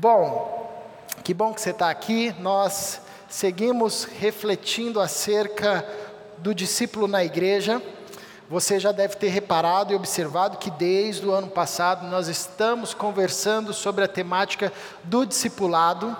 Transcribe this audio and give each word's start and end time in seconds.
Bom, 0.00 0.66
que 1.22 1.34
bom 1.34 1.52
que 1.52 1.60
você 1.60 1.72
está 1.72 1.90
aqui. 1.90 2.34
Nós 2.38 3.02
seguimos 3.28 4.04
refletindo 4.04 4.98
acerca 4.98 5.86
do 6.38 6.54
discípulo 6.54 7.06
na 7.06 7.22
igreja. 7.22 7.82
Você 8.48 8.80
já 8.80 8.92
deve 8.92 9.16
ter 9.16 9.28
reparado 9.28 9.92
e 9.92 9.96
observado 9.96 10.56
que 10.56 10.70
desde 10.70 11.26
o 11.26 11.32
ano 11.32 11.48
passado 11.48 12.06
nós 12.06 12.28
estamos 12.28 12.94
conversando 12.94 13.74
sobre 13.74 14.02
a 14.02 14.08
temática 14.08 14.72
do 15.04 15.26
discipulado. 15.26 16.16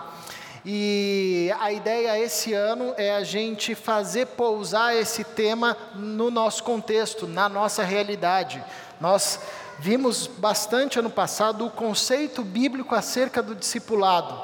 E 0.62 1.50
a 1.58 1.72
ideia 1.72 2.20
esse 2.20 2.52
ano 2.52 2.92
é 2.98 3.14
a 3.14 3.24
gente 3.24 3.74
fazer 3.74 4.26
pousar 4.26 4.94
esse 4.94 5.24
tema 5.24 5.74
no 5.94 6.30
nosso 6.30 6.62
contexto, 6.64 7.26
na 7.26 7.48
nossa 7.48 7.82
realidade. 7.82 8.62
Nós 9.00 9.40
vimos 9.80 10.26
bastante 10.26 10.98
ano 10.98 11.08
passado 11.08 11.64
o 11.64 11.70
conceito 11.70 12.44
bíblico 12.44 12.94
acerca 12.94 13.42
do 13.42 13.54
discipulado. 13.54 14.38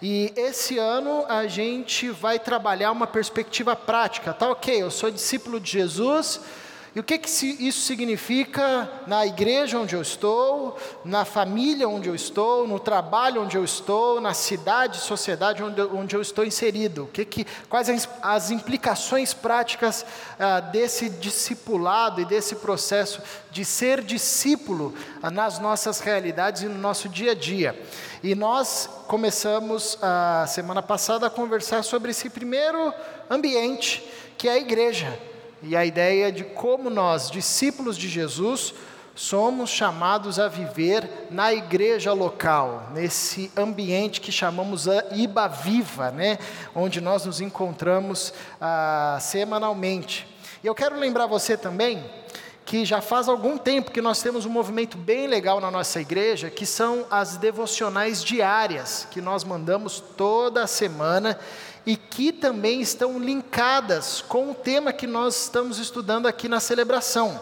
E 0.00 0.32
esse 0.36 0.78
ano 0.78 1.24
a 1.28 1.48
gente 1.48 2.08
vai 2.10 2.38
trabalhar 2.38 2.92
uma 2.92 3.06
perspectiva 3.06 3.74
prática. 3.74 4.32
Tá 4.32 4.48
ok, 4.48 4.80
eu 4.80 4.90
sou 4.90 5.10
discípulo 5.10 5.58
de 5.58 5.72
Jesus, 5.72 6.40
e 6.98 7.00
o 7.00 7.04
que, 7.04 7.16
que 7.16 7.28
isso 7.28 7.82
significa 7.82 8.90
na 9.06 9.24
igreja 9.24 9.78
onde 9.78 9.94
eu 9.94 10.02
estou, 10.02 10.76
na 11.04 11.24
família 11.24 11.88
onde 11.88 12.08
eu 12.08 12.14
estou, 12.16 12.66
no 12.66 12.80
trabalho 12.80 13.40
onde 13.40 13.56
eu 13.56 13.62
estou, 13.62 14.20
na 14.20 14.34
cidade, 14.34 14.98
sociedade 14.98 15.62
onde, 15.62 15.80
onde 15.80 16.16
eu 16.16 16.20
estou 16.20 16.44
inserido? 16.44 17.04
O 17.04 17.06
que 17.06 17.24
que, 17.24 17.46
quais 17.68 18.08
as, 18.20 18.50
implicações 18.50 19.32
práticas 19.32 20.04
ah, 20.40 20.58
desse 20.58 21.08
discipulado 21.08 22.20
e 22.20 22.24
desse 22.24 22.56
processo 22.56 23.22
de 23.48 23.64
ser 23.64 24.02
discípulo 24.02 24.92
ah, 25.22 25.30
nas 25.30 25.60
nossas 25.60 26.00
realidades 26.00 26.62
e 26.62 26.66
no 26.66 26.78
nosso 26.78 27.08
dia 27.08 27.30
a 27.30 27.34
dia? 27.36 27.80
E 28.24 28.34
nós 28.34 28.90
começamos 29.06 29.96
a 30.02 30.48
semana 30.48 30.82
passada 30.82 31.28
a 31.28 31.30
conversar 31.30 31.84
sobre 31.84 32.10
esse 32.10 32.28
primeiro 32.28 32.92
ambiente, 33.30 34.02
que 34.36 34.48
é 34.48 34.54
a 34.54 34.58
igreja 34.58 35.27
e 35.62 35.76
a 35.76 35.84
ideia 35.84 36.30
de 36.30 36.44
como 36.44 36.88
nós, 36.88 37.30
discípulos 37.30 37.96
de 37.96 38.08
Jesus, 38.08 38.74
somos 39.14 39.70
chamados 39.70 40.38
a 40.38 40.46
viver 40.46 41.26
na 41.28 41.52
igreja 41.52 42.12
local, 42.12 42.88
nesse 42.94 43.50
ambiente 43.56 44.20
que 44.20 44.30
chamamos 44.30 44.86
Iba 45.12 45.48
Viva, 45.48 46.12
né? 46.12 46.38
onde 46.72 47.00
nós 47.00 47.24
nos 47.24 47.40
encontramos 47.40 48.32
ah, 48.60 49.18
semanalmente. 49.20 50.24
E 50.62 50.66
eu 50.68 50.74
quero 50.74 50.96
lembrar 50.96 51.26
você 51.26 51.56
também 51.56 52.04
que 52.64 52.84
já 52.84 53.00
faz 53.00 53.28
algum 53.28 53.56
tempo 53.56 53.90
que 53.90 54.02
nós 54.02 54.22
temos 54.22 54.44
um 54.44 54.50
movimento 54.50 54.98
bem 54.98 55.26
legal 55.26 55.58
na 55.58 55.70
nossa 55.70 56.02
igreja, 56.02 56.50
que 56.50 56.66
são 56.66 57.06
as 57.10 57.38
devocionais 57.38 58.22
diárias, 58.22 59.08
que 59.10 59.22
nós 59.22 59.42
mandamos 59.42 60.00
toda 60.18 60.66
semana 60.66 61.38
e 61.86 61.96
que 61.96 62.32
também 62.32 62.80
estão 62.80 63.18
linkadas 63.18 64.20
com 64.20 64.50
o 64.50 64.54
tema 64.54 64.92
que 64.92 65.06
nós 65.06 65.44
estamos 65.44 65.78
estudando 65.78 66.26
aqui 66.26 66.48
na 66.48 66.60
celebração. 66.60 67.40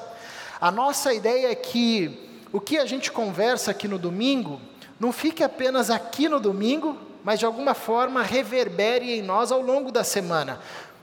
A 0.60 0.70
nossa 0.70 1.12
ideia 1.12 1.50
é 1.50 1.54
que 1.54 2.44
o 2.52 2.60
que 2.60 2.78
a 2.78 2.86
gente 2.86 3.12
conversa 3.12 3.70
aqui 3.70 3.88
no 3.88 3.98
domingo 3.98 4.60
não 4.98 5.12
fique 5.12 5.42
apenas 5.42 5.90
aqui 5.90 6.28
no 6.28 6.40
domingo, 6.40 6.96
mas 7.22 7.38
de 7.38 7.44
alguma 7.44 7.74
forma 7.74 8.22
reverbere 8.22 9.18
em 9.18 9.22
nós 9.22 9.52
ao 9.52 9.60
longo 9.60 9.92
da 9.92 10.04
semana. 10.04 10.60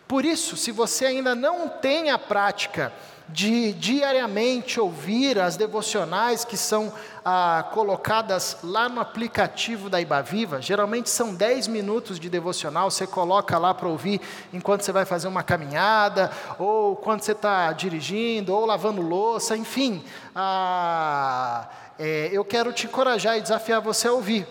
Por 0.08 0.26
isso, 0.26 0.56
se 0.58 0.72
você 0.72 1.06
ainda 1.06 1.36
não 1.36 1.68
tem 1.68 2.10
a 2.10 2.18
prática 2.18 2.94
de 3.30 3.74
diariamente 3.74 4.80
ouvir 4.80 5.40
as 5.40 5.56
devocionais 5.56 6.44
que 6.44 6.58
são 6.58 6.92
ah, 7.24 7.66
colocadas 7.72 8.58
lá 8.64 8.90
no 8.90 9.00
aplicativo 9.00 9.90
da 9.90 10.02
Ibaviva. 10.02 10.62
Geralmente 10.62 11.10
são 11.10 11.34
10 11.34 11.68
minutos 11.68 12.20
de 12.20 12.30
devocional, 12.30 12.92
você 12.92 13.08
coloca 13.08 13.58
lá 13.58 13.74
para 13.74 13.88
ouvir 13.88 14.20
enquanto 14.52 14.82
você 14.82 14.92
vai 14.92 15.06
fazer 15.06 15.28
uma 15.28 15.42
caminhada, 15.42 16.32
ou 16.60 16.96
quando 16.96 17.22
você 17.22 17.32
está 17.32 17.72
dirigindo, 17.72 18.54
ou 18.54 18.66
lavando 18.66 19.02
louça, 19.02 19.56
enfim. 19.56 20.04
Ah, 20.36 21.68
é, 21.98 22.30
eu 22.32 22.44
quero 22.44 22.74
te 22.74 22.88
encorajar 22.88 23.38
e 23.38 23.42
desafiar 23.42 23.80
você 23.80 24.08
a 24.08 24.14
ouvir. 24.14 24.46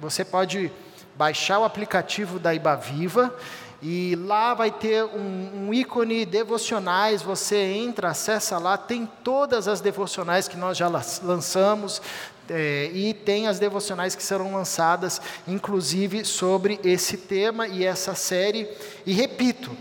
Você 0.00 0.24
pode 0.24 0.70
baixar 1.16 1.58
o 1.58 1.64
aplicativo 1.64 2.38
da 2.38 2.54
Ibaviva 2.54 3.34
e 3.82 4.14
lá 4.14 4.54
vai 4.54 4.70
ter 4.70 5.02
um, 5.02 5.66
um, 5.66 5.74
ícone 5.74 6.24
devocionais, 6.24 7.20
você 7.20 7.56
entra, 7.56 8.10
acessa 8.10 8.56
lá, 8.56 8.78
tem 8.78 9.10
todas 9.24 9.66
as 9.66 9.80
devocionais 9.80 10.46
que 10.46 10.56
nós 10.56 10.78
já 10.78 10.86
lançamos, 11.22 12.00
é, 12.48 12.90
e 12.94 13.12
tem 13.12 13.48
as 13.48 13.58
devocionais 13.58 14.14
que 14.14 14.22
serão 14.22 14.54
lançadas, 14.54 15.20
inclusive 15.48 16.24
sobre 16.24 16.78
esse 16.84 17.16
tema 17.16 17.66
e 17.66 17.84
essa 17.84 18.14
série. 18.14 18.68
E 19.04 19.12
repito, 19.12 19.76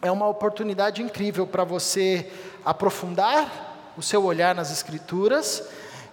é 0.00 0.12
uma 0.12 0.28
oportunidade 0.28 1.02
incrível 1.02 1.44
para 1.44 1.64
você 1.64 2.30
aprofundar 2.64 3.92
o 3.96 4.02
seu 4.02 4.24
olhar 4.24 4.54
nas 4.54 4.70
Escrituras 4.70 5.62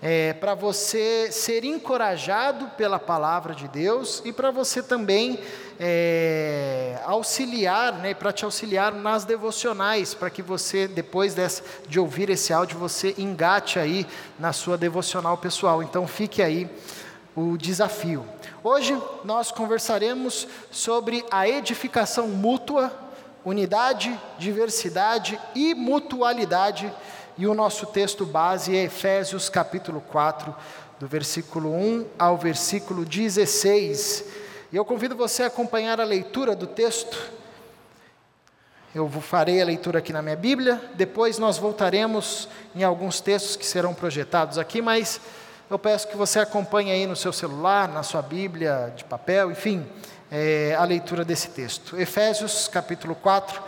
é, 0.01 0.34
para 0.34 0.56
você 0.56 1.31
ser 1.31 1.63
encorajado 1.63 2.67
pela 2.75 2.97
palavra 2.97 3.53
de 3.53 3.67
Deus 3.67 4.22
e 4.25 4.34
para 4.34 4.50
você 4.50 4.81
também 4.81 5.39
é, 5.79 7.00
auxiliar, 7.06 7.94
né, 7.94 8.13
para 8.13 8.31
te 8.31 8.44
auxiliar 8.44 8.94
nas 8.94 9.25
devocionais, 9.25 10.16
para 10.16 10.29
que 10.29 10.41
você, 10.41 10.88
depois 10.88 11.35
dessa, 11.35 11.63
de 11.88 12.00
ouvir 12.00 12.29
esse 12.31 12.51
áudio, 12.51 12.79
você 12.79 13.13
engate 13.17 13.78
aí 13.78 14.07
na 14.39 14.51
sua 14.51 14.75
devocional 14.75 15.38
pessoal. 15.38 15.84
Então 15.84 16.07
fique 16.07 16.41
aí 16.41 16.68
o 17.35 17.56
desafio. 17.56 18.25
Hoje 18.63 19.00
nós 19.23 19.51
conversaremos 19.51 20.47
sobre 20.72 21.23
a 21.29 21.47
edificação 21.47 22.28
mútua, 22.28 22.91
unidade, 23.45 24.19
diversidade 24.38 25.39
e 25.56 25.73
mutualidade 25.73 26.91
e 27.41 27.47
o 27.47 27.56
nosso 27.56 27.88
texto 27.88 28.24
base 28.24 28.78
é 28.78 28.84
Efésios 28.84 29.50
capítulo 29.50 30.00
4, 30.00 30.56
do 31.00 31.07
versículo 31.07 31.74
1 31.74 32.06
ao 32.19 32.38
versículo 32.38 33.03
16. 33.03 34.25
E 34.72 34.75
eu 34.75 34.85
convido 34.85 35.16
você 35.16 35.41
a 35.41 35.47
acompanhar 35.47 36.00
a 36.00 36.03
leitura 36.03 36.56
do 36.56 36.68
texto. 36.68 37.18
Eu 38.94 39.09
farei 39.09 39.59
a 39.59 39.66
leitura 39.66 39.97
aqui 39.97 40.13
na 40.13 40.22
minha 40.22 40.35
Bíblia, 40.35 40.80
depois 40.94 41.40
nós 41.40 41.57
voltaremos 41.57 42.47
em 42.75 42.84
alguns 42.84 43.19
textos 43.19 43.56
que 43.56 43.66
serão 43.66 43.91
projetados 43.91 44.59
aqui, 44.59 44.80
mas 44.80 45.19
eu 45.68 45.80
peço 45.80 46.09
que 46.09 46.16
você 46.16 46.38
acompanhe 46.38 46.91
aí 46.91 47.07
no 47.07 47.16
seu 47.16 47.34
celular, 47.34 47.88
na 47.88 48.03
sua 48.03 48.22
Bíblia 48.22 48.94
de 48.96 49.03
papel, 49.03 49.50
enfim, 49.50 49.84
é, 50.31 50.75
a 50.78 50.84
leitura 50.84 51.25
desse 51.25 51.50
texto. 51.50 52.00
Efésios 52.00 52.68
capítulo 52.68 53.16
4 53.16 53.63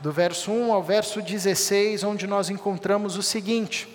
do 0.00 0.12
verso 0.12 0.52
1 0.52 0.72
ao 0.72 0.82
verso 0.82 1.20
16, 1.20 2.04
onde 2.04 2.26
nós 2.26 2.50
encontramos 2.50 3.16
o 3.16 3.22
seguinte: 3.22 3.88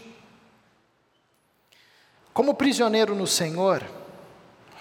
Como 2.33 2.53
prisioneiro 2.53 3.15
no 3.15 3.27
Senhor, 3.27 3.83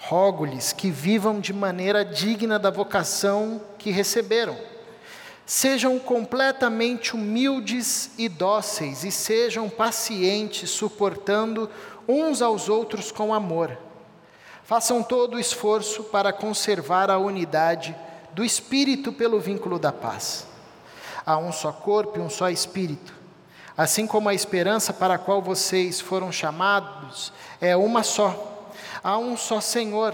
rogo-lhes 0.01 0.73
que 0.73 0.89
vivam 0.91 1.39
de 1.39 1.53
maneira 1.53 2.03
digna 2.03 2.59
da 2.59 2.69
vocação 2.69 3.61
que 3.77 3.91
receberam. 3.91 4.57
Sejam 5.45 5.99
completamente 5.99 7.15
humildes 7.15 8.11
e 8.17 8.29
dóceis, 8.29 9.03
e 9.03 9.11
sejam 9.11 9.69
pacientes, 9.69 10.69
suportando 10.69 11.69
uns 12.07 12.41
aos 12.41 12.69
outros 12.69 13.11
com 13.11 13.33
amor. 13.33 13.77
Façam 14.63 15.03
todo 15.03 15.35
o 15.35 15.39
esforço 15.39 16.05
para 16.05 16.31
conservar 16.31 17.11
a 17.11 17.17
unidade 17.17 17.93
do 18.31 18.43
Espírito 18.43 19.11
pelo 19.11 19.37
vínculo 19.37 19.77
da 19.77 19.91
paz. 19.91 20.52
Há 21.25 21.37
um 21.37 21.51
só 21.51 21.71
corpo 21.71 22.17
e 22.17 22.21
um 22.21 22.29
só 22.29 22.49
espírito. 22.49 23.13
Assim 23.75 24.05
como 24.05 24.29
a 24.29 24.33
esperança 24.33 24.93
para 24.93 25.15
a 25.15 25.17
qual 25.17 25.41
vocês 25.41 25.99
foram 25.99 26.31
chamados 26.31 27.33
é 27.59 27.75
uma 27.75 28.03
só. 28.03 28.69
Há 29.03 29.17
um 29.17 29.35
só 29.35 29.59
Senhor, 29.59 30.13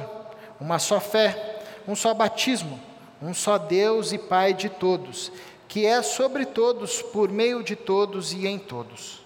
uma 0.60 0.80
só 0.80 1.00
fé, 1.00 1.62
um 1.88 1.96
só 1.96 2.14
batismo, 2.14 2.80
um 3.22 3.34
só 3.34 3.58
Deus 3.58 4.14
e 4.14 4.18
Pai 4.18 4.54
de 4.54 4.70
todos, 4.70 5.32
que 5.68 5.86
é 5.86 6.02
sobre 6.02 6.46
todos, 6.46 7.02
por 7.02 7.30
meio 7.30 7.64
de 7.64 7.76
todos 7.76 8.32
e 8.34 8.48
em 8.48 8.58
todos. 8.58 9.20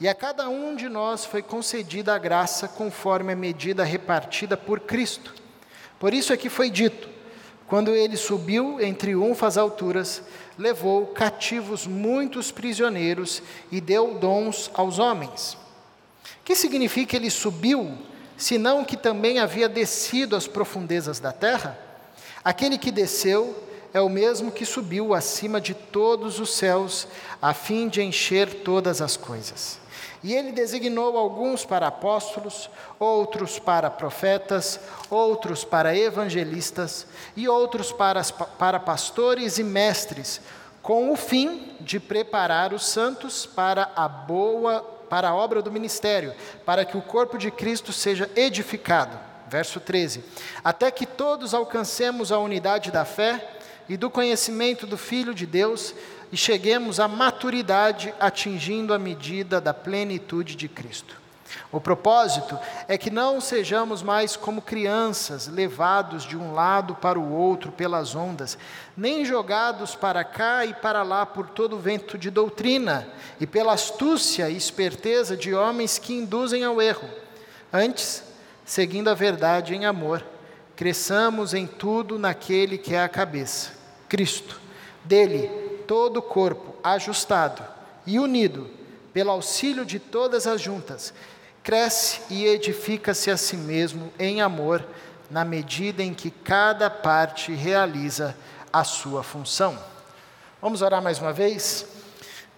E 0.00 0.08
a 0.08 0.14
cada 0.14 0.48
um 0.48 0.74
de 0.74 0.88
nós 0.88 1.24
foi 1.24 1.42
concedida 1.42 2.14
a 2.14 2.18
graça 2.18 2.66
conforme 2.66 3.32
a 3.32 3.36
medida 3.36 3.84
repartida 3.84 4.56
por 4.56 4.80
Cristo. 4.80 5.34
Por 5.98 6.12
isso 6.12 6.32
é 6.32 6.36
que 6.36 6.48
foi 6.48 6.70
dito: 6.70 7.08
quando 7.68 7.94
ele 7.94 8.16
subiu 8.16 8.80
em 8.80 8.92
triunfo 8.92 9.46
às 9.46 9.56
alturas, 9.56 10.22
levou 10.58 11.06
cativos 11.08 11.86
muitos 11.86 12.50
prisioneiros 12.50 13.42
e 13.70 13.80
deu 13.80 14.14
dons 14.14 14.70
aos 14.74 14.98
homens. 14.98 15.56
Que 16.44 16.54
significa 16.54 17.16
ele 17.16 17.30
subiu, 17.30 17.96
senão 18.36 18.84
que 18.84 18.96
também 18.96 19.38
havia 19.38 19.68
descido 19.68 20.36
às 20.36 20.46
profundezas 20.46 21.20
da 21.20 21.32
terra? 21.32 21.78
Aquele 22.44 22.78
que 22.78 22.90
desceu 22.90 23.56
é 23.94 24.00
o 24.00 24.08
mesmo 24.08 24.50
que 24.50 24.64
subiu 24.64 25.14
acima 25.14 25.60
de 25.60 25.74
todos 25.74 26.40
os 26.40 26.54
céus, 26.54 27.06
a 27.40 27.52
fim 27.52 27.88
de 27.88 28.02
encher 28.02 28.62
todas 28.62 29.00
as 29.02 29.16
coisas. 29.16 29.81
E 30.22 30.32
ele 30.34 30.52
designou 30.52 31.16
alguns 31.16 31.64
para 31.64 31.88
apóstolos, 31.88 32.70
outros 32.98 33.58
para 33.58 33.90
profetas, 33.90 34.78
outros 35.10 35.64
para 35.64 35.96
evangelistas 35.96 37.06
e 37.36 37.48
outros 37.48 37.90
para, 37.90 38.22
para 38.22 38.78
pastores 38.78 39.58
e 39.58 39.64
mestres, 39.64 40.40
com 40.80 41.12
o 41.12 41.16
fim 41.16 41.76
de 41.80 41.98
preparar 41.98 42.72
os 42.72 42.86
santos 42.86 43.46
para 43.46 43.90
a 43.96 44.08
boa 44.08 44.88
para 45.12 45.28
a 45.28 45.34
obra 45.34 45.60
do 45.60 45.70
ministério, 45.70 46.34
para 46.64 46.86
que 46.86 46.96
o 46.96 47.02
corpo 47.02 47.36
de 47.36 47.50
Cristo 47.50 47.92
seja 47.92 48.30
edificado. 48.34 49.20
Verso 49.46 49.78
13. 49.78 50.24
Até 50.64 50.90
que 50.90 51.04
todos 51.04 51.52
alcancemos 51.52 52.32
a 52.32 52.38
unidade 52.38 52.90
da 52.90 53.04
fé 53.04 53.58
e 53.86 53.98
do 53.98 54.08
conhecimento 54.08 54.86
do 54.86 54.96
Filho 54.96 55.34
de 55.34 55.44
Deus 55.44 55.94
e 56.32 56.36
cheguemos 56.36 56.98
à 56.98 57.06
maturidade, 57.06 58.14
atingindo 58.18 58.94
a 58.94 58.98
medida 58.98 59.60
da 59.60 59.74
plenitude 59.74 60.56
de 60.56 60.66
Cristo. 60.66 61.20
O 61.70 61.78
propósito 61.78 62.58
é 62.88 62.96
que 62.96 63.10
não 63.10 63.38
sejamos 63.38 64.02
mais 64.02 64.34
como 64.34 64.62
crianças, 64.62 65.46
levados 65.46 66.24
de 66.24 66.34
um 66.34 66.54
lado 66.54 66.94
para 66.94 67.18
o 67.18 67.32
outro 67.32 67.70
pelas 67.70 68.14
ondas, 68.14 68.56
nem 68.96 69.26
jogados 69.26 69.94
para 69.94 70.24
cá 70.24 70.64
e 70.64 70.72
para 70.72 71.02
lá 71.02 71.26
por 71.26 71.50
todo 71.50 71.76
o 71.76 71.78
vento 71.78 72.16
de 72.16 72.30
doutrina 72.30 73.06
e 73.38 73.46
pela 73.46 73.74
astúcia 73.74 74.48
e 74.48 74.56
esperteza 74.56 75.36
de 75.36 75.52
homens 75.54 75.98
que 75.98 76.14
induzem 76.14 76.64
ao 76.64 76.80
erro. 76.80 77.08
Antes, 77.70 78.24
seguindo 78.64 79.08
a 79.08 79.14
verdade 79.14 79.74
em 79.74 79.84
amor, 79.84 80.24
cresçamos 80.74 81.52
em 81.52 81.66
tudo 81.66 82.18
naquele 82.18 82.78
que 82.78 82.94
é 82.94 83.02
a 83.02 83.08
cabeça, 83.08 83.72
Cristo. 84.08 84.58
Dele, 85.04 85.61
todo 85.92 86.20
o 86.20 86.22
corpo, 86.22 86.74
ajustado 86.82 87.62
e 88.06 88.18
unido, 88.18 88.66
pelo 89.12 89.30
auxílio 89.30 89.84
de 89.84 89.98
todas 89.98 90.46
as 90.46 90.58
juntas, 90.58 91.12
cresce 91.62 92.22
e 92.30 92.46
edifica-se 92.46 93.30
a 93.30 93.36
si 93.36 93.58
mesmo 93.58 94.10
em 94.18 94.40
amor, 94.40 94.82
na 95.30 95.44
medida 95.44 96.02
em 96.02 96.14
que 96.14 96.30
cada 96.30 96.88
parte 96.88 97.52
realiza 97.52 98.34
a 98.72 98.84
sua 98.84 99.22
função. 99.22 99.78
Vamos 100.62 100.80
orar 100.80 101.02
mais 101.02 101.18
uma 101.18 101.30
vez? 101.30 101.84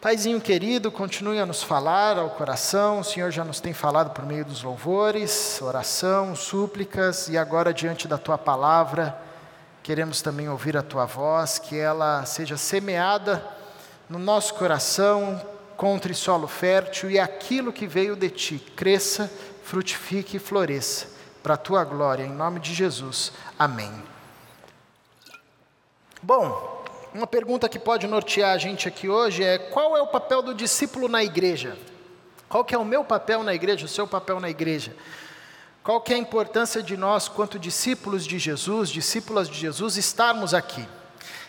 Paizinho 0.00 0.40
querido, 0.40 0.92
continue 0.92 1.40
a 1.40 1.46
nos 1.46 1.60
falar 1.60 2.16
ao 2.16 2.30
coração. 2.30 3.00
O 3.00 3.04
Senhor 3.04 3.32
já 3.32 3.42
nos 3.42 3.58
tem 3.58 3.72
falado 3.72 4.10
por 4.10 4.24
meio 4.24 4.44
dos 4.44 4.62
louvores, 4.62 5.60
oração, 5.60 6.36
súplicas 6.36 7.28
e 7.28 7.36
agora 7.36 7.74
diante 7.74 8.06
da 8.06 8.16
tua 8.16 8.38
palavra, 8.38 9.20
queremos 9.84 10.22
também 10.22 10.48
ouvir 10.48 10.76
a 10.76 10.82
tua 10.82 11.04
voz, 11.04 11.60
que 11.60 11.78
ela 11.78 12.24
seja 12.24 12.56
semeada 12.56 13.46
no 14.08 14.18
nosso 14.18 14.54
coração 14.54 15.40
encontre 15.74 16.14
solo 16.14 16.46
fértil 16.46 17.10
e 17.10 17.18
aquilo 17.18 17.72
que 17.72 17.86
veio 17.86 18.16
de 18.16 18.30
ti 18.30 18.58
cresça, 18.74 19.30
frutifique 19.62 20.38
e 20.38 20.40
floresça, 20.40 21.08
para 21.42 21.54
a 21.54 21.58
tua 21.58 21.84
glória, 21.84 22.24
em 22.24 22.30
nome 22.30 22.60
de 22.60 22.72
Jesus. 22.72 23.32
Amém. 23.58 23.92
Bom, 26.22 26.82
uma 27.12 27.26
pergunta 27.26 27.68
que 27.68 27.78
pode 27.78 28.06
nortear 28.06 28.54
a 28.54 28.58
gente 28.58 28.88
aqui 28.88 29.08
hoje 29.08 29.44
é: 29.44 29.58
qual 29.58 29.94
é 29.96 30.00
o 30.00 30.06
papel 30.06 30.40
do 30.40 30.54
discípulo 30.54 31.08
na 31.08 31.22
igreja? 31.22 31.76
Qual 32.48 32.64
que 32.64 32.74
é 32.74 32.78
o 32.78 32.84
meu 32.84 33.04
papel 33.04 33.42
na 33.42 33.52
igreja, 33.52 33.84
o 33.84 33.88
seu 33.88 34.06
papel 34.06 34.40
na 34.40 34.48
igreja? 34.48 34.96
Qual 35.84 36.00
que 36.00 36.14
é 36.14 36.16
a 36.16 36.18
importância 36.18 36.82
de 36.82 36.96
nós, 36.96 37.28
quanto 37.28 37.58
discípulos 37.58 38.26
de 38.26 38.38
Jesus, 38.38 38.88
discípulas 38.88 39.50
de 39.50 39.58
Jesus, 39.58 39.98
estarmos 39.98 40.54
aqui? 40.54 40.88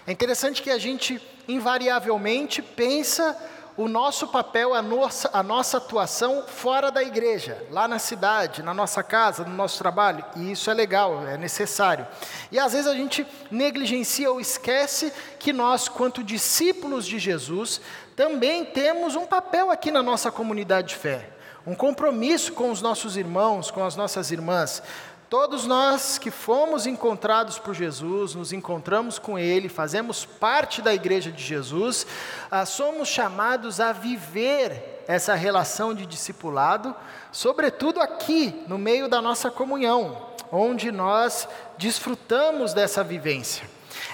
É 0.06 0.12
interessante 0.12 0.62
que 0.62 0.70
a 0.70 0.78
gente 0.78 1.22
invariavelmente 1.48 2.62
pensa 2.62 3.34
o 3.78 3.88
nosso 3.88 4.28
papel, 4.28 4.74
a 4.74 4.82
nossa, 4.82 5.30
a 5.32 5.42
nossa 5.42 5.78
atuação 5.78 6.44
fora 6.48 6.92
da 6.92 7.02
igreja, 7.02 7.66
lá 7.72 7.88
na 7.88 7.98
cidade, 7.98 8.62
na 8.62 8.74
nossa 8.74 9.02
casa, 9.02 9.46
no 9.46 9.56
nosso 9.56 9.78
trabalho, 9.78 10.26
e 10.36 10.52
isso 10.52 10.70
é 10.70 10.74
legal, 10.74 11.26
é 11.26 11.38
necessário. 11.38 12.06
E 12.52 12.60
às 12.60 12.74
vezes 12.74 12.88
a 12.88 12.94
gente 12.94 13.26
negligencia 13.50 14.30
ou 14.30 14.42
esquece 14.42 15.14
que 15.40 15.54
nós, 15.54 15.88
quanto 15.88 16.22
discípulos 16.22 17.06
de 17.06 17.20
Jesus, 17.20 17.80
também 18.18 18.66
temos 18.66 19.16
um 19.16 19.26
papel 19.26 19.72
aqui 19.72 19.92
na 19.92 20.04
nossa 20.04 20.30
comunidade 20.30 20.90
de 20.90 20.96
fé, 20.96 21.30
um 21.66 21.74
compromisso 21.74 22.54
com 22.54 22.72
os 22.72 22.82
nossos 22.82 23.18
irmãos, 23.18 23.72
com 23.72 23.84
as 23.84 23.96
nossas 23.96 24.32
irmãs. 24.32 24.84
Todos 25.30 25.66
nós 25.66 26.20
que 26.20 26.30
fomos 26.30 26.86
encontrados 26.86 27.58
por 27.58 27.74
Jesus, 27.74 28.36
nos 28.36 28.54
encontramos 28.54 29.18
com 29.18 29.40
Ele, 29.40 29.68
fazemos 29.68 30.24
parte 30.24 30.82
da 30.82 30.94
igreja 30.94 31.32
de 31.32 31.44
Jesus, 31.44 32.06
ah, 32.52 32.66
somos 32.66 33.08
chamados 33.10 33.80
a 33.80 33.92
viver 33.92 35.04
essa 35.08 35.34
relação 35.34 35.96
de 35.96 36.06
discipulado, 36.06 36.96
sobretudo 37.32 38.00
aqui, 38.00 38.64
no 38.68 38.78
meio 38.78 39.10
da 39.10 39.22
nossa 39.22 39.50
comunhão, 39.50 40.30
onde 40.52 40.92
nós 40.92 41.48
desfrutamos 41.78 42.74
dessa 42.74 43.04
vivência. 43.04 43.68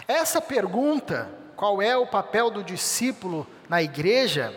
Essa 0.08 0.42
pergunta, 0.42 1.30
qual 1.58 1.82
é 1.82 1.96
o 1.96 2.08
papel 2.08 2.50
do 2.50 2.64
discípulo 2.64 3.46
na 3.68 3.84
igreja, 3.84 4.56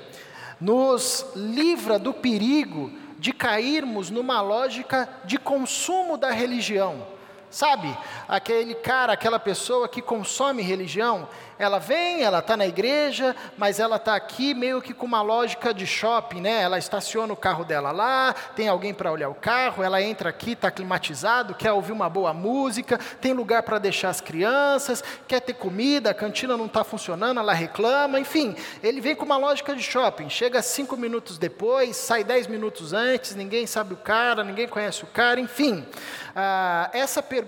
nos 0.65 1.27
livra 1.37 1.99
do 1.99 2.15
perigo 2.15 2.91
de 3.19 3.35
cairmos 3.35 4.09
numa 4.09 4.41
lógica 4.41 5.07
de 5.27 5.39
consumo 5.39 6.17
da 6.17 6.31
religião. 6.31 7.07
Sabe, 7.55 7.97
aquele 8.27 8.75
cara, 8.75 9.13
aquela 9.13 9.39
pessoa 9.39 9.89
que 9.89 10.03
consome 10.03 10.61
religião, 10.61 11.29
ela 11.57 11.79
vem, 11.79 12.25
ela 12.25 12.41
está 12.41 12.57
na 12.57 12.67
igreja, 12.67 13.37
mas 13.57 13.79
ela 13.79 13.95
está 13.95 14.17
aqui 14.17 14.53
meio 14.55 14.83
que 14.83 14.93
com 14.93 15.07
uma 15.07 15.23
lógica 15.23 15.73
de 15.73 15.87
shopping, 15.87 16.41
né? 16.41 16.63
Ela 16.63 16.79
estaciona 16.79 17.33
o 17.33 17.37
carro 17.37 17.65
dela 17.65 17.93
lá, 17.93 18.35
tem 18.57 18.67
alguém 18.67 18.93
para 18.93 19.13
olhar 19.13 19.29
o 19.29 19.37
carro, 19.37 19.85
ela 19.85 20.03
entra 20.03 20.31
aqui, 20.31 20.55
está 20.55 20.69
climatizado, 20.69 21.55
quer 21.55 21.71
ouvir 21.71 21.93
uma 21.93 22.09
boa 22.09 22.35
música, 22.35 22.99
tem 23.21 23.33
lugar 23.33 23.63
para 23.63 23.79
deixar 23.79 24.09
as 24.09 24.21
crianças, 24.21 25.05
quer 25.29 25.39
ter 25.39 25.55
comida, 25.55 26.11
a 26.11 26.15
cantina 26.15 26.57
não 26.57 26.67
está 26.67 26.83
funcionando, 26.83 27.39
ela 27.39 27.53
reclama, 27.53 28.19
enfim, 28.19 28.57
ele 28.83 29.01
vem 29.01 29.15
com 29.15 29.25
uma 29.25 29.37
lógica 29.37 29.77
de 29.77 29.83
shopping. 29.85 30.29
Chega 30.29 30.61
cinco 30.61 30.97
minutos 30.97 31.39
depois, 31.39 31.97
sai 31.97 32.25
dez 32.25 32.49
minutos 32.49 32.93
antes, 32.93 33.37
ninguém 33.37 33.65
sabe 33.65 33.95
o 33.95 33.99
cara, 33.99 34.43
ninguém 34.43 34.67
conhece 34.67 35.05
o 35.05 35.07
cara, 35.07 35.39
enfim. 35.39 35.87
Ah, 36.35 36.91
essa 36.93 37.23
pergunta 37.23 37.44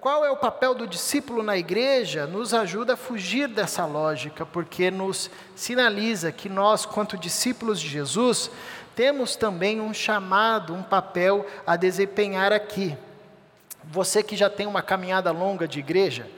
qual 0.00 0.24
é 0.24 0.30
o 0.30 0.36
papel 0.36 0.74
do 0.74 0.86
discípulo 0.86 1.42
na 1.42 1.56
igreja, 1.56 2.26
nos 2.26 2.54
ajuda 2.54 2.94
a 2.94 2.96
fugir 2.96 3.48
dessa 3.48 3.84
lógica, 3.84 4.46
porque 4.46 4.90
nos 4.90 5.30
sinaliza 5.54 6.30
que 6.30 6.48
nós, 6.48 6.86
quanto 6.86 7.18
discípulos 7.18 7.80
de 7.80 7.88
Jesus, 7.88 8.50
temos 8.94 9.36
também 9.36 9.80
um 9.80 9.92
chamado, 9.92 10.72
um 10.72 10.82
papel 10.82 11.44
a 11.66 11.76
desempenhar 11.76 12.52
aqui. 12.52 12.96
Você 13.84 14.22
que 14.22 14.36
já 14.36 14.48
tem 14.48 14.66
uma 14.66 14.80
caminhada 14.80 15.30
longa 15.30 15.66
de 15.66 15.80
igreja, 15.80 16.28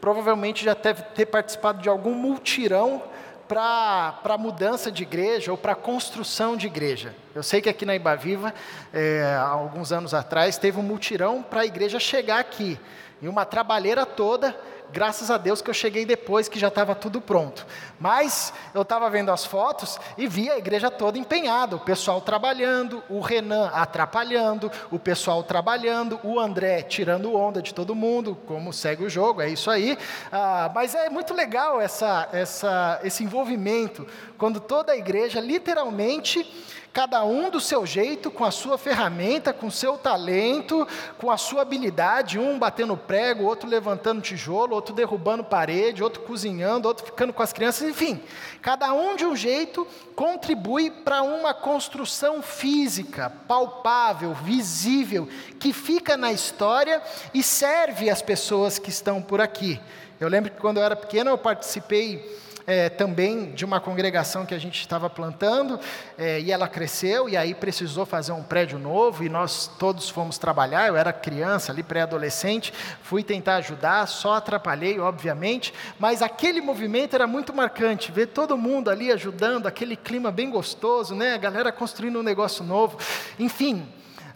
provavelmente 0.00 0.64
já 0.64 0.74
deve 0.74 1.02
ter 1.14 1.26
participado 1.26 1.82
de 1.82 1.88
algum 1.88 2.14
multirão 2.14 3.02
para 3.48 4.36
mudança 4.38 4.92
de 4.92 5.02
igreja 5.02 5.50
ou 5.50 5.56
para 5.56 5.74
construção 5.74 6.56
de 6.56 6.66
igreja. 6.66 7.14
Eu 7.34 7.42
sei 7.42 7.62
que 7.62 7.68
aqui 7.68 7.86
na 7.86 7.96
Ibaviva, 7.96 8.52
é, 8.92 9.34
há 9.40 9.48
alguns 9.48 9.90
anos 9.90 10.12
atrás, 10.12 10.58
teve 10.58 10.78
um 10.78 10.82
multirão 10.82 11.42
para 11.42 11.62
a 11.62 11.66
igreja 11.66 11.98
chegar 11.98 12.38
aqui 12.38 12.78
e 13.22 13.28
uma 13.28 13.44
trabalheira 13.44 14.04
toda. 14.04 14.54
Graças 14.90 15.30
a 15.30 15.36
Deus 15.36 15.60
que 15.60 15.68
eu 15.68 15.74
cheguei 15.74 16.06
depois 16.06 16.48
que 16.48 16.58
já 16.58 16.68
estava 16.68 16.94
tudo 16.94 17.20
pronto. 17.20 17.66
Mas 18.00 18.52
eu 18.74 18.82
estava 18.82 19.10
vendo 19.10 19.30
as 19.30 19.44
fotos 19.44 19.98
e 20.16 20.26
vi 20.26 20.50
a 20.50 20.56
igreja 20.56 20.90
toda 20.90 21.18
empenhada, 21.18 21.76
o 21.76 21.80
pessoal 21.80 22.20
trabalhando, 22.20 23.02
o 23.08 23.20
Renan 23.20 23.68
atrapalhando, 23.72 24.70
o 24.90 24.98
pessoal 24.98 25.42
trabalhando, 25.42 26.18
o 26.22 26.40
André 26.40 26.82
tirando 26.82 27.34
onda 27.34 27.60
de 27.60 27.74
todo 27.74 27.94
mundo, 27.94 28.36
como 28.46 28.72
segue 28.72 29.04
o 29.04 29.10
jogo, 29.10 29.42
é 29.42 29.50
isso 29.50 29.70
aí. 29.70 29.98
Ah, 30.32 30.70
mas 30.74 30.94
é 30.94 31.10
muito 31.10 31.34
legal 31.34 31.80
essa, 31.80 32.28
essa, 32.32 33.00
esse 33.04 33.22
envolvimento, 33.22 34.06
quando 34.38 34.60
toda 34.60 34.92
a 34.92 34.96
igreja 34.96 35.40
literalmente 35.40 36.46
cada 36.92 37.24
um 37.24 37.50
do 37.50 37.60
seu 37.60 37.86
jeito, 37.86 38.30
com 38.30 38.44
a 38.44 38.50
sua 38.50 38.76
ferramenta, 38.76 39.52
com 39.52 39.66
o 39.66 39.70
seu 39.70 39.96
talento, 39.96 40.86
com 41.18 41.30
a 41.30 41.36
sua 41.36 41.62
habilidade, 41.62 42.38
um 42.38 42.58
batendo 42.58 42.96
prego, 42.96 43.44
outro 43.44 43.68
levantando 43.68 44.20
tijolo, 44.20 44.74
outro 44.74 44.94
derrubando 44.94 45.44
parede, 45.44 46.02
outro 46.02 46.22
cozinhando, 46.22 46.88
outro 46.88 47.06
ficando 47.06 47.32
com 47.32 47.42
as 47.42 47.52
crianças, 47.52 47.88
enfim, 47.88 48.22
cada 48.60 48.92
um 48.92 49.16
de 49.16 49.24
um 49.24 49.36
jeito 49.36 49.86
contribui 50.14 50.90
para 50.90 51.22
uma 51.22 51.54
construção 51.54 52.42
física, 52.42 53.32
palpável, 53.46 54.34
visível, 54.34 55.28
que 55.58 55.72
fica 55.72 56.16
na 56.16 56.32
história 56.32 57.02
e 57.32 57.42
serve 57.42 58.10
às 58.10 58.22
pessoas 58.22 58.78
que 58.78 58.90
estão 58.90 59.22
por 59.22 59.40
aqui. 59.40 59.80
Eu 60.20 60.28
lembro 60.28 60.50
que 60.50 60.60
quando 60.60 60.78
eu 60.78 60.82
era 60.82 60.96
pequeno 60.96 61.30
eu 61.30 61.38
participei 61.38 62.47
é, 62.68 62.90
também 62.90 63.50
de 63.52 63.64
uma 63.64 63.80
congregação 63.80 64.44
que 64.44 64.54
a 64.54 64.58
gente 64.58 64.78
estava 64.78 65.08
plantando, 65.08 65.80
é, 66.18 66.38
e 66.38 66.52
ela 66.52 66.68
cresceu, 66.68 67.26
e 67.26 67.34
aí 67.34 67.54
precisou 67.54 68.04
fazer 68.04 68.32
um 68.32 68.42
prédio 68.42 68.78
novo, 68.78 69.24
e 69.24 69.28
nós 69.30 69.70
todos 69.78 70.10
fomos 70.10 70.36
trabalhar. 70.36 70.86
Eu 70.86 70.94
era 70.94 71.10
criança, 71.10 71.72
ali, 71.72 71.82
pré-adolescente, 71.82 72.74
fui 73.02 73.22
tentar 73.22 73.56
ajudar, 73.56 74.06
só 74.06 74.34
atrapalhei, 74.34 75.00
obviamente, 75.00 75.72
mas 75.98 76.20
aquele 76.20 76.60
movimento 76.60 77.14
era 77.14 77.26
muito 77.26 77.54
marcante, 77.54 78.12
ver 78.12 78.26
todo 78.26 78.58
mundo 78.58 78.90
ali 78.90 79.10
ajudando, 79.10 79.66
aquele 79.66 79.96
clima 79.96 80.30
bem 80.30 80.50
gostoso, 80.50 81.14
né? 81.14 81.32
a 81.32 81.38
galera 81.38 81.72
construindo 81.72 82.18
um 82.18 82.22
negócio 82.22 82.62
novo, 82.62 82.98
enfim. 83.38 83.88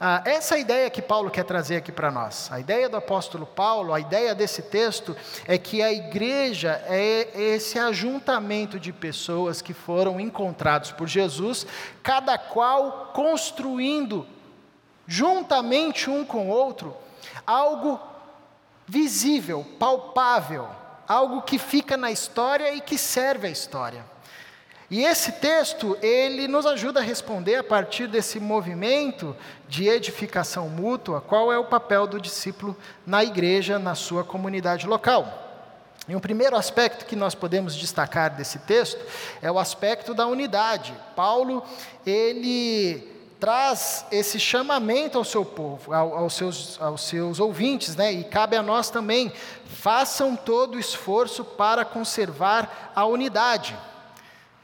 Ah, 0.04 0.20
essa 0.24 0.56
é 0.56 0.58
a 0.58 0.60
ideia 0.60 0.90
que 0.90 1.00
Paulo 1.00 1.30
quer 1.30 1.44
trazer 1.44 1.76
aqui 1.76 1.92
para 1.92 2.10
nós. 2.10 2.50
A 2.50 2.58
ideia 2.58 2.88
do 2.88 2.96
apóstolo 2.96 3.46
Paulo, 3.46 3.94
a 3.94 4.00
ideia 4.00 4.34
desse 4.34 4.60
texto, 4.60 5.16
é 5.46 5.56
que 5.56 5.80
a 5.80 5.92
igreja 5.92 6.82
é 6.88 7.28
esse 7.40 7.78
ajuntamento 7.78 8.80
de 8.80 8.92
pessoas 8.92 9.62
que 9.62 9.72
foram 9.72 10.18
encontrados 10.18 10.90
por 10.90 11.06
Jesus, 11.06 11.64
cada 12.02 12.36
qual 12.36 13.12
construindo, 13.14 14.26
juntamente 15.06 16.10
um 16.10 16.24
com 16.24 16.48
o 16.48 16.50
outro, 16.50 16.96
algo 17.46 18.00
visível, 18.84 19.64
palpável, 19.78 20.66
algo 21.06 21.42
que 21.42 21.60
fica 21.60 21.96
na 21.96 22.10
história 22.10 22.74
e 22.74 22.80
que 22.80 22.98
serve 22.98 23.46
à 23.46 23.50
história. 23.50 24.11
E 24.92 25.06
esse 25.06 25.32
texto, 25.32 25.96
ele 26.02 26.46
nos 26.46 26.66
ajuda 26.66 27.00
a 27.00 27.02
responder 27.02 27.56
a 27.56 27.64
partir 27.64 28.06
desse 28.06 28.38
movimento 28.38 29.34
de 29.66 29.88
edificação 29.88 30.68
mútua, 30.68 31.18
qual 31.18 31.50
é 31.50 31.58
o 31.58 31.64
papel 31.64 32.06
do 32.06 32.20
discípulo 32.20 32.76
na 33.06 33.24
igreja, 33.24 33.78
na 33.78 33.94
sua 33.94 34.22
comunidade 34.22 34.86
local. 34.86 35.72
E 36.06 36.14
um 36.14 36.20
primeiro 36.20 36.56
aspecto 36.56 37.06
que 37.06 37.16
nós 37.16 37.34
podemos 37.34 37.74
destacar 37.74 38.36
desse 38.36 38.58
texto 38.58 39.02
é 39.40 39.50
o 39.50 39.58
aspecto 39.58 40.12
da 40.12 40.26
unidade. 40.26 40.92
Paulo, 41.16 41.64
ele 42.04 43.10
traz 43.40 44.04
esse 44.12 44.38
chamamento 44.38 45.16
ao 45.16 45.24
seu 45.24 45.42
povo, 45.42 45.94
aos 45.94 46.34
seus, 46.34 46.78
aos 46.82 47.00
seus 47.00 47.40
ouvintes, 47.40 47.96
né? 47.96 48.12
e 48.12 48.24
cabe 48.24 48.56
a 48.56 48.62
nós 48.62 48.90
também, 48.90 49.32
façam 49.64 50.36
todo 50.36 50.74
o 50.74 50.78
esforço 50.78 51.42
para 51.42 51.82
conservar 51.82 52.92
a 52.94 53.06
unidade. 53.06 53.74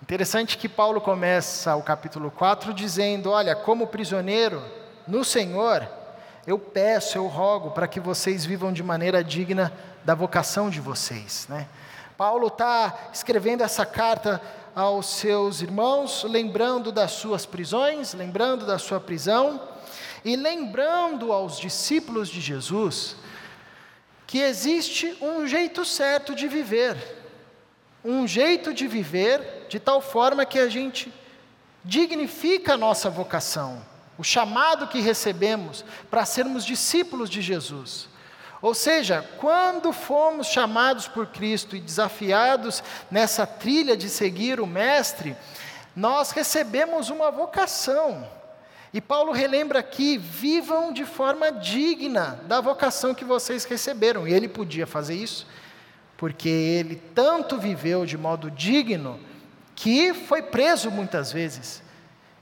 Interessante 0.09 0.57
que 0.57 0.71
Paulo 0.71 1.03
começa 1.03 1.77
o 1.77 1.83
capítulo 1.83 2.31
4 2.31 2.73
dizendo: 2.73 3.31
Olha, 3.31 3.55
como 3.55 3.87
prisioneiro 3.87 4.65
no 5.07 5.23
Senhor, 5.23 5.87
eu 6.47 6.59
peço, 6.59 7.19
eu 7.19 7.27
rogo 7.27 7.73
para 7.73 7.87
que 7.87 8.01
vocês 8.01 8.43
vivam 8.43 8.73
de 8.73 8.83
maneira 8.83 9.23
digna 9.23 9.71
da 10.07 10.15
vocação 10.15 10.71
de 10.71 10.81
vocês. 10.81 11.47
Né? 11.51 11.69
Paulo 12.17 12.47
está 12.47 13.11
escrevendo 13.13 13.63
essa 13.63 13.85
carta 13.85 14.41
aos 14.75 15.05
seus 15.11 15.61
irmãos, 15.61 16.25
lembrando 16.25 16.91
das 16.91 17.11
suas 17.11 17.45
prisões, 17.45 18.15
lembrando 18.15 18.65
da 18.65 18.79
sua 18.79 18.99
prisão, 18.99 19.61
e 20.25 20.37
lembrando 20.37 21.35
aos 21.35 21.59
discípulos 21.59 22.31
de 22.31 22.41
Jesus 22.41 23.15
que 24.27 24.41
existe 24.41 25.19
um 25.21 25.47
jeito 25.47 25.85
certo 25.85 26.35
de 26.35 26.49
viver, 26.49 27.18
um 28.05 28.27
jeito 28.27 28.73
de 28.73 28.87
viver 28.87 29.67
de 29.69 29.79
tal 29.79 30.01
forma 30.01 30.47
que 30.47 30.59
a 30.59 30.69
gente 30.69 31.13
dignifica 31.85 32.75
a 32.75 32.79
nossa 32.79 33.09
vocação, 33.09 33.81
o 34.17 34.25
chamado 34.25 34.89
que 34.89 35.01
recebemos 35.01 35.85
para 36.11 36.25
sermos 36.25 36.65
discípulos 36.65 37.31
de 37.31 37.41
Jesus. 37.41 38.09
Ou 38.61 38.75
seja, 38.75 39.25
quando 39.39 39.93
fomos 39.93 40.49
chamados 40.49 41.07
por 41.07 41.27
Cristo 41.29 41.77
e 41.77 41.81
desafiados 41.81 42.83
nessa 43.11 43.47
trilha 43.47 43.97
de 43.97 44.09
seguir 44.09 44.61
o 44.61 44.67
Mestre, 44.67 45.37
nós 45.95 46.33
recebemos 46.33 47.09
uma 47.09 47.31
vocação. 47.31 48.29
E 48.93 49.01
Paulo 49.01 49.33
relembra 49.33 49.79
aqui: 49.79 50.19
vivam 50.19 50.93
de 50.93 51.05
forma 51.05 51.53
digna 51.53 52.41
da 52.45 52.61
vocação 52.61 53.15
que 53.15 53.25
vocês 53.25 53.65
receberam. 53.65 54.27
E 54.27 54.33
ele 54.33 54.49
podia 54.49 54.87
fazer 54.87 55.15
isso, 55.15 55.47
porque 56.19 56.49
ele 56.49 56.97
tanto 57.15 57.57
viveu 57.57 58.05
de 58.05 58.19
modo 58.19 58.51
digno 58.51 59.19
que 59.77 60.13
foi 60.13 60.43
preso 60.43 60.91
muitas 60.91 61.33
vezes 61.33 61.81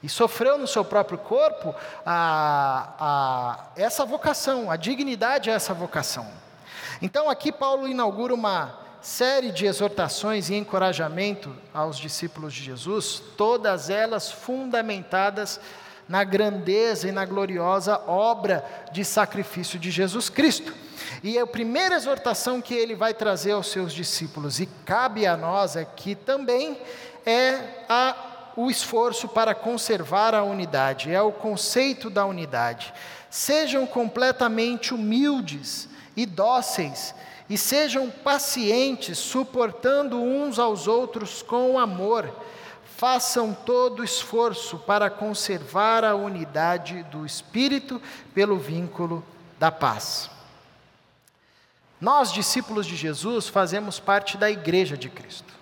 e 0.03 0.09
sofreu 0.09 0.57
no 0.57 0.67
seu 0.67 0.83
próprio 0.83 1.19
corpo 1.19 1.75
a, 2.05 2.95
a, 2.99 3.65
essa 3.77 4.07
vocação, 4.07 4.71
a 4.71 4.77
dignidade 4.77 5.51
a 5.51 5.53
essa 5.53 5.75
vocação. 5.75 6.27
Então 7.03 7.29
aqui 7.29 7.53
Paulo 7.53 7.87
inaugura 7.87 8.33
uma 8.33 8.79
série 9.03 9.53
de 9.53 9.67
exortações 9.67 10.49
e 10.49 10.55
encorajamento 10.55 11.55
aos 11.75 11.99
discípulos 11.99 12.55
de 12.55 12.65
Jesus, 12.65 13.23
todas 13.37 13.91
elas 13.91 14.33
fundamentadas 14.33 15.61
na 16.09 16.23
grandeza 16.25 17.09
e 17.09 17.13
na 17.13 17.25
gloriosa 17.25 18.01
obra 18.07 18.65
de 18.93 19.05
sacrifício 19.05 19.79
de 19.79 19.91
Jesus 19.91 20.29
Cristo. 20.29 20.73
E 21.23 21.39
a 21.39 21.47
primeira 21.47 21.97
exortação 21.97 22.61
que 22.61 22.75
ele 22.75 22.95
vai 22.95 23.13
trazer 23.13 23.53
aos 23.53 23.69
seus 23.69 23.93
discípulos, 23.93 24.61
e 24.61 24.67
cabe 24.85 25.27
a 25.27 25.37
nós 25.37 25.77
aqui 25.77 26.15
também, 26.15 26.79
é 27.25 27.85
a, 27.89 28.53
o 28.57 28.71
esforço 28.71 29.29
para 29.29 29.55
conservar 29.55 30.35
a 30.35 30.45
unidade, 30.45 31.13
é 31.13 31.21
o 31.21 31.33
conceito 31.33 32.09
da 32.09 32.25
unidade. 32.25 32.93
Sejam 33.29 33.87
completamente 33.87 34.95
humildes 34.95 35.89
e 36.17 36.25
dóceis, 36.25 37.15
e 37.49 37.59
sejam 37.59 38.11
pacientes, 38.11 39.19
suportando 39.19 40.21
uns 40.21 40.59
aos 40.59 40.89
outros 40.89 41.43
com 41.43 41.79
amor. 41.79 42.33
Façam 42.97 43.53
todo 43.53 44.03
esforço 44.03 44.79
para 44.79 45.11
conservar 45.11 46.03
a 46.03 46.15
unidade 46.15 47.03
do 47.05 47.27
Espírito 47.27 48.01
pelo 48.35 48.59
vínculo 48.59 49.23
da 49.59 49.71
paz. 49.71 50.31
Nós, 52.01 52.33
discípulos 52.33 52.87
de 52.87 52.97
Jesus, 52.97 53.49
fazemos 53.49 54.01
parte 54.01 54.39
da 54.39 54.51
Igreja 54.51 54.97
de 54.97 55.11
Cristo. 55.11 55.53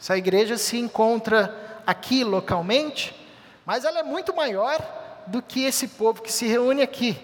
Essa 0.00 0.16
igreja 0.16 0.56
se 0.56 0.76
encontra 0.76 1.82
aqui 1.86 2.22
localmente, 2.22 3.14
mas 3.66 3.84
ela 3.84 3.98
é 3.98 4.02
muito 4.02 4.34
maior 4.34 4.78
do 5.26 5.42
que 5.42 5.64
esse 5.64 5.88
povo 5.88 6.22
que 6.22 6.30
se 6.30 6.46
reúne 6.46 6.82
aqui. 6.82 7.18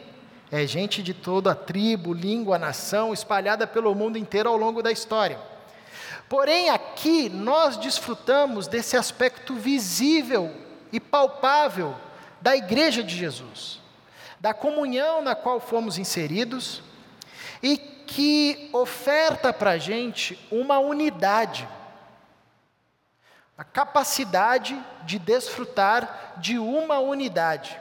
É 0.51 0.67
gente 0.67 1.01
de 1.01 1.15
toda 1.15 1.53
a 1.53 1.55
tribo, 1.55 2.13
língua, 2.13 2.59
nação, 2.59 3.13
espalhada 3.13 3.69
pelo 3.69 3.95
mundo 3.95 4.19
inteiro 4.19 4.49
ao 4.49 4.57
longo 4.57 4.83
da 4.83 4.91
história. 4.91 5.39
Porém, 6.31 6.71
aqui 6.71 7.29
nós 7.29 7.77
desfrutamos 7.77 8.67
desse 8.67 8.97
aspecto 8.97 9.55
visível 9.57 10.55
e 10.93 10.99
palpável 10.99 11.95
da 12.41 12.57
Igreja 12.57 13.03
de 13.03 13.15
Jesus, 13.15 13.81
da 14.41 14.55
comunhão 14.55 15.21
na 15.21 15.35
qual 15.35 15.61
fomos 15.61 15.99
inseridos 15.99 16.83
e 17.63 17.77
que 17.77 18.71
oferta 18.73 19.53
para 19.53 19.73
a 19.73 19.79
gente 19.79 20.39
uma 20.51 20.79
unidade 20.79 21.69
a 23.61 23.65
capacidade 23.65 24.83
de 25.03 25.19
desfrutar 25.19 26.33
de 26.39 26.59
uma 26.59 26.99
unidade, 26.99 27.79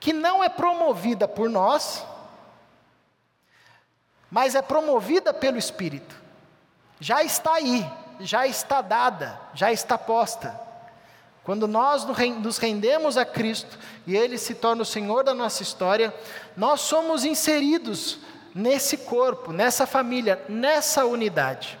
que 0.00 0.12
não 0.12 0.42
é 0.42 0.48
promovida 0.48 1.28
por 1.28 1.48
nós, 1.48 2.04
mas 4.28 4.56
é 4.56 4.60
promovida 4.60 5.32
pelo 5.32 5.56
Espírito. 5.56 6.17
Já 7.00 7.22
está 7.22 7.54
aí, 7.54 7.86
já 8.20 8.46
está 8.46 8.80
dada, 8.80 9.40
já 9.54 9.72
está 9.72 9.96
posta. 9.96 10.58
Quando 11.44 11.66
nós 11.66 12.04
nos 12.04 12.58
rendemos 12.58 13.16
a 13.16 13.24
Cristo 13.24 13.78
e 14.06 14.16
Ele 14.16 14.36
se 14.36 14.54
torna 14.54 14.82
o 14.82 14.86
Senhor 14.86 15.24
da 15.24 15.32
nossa 15.32 15.62
história, 15.62 16.14
nós 16.56 16.82
somos 16.82 17.24
inseridos 17.24 18.18
nesse 18.54 18.98
corpo, 18.98 19.52
nessa 19.52 19.86
família, 19.86 20.44
nessa 20.48 21.06
unidade. 21.06 21.78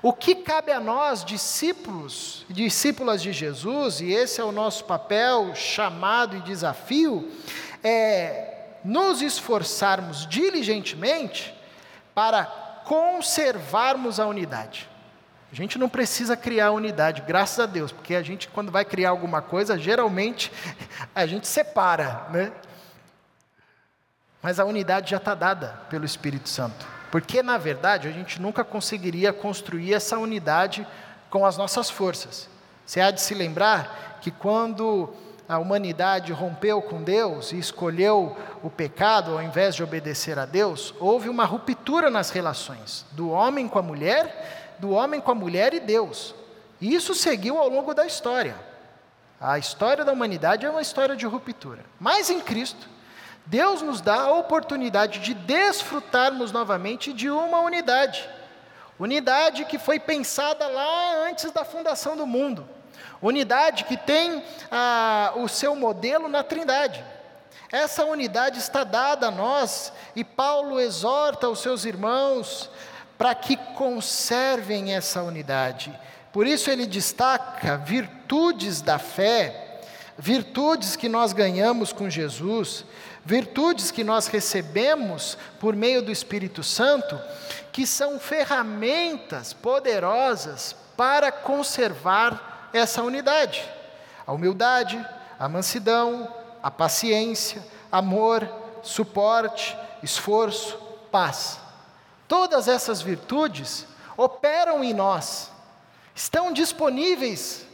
O 0.00 0.12
que 0.12 0.36
cabe 0.36 0.70
a 0.70 0.78
nós, 0.78 1.24
discípulos 1.24 2.46
e 2.48 2.52
discípulas 2.52 3.20
de 3.20 3.32
Jesus, 3.32 4.00
e 4.00 4.12
esse 4.12 4.40
é 4.40 4.44
o 4.44 4.52
nosso 4.52 4.84
papel, 4.84 5.56
chamado 5.56 6.36
e 6.36 6.40
desafio, 6.40 7.32
é 7.82 8.54
nos 8.84 9.22
esforçarmos 9.22 10.24
diligentemente 10.26 11.52
para 12.14 12.67
conservarmos 12.88 14.18
a 14.18 14.26
unidade. 14.26 14.88
A 15.52 15.54
gente 15.54 15.78
não 15.78 15.90
precisa 15.90 16.34
criar 16.34 16.70
unidade, 16.70 17.22
graças 17.26 17.60
a 17.60 17.66
Deus, 17.66 17.92
porque 17.92 18.14
a 18.14 18.22
gente, 18.22 18.48
quando 18.48 18.72
vai 18.72 18.84
criar 18.84 19.10
alguma 19.10 19.42
coisa, 19.42 19.78
geralmente 19.78 20.50
a 21.14 21.26
gente 21.26 21.46
separa, 21.46 22.26
né? 22.30 22.50
Mas 24.42 24.58
a 24.58 24.64
unidade 24.64 25.10
já 25.10 25.18
está 25.18 25.34
dada 25.34 25.80
pelo 25.90 26.06
Espírito 26.06 26.48
Santo. 26.48 26.86
Porque, 27.10 27.42
na 27.42 27.58
verdade, 27.58 28.08
a 28.08 28.10
gente 28.10 28.40
nunca 28.40 28.64
conseguiria 28.64 29.32
construir 29.32 29.92
essa 29.92 30.16
unidade 30.18 30.86
com 31.28 31.44
as 31.44 31.58
nossas 31.58 31.90
forças. 31.90 32.48
Você 32.86 33.00
há 33.00 33.10
de 33.10 33.20
se 33.20 33.34
lembrar 33.34 34.18
que 34.22 34.30
quando 34.30 35.12
a 35.48 35.58
humanidade 35.58 36.30
rompeu 36.30 36.82
com 36.82 37.02
Deus 37.02 37.52
e 37.52 37.58
escolheu 37.58 38.36
o 38.62 38.68
pecado 38.68 39.32
ao 39.32 39.42
invés 39.42 39.74
de 39.74 39.82
obedecer 39.82 40.38
a 40.38 40.44
Deus, 40.44 40.92
houve 41.00 41.28
uma 41.30 41.46
ruptura 41.46 42.10
nas 42.10 42.28
relações 42.28 43.06
do 43.12 43.30
homem 43.30 43.66
com 43.66 43.78
a 43.78 43.82
mulher, 43.82 44.76
do 44.78 44.90
homem 44.90 45.20
com 45.20 45.30
a 45.30 45.34
mulher 45.34 45.72
e 45.72 45.80
Deus. 45.80 46.34
E 46.78 46.94
isso 46.94 47.14
seguiu 47.14 47.56
ao 47.56 47.68
longo 47.68 47.94
da 47.94 48.06
história. 48.06 48.54
A 49.40 49.58
história 49.58 50.04
da 50.04 50.12
humanidade 50.12 50.66
é 50.66 50.70
uma 50.70 50.82
história 50.82 51.16
de 51.16 51.24
ruptura. 51.24 51.84
Mas 51.98 52.28
em 52.28 52.40
Cristo, 52.40 52.86
Deus 53.46 53.80
nos 53.80 54.02
dá 54.02 54.22
a 54.22 54.32
oportunidade 54.34 55.20
de 55.20 55.32
desfrutarmos 55.32 56.52
novamente 56.52 57.12
de 57.12 57.30
uma 57.30 57.60
unidade. 57.60 58.28
Unidade 58.98 59.64
que 59.64 59.78
foi 59.78 59.98
pensada 59.98 60.66
lá 60.66 61.26
antes 61.26 61.50
da 61.52 61.64
fundação 61.64 62.16
do 62.16 62.26
mundo. 62.26 62.68
Unidade 63.20 63.84
que 63.84 63.96
tem 63.96 64.42
ah, 64.70 65.32
o 65.36 65.48
seu 65.48 65.74
modelo 65.74 66.28
na 66.28 66.42
Trindade. 66.42 67.04
Essa 67.70 68.04
unidade 68.04 68.58
está 68.58 68.82
dada 68.82 69.28
a 69.28 69.30
nós 69.30 69.92
e 70.16 70.24
Paulo 70.24 70.80
exorta 70.80 71.48
os 71.48 71.60
seus 71.60 71.84
irmãos 71.84 72.70
para 73.18 73.34
que 73.34 73.56
conservem 73.74 74.94
essa 74.94 75.22
unidade. 75.22 75.92
Por 76.32 76.46
isso 76.46 76.70
ele 76.70 76.86
destaca 76.86 77.76
virtudes 77.76 78.80
da 78.80 78.98
fé, 78.98 79.80
virtudes 80.16 80.96
que 80.96 81.08
nós 81.08 81.32
ganhamos 81.32 81.92
com 81.92 82.08
Jesus, 82.08 82.84
virtudes 83.24 83.90
que 83.90 84.04
nós 84.04 84.28
recebemos 84.28 85.36
por 85.60 85.74
meio 85.74 86.00
do 86.00 86.12
Espírito 86.12 86.62
Santo, 86.62 87.20
que 87.72 87.86
são 87.86 88.18
ferramentas 88.18 89.52
poderosas 89.52 90.74
para 90.96 91.30
conservar 91.30 92.57
essa 92.72 93.02
unidade. 93.02 93.68
A 94.26 94.32
humildade, 94.32 95.04
a 95.38 95.48
mansidão, 95.48 96.32
a 96.62 96.70
paciência, 96.70 97.64
amor, 97.90 98.48
suporte, 98.82 99.76
esforço, 100.02 100.76
paz. 101.10 101.58
Todas 102.26 102.68
essas 102.68 103.00
virtudes 103.00 103.86
operam 104.16 104.82
em 104.82 104.92
nós, 104.92 105.50
estão 106.14 106.52
disponíveis 106.52 107.66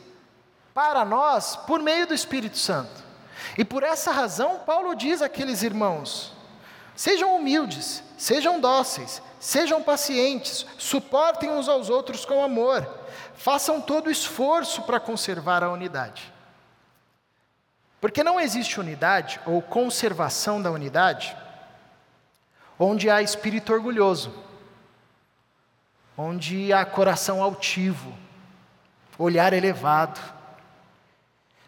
para 0.73 1.05
nós 1.05 1.57
por 1.57 1.81
meio 1.81 2.07
do 2.07 2.15
Espírito 2.15 2.59
Santo. 2.59 3.03
E 3.57 3.65
por 3.65 3.83
essa 3.83 4.13
razão, 4.13 4.61
Paulo 4.61 4.95
diz 4.95 5.23
àqueles 5.23 5.63
irmãos: 5.63 6.33
sejam 6.95 7.37
humildes, 7.37 8.03
sejam 8.17 8.61
dóceis, 8.61 9.23
sejam 9.41 9.83
pacientes, 9.83 10.67
suportem 10.79 11.51
uns 11.51 11.69
aos 11.69 11.91
outros 11.91 12.25
com 12.25 12.43
amor, 12.43 12.87
façam 13.35 13.81
todo 13.81 14.07
o 14.07 14.11
esforço 14.11 14.83
para 14.83 15.01
conservar 15.01 15.63
a 15.63 15.71
unidade. 15.71 16.33
Porque 18.01 18.23
não 18.23 18.39
existe 18.39 18.79
unidade 18.79 19.41
ou 19.47 19.63
conservação 19.63 20.61
da 20.61 20.71
unidade 20.71 21.35
onde 22.79 23.09
há 23.09 23.23
espírito 23.23 23.73
orgulhoso, 23.73 24.33
onde 26.17 26.73
há 26.73 26.85
coração 26.85 27.43
altivo, 27.43 28.15
olhar 29.19 29.53
elevado. 29.53 30.21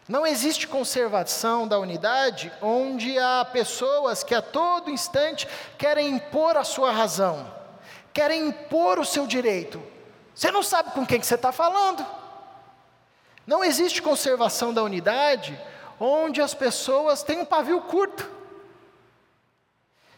Não 0.07 0.25
existe 0.25 0.67
conservação 0.67 1.67
da 1.67 1.79
unidade 1.79 2.51
onde 2.61 3.17
há 3.17 3.43
pessoas 3.45 4.23
que 4.23 4.35
a 4.35 4.41
todo 4.41 4.89
instante 4.89 5.47
querem 5.77 6.09
impor 6.09 6.55
a 6.55 6.63
sua 6.63 6.91
razão, 6.91 7.51
querem 8.13 8.47
impor 8.47 8.99
o 8.99 9.05
seu 9.05 9.27
direito. 9.27 9.81
Você 10.37 10.51
não 10.51 10.61
sabe 10.61 10.91
com 10.91 11.03
quem 11.03 11.19
que 11.19 11.25
você 11.25 11.33
está 11.33 11.51
falando. 11.51 12.05
Não 13.47 13.63
existe 13.63 14.03
conservação 14.03 14.71
da 14.71 14.83
unidade 14.83 15.59
onde 15.99 16.39
as 16.39 16.53
pessoas 16.53 17.23
têm 17.23 17.39
um 17.39 17.45
pavio 17.45 17.81
curto. 17.81 18.29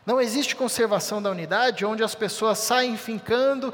Não 0.06 0.20
existe 0.20 0.58
conservação 0.58 1.22
da 1.22 1.32
unidade 1.32 1.86
onde 1.86 2.04
as 2.04 2.16
pessoas 2.16 2.58
saem 2.58 2.98
fincando 2.98 3.74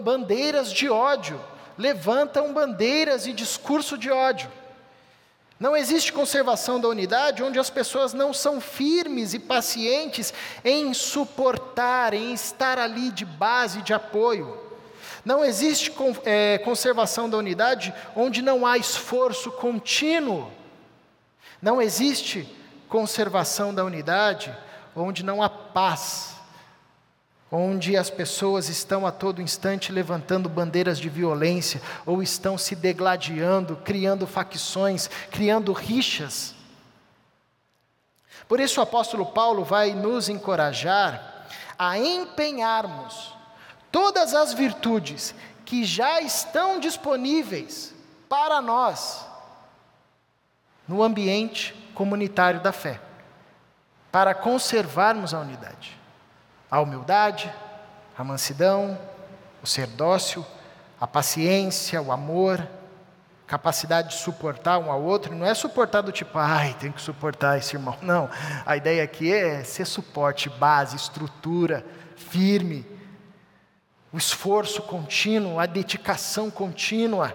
bandeiras 0.00 0.72
de 0.72 0.88
ódio, 0.88 1.38
levantam 1.76 2.54
bandeiras 2.54 3.26
e 3.26 3.32
discurso 3.34 3.98
de 3.98 4.10
ódio. 4.10 4.50
Não 5.60 5.76
existe 5.76 6.10
conservação 6.10 6.80
da 6.80 6.88
unidade 6.88 7.42
onde 7.42 7.58
as 7.58 7.68
pessoas 7.68 8.14
não 8.14 8.32
são 8.32 8.62
firmes 8.62 9.34
e 9.34 9.38
pacientes 9.38 10.32
em 10.64 10.94
suportar, 10.94 12.14
em 12.14 12.32
estar 12.32 12.78
ali 12.78 13.10
de 13.10 13.26
base, 13.26 13.82
de 13.82 13.92
apoio. 13.92 14.61
Não 15.24 15.44
existe 15.44 15.92
é, 16.24 16.58
conservação 16.58 17.30
da 17.30 17.36
unidade 17.36 17.94
onde 18.16 18.42
não 18.42 18.66
há 18.66 18.76
esforço 18.76 19.50
contínuo 19.52 20.50
não 21.62 21.80
existe 21.80 22.48
conservação 22.88 23.72
da 23.72 23.84
unidade 23.84 24.54
onde 24.96 25.24
não 25.24 25.40
há 25.40 25.48
paz, 25.48 26.34
onde 27.48 27.96
as 27.96 28.10
pessoas 28.10 28.68
estão 28.68 29.06
a 29.06 29.12
todo 29.12 29.40
instante 29.40 29.92
levantando 29.92 30.48
bandeiras 30.48 30.98
de 30.98 31.08
violência 31.08 31.80
ou 32.04 32.20
estão 32.20 32.58
se 32.58 32.74
degladiando, 32.74 33.76
criando 33.76 34.26
facções, 34.26 35.08
criando 35.30 35.72
rixas. 35.72 36.52
Por 38.48 38.58
isso 38.58 38.80
o 38.80 38.82
apóstolo 38.82 39.26
Paulo 39.26 39.64
vai 39.64 39.92
nos 39.92 40.28
encorajar 40.28 41.46
a 41.78 41.96
empenharmos 41.96 43.34
todas 43.92 44.34
as 44.34 44.54
virtudes 44.54 45.34
que 45.64 45.84
já 45.84 46.20
estão 46.20 46.80
disponíveis 46.80 47.94
para 48.28 48.60
nós 48.60 49.24
no 50.88 51.02
ambiente 51.02 51.74
comunitário 51.94 52.60
da 52.60 52.72
fé, 52.72 52.98
para 54.10 54.34
conservarmos 54.34 55.32
a 55.32 55.40
unidade, 55.40 55.96
a 56.70 56.80
humildade, 56.80 57.52
a 58.16 58.24
mansidão, 58.24 58.98
o 59.62 59.66
ser 59.66 59.86
dócil, 59.86 60.44
a 61.00 61.06
paciência, 61.06 62.00
o 62.02 62.10
amor, 62.10 62.66
capacidade 63.46 64.08
de 64.10 64.14
suportar 64.14 64.78
um 64.78 64.90
ao 64.90 65.02
outro, 65.02 65.34
não 65.34 65.46
é 65.46 65.54
suportar 65.54 66.00
do 66.00 66.10
tipo, 66.10 66.38
ai, 66.38 66.74
tem 66.80 66.90
que 66.90 67.00
suportar 67.00 67.58
esse 67.58 67.76
irmão. 67.76 67.96
Não, 68.00 68.30
a 68.64 68.76
ideia 68.76 69.04
aqui 69.04 69.30
é 69.30 69.62
ser 69.62 69.84
suporte, 69.84 70.48
base, 70.48 70.96
estrutura, 70.96 71.84
firme, 72.16 72.86
o 74.12 74.18
esforço 74.18 74.82
contínuo, 74.82 75.58
a 75.58 75.66
dedicação 75.66 76.50
contínua. 76.50 77.34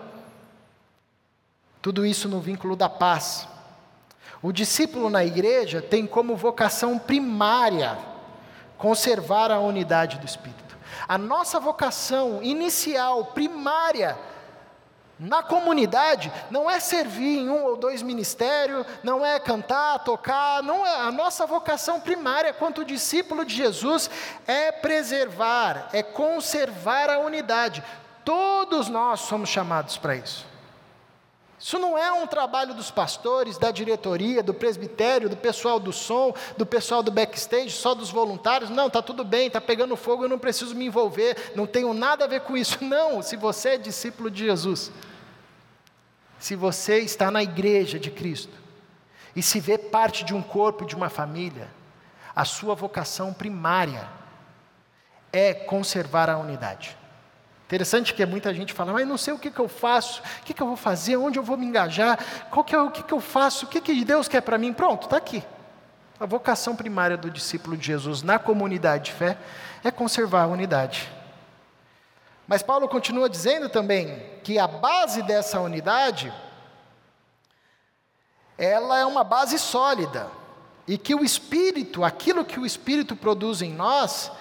Tudo 1.82 2.06
isso 2.06 2.30
no 2.30 2.40
vínculo 2.40 2.76
da 2.76 2.88
paz. 2.88 3.48
O 4.42 4.52
discípulo 4.52 5.10
na 5.10 5.26
igreja 5.26 5.82
tem 5.82 6.06
como 6.06 6.36
vocação 6.36 7.00
primária 7.00 7.98
conservar 8.78 9.52
a 9.52 9.60
unidade 9.60 10.20
do 10.20 10.26
Espírito. 10.26 10.78
A 11.08 11.18
nossa 11.18 11.60
vocação 11.60 12.44
inicial, 12.44 13.26
primária, 13.26 14.18
na 15.20 15.42
comunidade, 15.42 16.32
não 16.52 16.70
é 16.70 16.80
servir 16.80 17.40
em 17.40 17.50
um 17.50 17.64
ou 17.64 17.76
dois 17.76 18.02
ministérios, 18.02 18.86
não 19.04 19.26
é 19.26 19.40
cantar, 19.40 20.00
tocar, 20.00 20.62
não 20.62 20.86
é. 20.86 20.96
A 21.02 21.12
nossa 21.12 21.46
vocação 21.46 22.00
primária, 22.00 22.54
quanto 22.54 22.86
discípulo 22.86 23.44
de 23.44 23.56
Jesus, 23.56 24.10
é 24.46 24.72
preservar, 24.72 25.90
é 25.92 26.04
conservar 26.04 27.10
a 27.10 27.20
unidade. 27.20 27.84
Todos 28.24 28.90
nós 28.90 29.22
somos 29.22 29.50
chamados 29.50 29.98
para 29.98 30.16
isso. 30.16 30.46
Isso 31.60 31.80
não 31.80 31.98
é 31.98 32.12
um 32.12 32.28
trabalho 32.28 32.76
dos 32.76 32.92
pastores, 32.92 33.58
da 33.58 33.72
diretoria, 33.72 34.44
do 34.44 34.54
presbitério, 34.54 35.28
do 35.28 35.36
pessoal 35.36 35.80
do 35.80 35.92
som, 35.92 36.34
do 36.56 36.66
pessoal 36.68 37.02
do 37.02 37.12
backstage, 37.12 37.72
só 37.72 37.96
dos 37.96 38.12
voluntários. 38.12 38.70
Não, 38.70 38.88
está 38.88 39.02
tudo 39.02 39.24
bem, 39.24 39.48
está 39.48 39.60
pegando 39.60 39.96
fogo, 39.96 40.24
eu 40.24 40.30
não 40.30 40.38
preciso 40.38 40.76
me 40.76 40.86
envolver, 40.86 41.54
não 41.56 41.66
tenho 41.66 41.94
nada 41.96 42.26
a 42.26 42.28
ver 42.28 42.42
com 42.42 42.56
isso. 42.56 42.78
Não, 42.88 43.22
se 43.22 43.36
você 43.36 43.70
é 43.70 43.78
discípulo 43.78 44.30
de 44.30 44.46
Jesus, 44.46 44.92
se 46.40 46.56
você 46.56 47.00
está 47.00 47.32
na 47.32 47.42
igreja 47.42 48.00
de 48.00 48.12
Cristo 48.12 48.54
e 49.36 49.42
se 49.42 49.60
vê 49.60 49.78
parte 49.78 50.24
de 50.24 50.34
um 50.34 50.42
corpo, 50.42 50.86
de 50.86 50.96
uma 50.96 51.10
família, 51.10 51.70
a 52.36 52.46
sua 52.46 52.76
vocação 52.76 53.34
primária 53.34 54.08
é 55.34 55.54
conservar 55.54 56.30
a 56.30 56.38
unidade. 56.38 56.96
Interessante 57.68 58.14
que 58.14 58.26
muita 58.26 58.54
gente 58.54 58.72
fala, 58.72 58.94
mas 58.94 59.06
não 59.06 59.18
sei 59.18 59.34
o 59.34 59.38
que, 59.38 59.52
que 59.52 59.60
eu 59.60 59.68
faço, 59.68 60.22
o 60.22 60.46
que, 60.46 60.54
que 60.54 60.64
eu 60.64 60.68
vou 60.68 60.78
fazer, 60.78 61.18
onde 61.18 61.38
eu 61.38 61.44
vou 61.44 61.58
me 61.58 61.66
engajar, 61.66 62.18
qual 62.50 62.64
que 62.64 62.74
é, 62.74 62.82
o 62.82 62.90
que, 62.90 63.04
que 63.04 63.14
eu 63.14 63.20
faço, 63.20 63.66
o 63.66 63.68
que, 63.68 63.82
que 63.82 64.06
Deus 64.06 64.30
quer 64.30 64.40
para 64.40 64.58
mim. 64.58 64.72
Pronto, 64.72 65.04
está 65.04 65.18
aqui. 65.18 65.44
A 66.18 66.26
vocação 66.26 66.78
primária 66.78 67.18
do 67.18 67.30
discípulo 67.30 67.76
de 67.76 67.86
Jesus 67.86 68.24
na 68.24 68.40
comunidade 68.40 69.06
de 69.06 69.12
fé 69.12 69.38
é 69.84 69.92
conservar 69.92 70.44
a 70.44 70.48
unidade. 70.48 71.12
Mas 72.48 72.64
Paulo 72.64 72.88
continua 72.88 73.30
dizendo 73.30 73.68
também 73.68 74.24
que 74.46 74.58
a 74.58 74.68
base 74.68 75.22
dessa 75.22 75.60
unidade 75.60 76.34
ela 78.58 78.98
é 78.98 79.06
uma 79.06 79.26
base 79.26 79.60
sólida 79.60 80.32
e 80.88 80.98
que 80.98 81.14
o 81.14 81.24
espírito, 81.24 82.06
aquilo 82.06 82.46
que 82.46 82.60
o 82.60 82.66
espírito 82.66 83.14
produz 83.14 83.62
em 83.62 83.74
nós, 83.74 84.32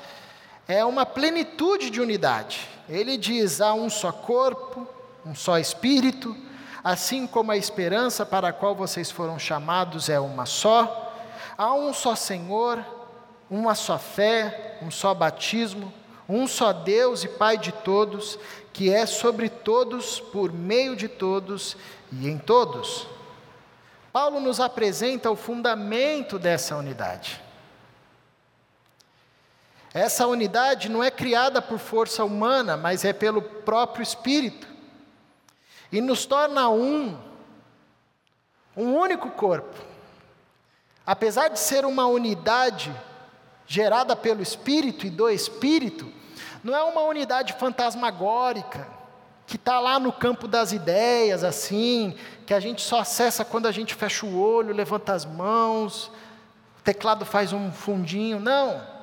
é 0.68 0.84
uma 0.84 1.06
plenitude 1.06 1.90
de 1.90 2.00
unidade. 2.00 2.68
Ele 2.88 3.16
diz: 3.16 3.60
há 3.60 3.74
um 3.74 3.88
só 3.88 4.12
corpo, 4.12 4.86
um 5.24 5.34
só 5.34 5.58
espírito, 5.58 6.36
assim 6.82 7.26
como 7.26 7.52
a 7.52 7.56
esperança 7.56 8.24
para 8.24 8.48
a 8.48 8.52
qual 8.52 8.74
vocês 8.74 9.10
foram 9.10 9.38
chamados 9.38 10.08
é 10.08 10.18
uma 10.18 10.46
só. 10.46 11.14
Há 11.56 11.72
um 11.74 11.92
só 11.92 12.14
Senhor, 12.14 12.84
uma 13.50 13.74
só 13.74 13.98
fé, 13.98 14.78
um 14.82 14.90
só 14.90 15.14
batismo, 15.14 15.92
um 16.28 16.46
só 16.46 16.72
Deus 16.72 17.24
e 17.24 17.28
Pai 17.28 17.56
de 17.56 17.72
todos, 17.72 18.38
que 18.72 18.92
é 18.92 19.06
sobre 19.06 19.48
todos, 19.48 20.20
por 20.20 20.52
meio 20.52 20.94
de 20.96 21.08
todos 21.08 21.76
e 22.12 22.28
em 22.28 22.38
todos. 22.38 23.06
Paulo 24.12 24.40
nos 24.40 24.60
apresenta 24.60 25.30
o 25.30 25.36
fundamento 25.36 26.38
dessa 26.38 26.76
unidade. 26.76 27.45
Essa 29.96 30.26
unidade 30.26 30.90
não 30.90 31.02
é 31.02 31.10
criada 31.10 31.62
por 31.62 31.78
força 31.78 32.22
humana, 32.22 32.76
mas 32.76 33.02
é 33.02 33.14
pelo 33.14 33.40
próprio 33.40 34.02
Espírito. 34.02 34.68
E 35.90 36.02
nos 36.02 36.26
torna 36.26 36.68
um, 36.68 37.18
um 38.76 38.94
único 38.94 39.30
corpo. 39.30 39.74
Apesar 41.06 41.48
de 41.48 41.58
ser 41.58 41.86
uma 41.86 42.06
unidade 42.06 42.94
gerada 43.66 44.14
pelo 44.14 44.42
Espírito 44.42 45.06
e 45.06 45.10
do 45.10 45.30
Espírito, 45.30 46.12
não 46.62 46.76
é 46.76 46.82
uma 46.82 47.00
unidade 47.00 47.54
fantasmagórica, 47.54 48.86
que 49.46 49.56
está 49.56 49.80
lá 49.80 49.98
no 49.98 50.12
campo 50.12 50.46
das 50.46 50.72
ideias, 50.72 51.42
assim, 51.42 52.14
que 52.44 52.52
a 52.52 52.60
gente 52.60 52.82
só 52.82 53.00
acessa 53.00 53.46
quando 53.46 53.64
a 53.64 53.72
gente 53.72 53.94
fecha 53.94 54.26
o 54.26 54.38
olho, 54.38 54.74
levanta 54.74 55.14
as 55.14 55.24
mãos, 55.24 56.08
o 56.78 56.82
teclado 56.84 57.24
faz 57.24 57.54
um 57.54 57.72
fundinho. 57.72 58.38
Não 58.38 58.94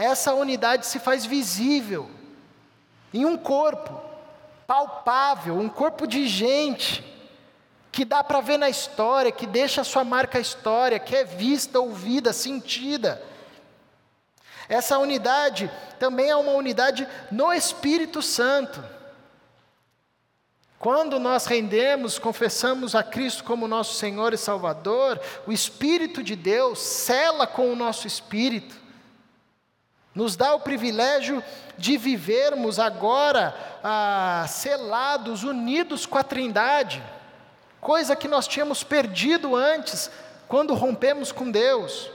essa 0.00 0.32
unidade 0.32 0.86
se 0.86 0.98
faz 0.98 1.26
visível 1.26 2.08
em 3.12 3.26
um 3.26 3.36
corpo 3.36 4.00
palpável, 4.66 5.58
um 5.58 5.68
corpo 5.68 6.06
de 6.06 6.26
gente 6.26 7.04
que 7.92 8.02
dá 8.02 8.24
para 8.24 8.40
ver 8.40 8.56
na 8.56 8.70
história, 8.70 9.30
que 9.30 9.46
deixa 9.46 9.82
a 9.82 9.84
sua 9.84 10.02
marca 10.02 10.38
a 10.38 10.40
história, 10.40 10.98
que 10.98 11.14
é 11.14 11.24
vista, 11.24 11.80
ouvida, 11.80 12.32
sentida. 12.32 13.22
Essa 14.70 14.96
unidade 14.98 15.70
também 15.98 16.30
é 16.30 16.36
uma 16.36 16.52
unidade 16.52 17.06
no 17.30 17.52
Espírito 17.52 18.22
Santo. 18.22 18.82
Quando 20.78 21.20
nós 21.20 21.44
rendemos, 21.44 22.18
confessamos 22.18 22.94
a 22.94 23.02
Cristo 23.02 23.44
como 23.44 23.68
nosso 23.68 23.96
Senhor 23.96 24.32
e 24.32 24.38
Salvador, 24.38 25.20
o 25.46 25.52
Espírito 25.52 26.22
de 26.22 26.34
Deus 26.34 26.78
cela 26.78 27.46
com 27.46 27.70
o 27.70 27.76
nosso 27.76 28.06
espírito 28.06 28.79
nos 30.14 30.36
dá 30.36 30.54
o 30.54 30.60
privilégio 30.60 31.42
de 31.78 31.96
vivermos 31.96 32.78
agora 32.78 33.54
ah, 33.82 34.44
selados, 34.48 35.44
unidos 35.44 36.04
com 36.04 36.18
a 36.18 36.22
Trindade, 36.22 37.02
coisa 37.80 38.16
que 38.16 38.28
nós 38.28 38.46
tínhamos 38.46 38.82
perdido 38.82 39.54
antes, 39.54 40.10
quando 40.48 40.74
rompemos 40.74 41.30
com 41.32 41.50
Deus. 41.50 42.10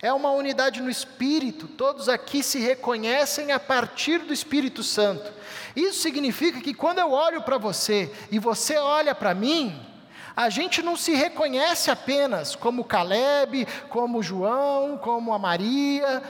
É 0.00 0.12
uma 0.12 0.30
unidade 0.30 0.80
no 0.80 0.88
Espírito, 0.88 1.66
todos 1.66 2.08
aqui 2.08 2.42
se 2.42 2.58
reconhecem 2.60 3.52
a 3.52 3.58
partir 3.58 4.20
do 4.20 4.32
Espírito 4.32 4.82
Santo. 4.82 5.32
Isso 5.74 6.00
significa 6.00 6.60
que 6.60 6.72
quando 6.72 7.00
eu 7.00 7.10
olho 7.10 7.42
para 7.42 7.58
você 7.58 8.10
e 8.30 8.38
você 8.38 8.76
olha 8.76 9.14
para 9.14 9.34
mim, 9.34 9.78
a 10.36 10.48
gente 10.50 10.82
não 10.82 10.96
se 10.96 11.12
reconhece 11.14 11.90
apenas 11.90 12.54
como 12.54 12.84
Caleb, 12.84 13.66
como 13.88 14.22
João, 14.22 14.96
como 14.96 15.34
a 15.34 15.38
Maria, 15.38 16.22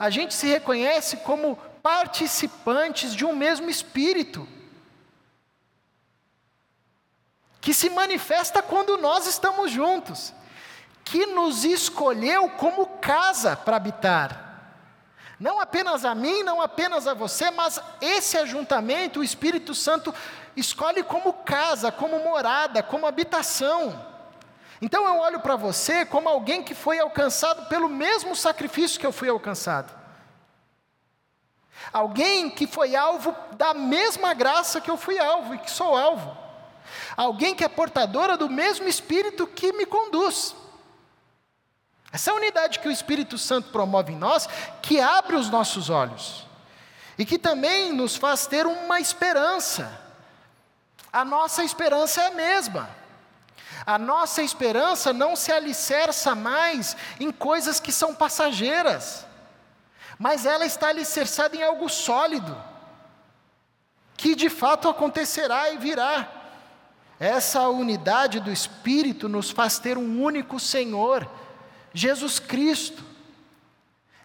a 0.00 0.08
gente 0.08 0.32
se 0.32 0.46
reconhece 0.46 1.18
como 1.18 1.56
participantes 1.82 3.14
de 3.14 3.26
um 3.26 3.36
mesmo 3.36 3.68
Espírito, 3.68 4.48
que 7.60 7.74
se 7.74 7.90
manifesta 7.90 8.62
quando 8.62 8.96
nós 8.96 9.26
estamos 9.26 9.70
juntos, 9.70 10.32
que 11.04 11.26
nos 11.26 11.64
escolheu 11.64 12.48
como 12.48 12.86
casa 12.86 13.54
para 13.54 13.76
habitar. 13.76 14.46
Não 15.38 15.60
apenas 15.60 16.02
a 16.06 16.14
mim, 16.14 16.42
não 16.42 16.62
apenas 16.62 17.06
a 17.06 17.12
você, 17.12 17.50
mas 17.50 17.78
esse 18.00 18.38
ajuntamento, 18.38 19.20
o 19.20 19.24
Espírito 19.24 19.74
Santo 19.74 20.14
escolhe 20.56 21.02
como 21.02 21.34
casa, 21.34 21.92
como 21.92 22.18
morada, 22.20 22.82
como 22.82 23.06
habitação. 23.06 24.09
Então 24.80 25.06
eu 25.06 25.18
olho 25.20 25.40
para 25.40 25.56
você 25.56 26.06
como 26.06 26.28
alguém 26.28 26.62
que 26.62 26.74
foi 26.74 26.98
alcançado 26.98 27.66
pelo 27.66 27.88
mesmo 27.88 28.34
sacrifício 28.34 28.98
que 28.98 29.06
eu 29.06 29.12
fui 29.12 29.28
alcançado. 29.28 29.92
Alguém 31.92 32.50
que 32.50 32.66
foi 32.66 32.94
alvo 32.94 33.34
da 33.56 33.74
mesma 33.74 34.32
graça 34.34 34.80
que 34.80 34.90
eu 34.90 34.96
fui 34.96 35.18
alvo 35.18 35.54
e 35.54 35.58
que 35.58 35.70
sou 35.70 35.96
alvo. 35.96 36.36
Alguém 37.16 37.54
que 37.54 37.64
é 37.64 37.68
portadora 37.68 38.36
do 38.36 38.48
mesmo 38.48 38.88
Espírito 38.88 39.46
que 39.46 39.72
me 39.72 39.84
conduz. 39.84 40.54
Essa 42.12 42.30
é 42.30 42.34
unidade 42.34 42.80
que 42.80 42.88
o 42.88 42.92
Espírito 42.92 43.38
Santo 43.38 43.70
promove 43.70 44.12
em 44.12 44.16
nós, 44.16 44.48
que 44.82 45.00
abre 45.00 45.36
os 45.36 45.48
nossos 45.48 45.90
olhos 45.90 46.46
e 47.16 47.24
que 47.24 47.38
também 47.38 47.92
nos 47.92 48.16
faz 48.16 48.46
ter 48.46 48.66
uma 48.66 48.98
esperança. 48.98 50.00
A 51.12 51.24
nossa 51.24 51.62
esperança 51.62 52.22
é 52.22 52.26
a 52.28 52.30
mesma. 52.30 52.99
A 53.86 53.98
nossa 53.98 54.42
esperança 54.42 55.12
não 55.12 55.34
se 55.34 55.50
alicerça 55.50 56.34
mais 56.34 56.96
em 57.18 57.30
coisas 57.30 57.80
que 57.80 57.92
são 57.92 58.14
passageiras, 58.14 59.26
mas 60.18 60.44
ela 60.44 60.66
está 60.66 60.88
alicerçada 60.88 61.56
em 61.56 61.62
algo 61.62 61.88
sólido, 61.88 62.56
que 64.16 64.34
de 64.34 64.50
fato 64.50 64.88
acontecerá 64.88 65.70
e 65.70 65.78
virá. 65.78 66.28
Essa 67.18 67.68
unidade 67.68 68.40
do 68.40 68.50
Espírito 68.50 69.28
nos 69.28 69.50
faz 69.50 69.78
ter 69.78 69.96
um 69.96 70.22
único 70.22 70.60
Senhor, 70.60 71.28
Jesus 71.92 72.38
Cristo. 72.38 73.02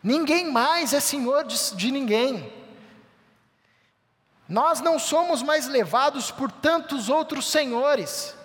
Ninguém 0.04 0.52
mais 0.52 0.94
é 0.94 1.00
Senhor 1.00 1.46
de, 1.46 1.76
de 1.76 1.91
ninguém. 1.91 2.54
Nós 4.48 4.80
não 4.80 5.00
somos 5.00 5.41
mais 5.41 5.68
levados 5.68 6.30
por 6.30 6.52
tantos 6.52 7.10
outros 7.10 7.50
senhores 7.50 8.36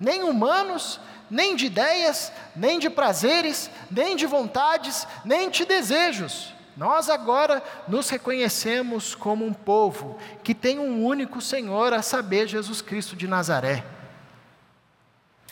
nem 0.00 0.22
humanos, 0.22 0.98
nem 1.30 1.54
de 1.54 1.66
ideias, 1.66 2.32
nem 2.56 2.78
de 2.78 2.88
prazeres, 2.88 3.70
nem 3.90 4.16
de 4.16 4.26
vontades, 4.26 5.06
nem 5.24 5.50
de 5.50 5.66
desejos. 5.66 6.54
Nós 6.76 7.10
agora 7.10 7.62
nos 7.86 8.08
reconhecemos 8.08 9.14
como 9.14 9.44
um 9.44 9.52
povo 9.52 10.18
que 10.42 10.54
tem 10.54 10.78
um 10.78 11.04
único 11.04 11.40
Senhor, 11.40 11.92
a 11.92 12.00
saber, 12.00 12.48
Jesus 12.48 12.80
Cristo 12.80 13.14
de 13.14 13.28
Nazaré. 13.28 13.84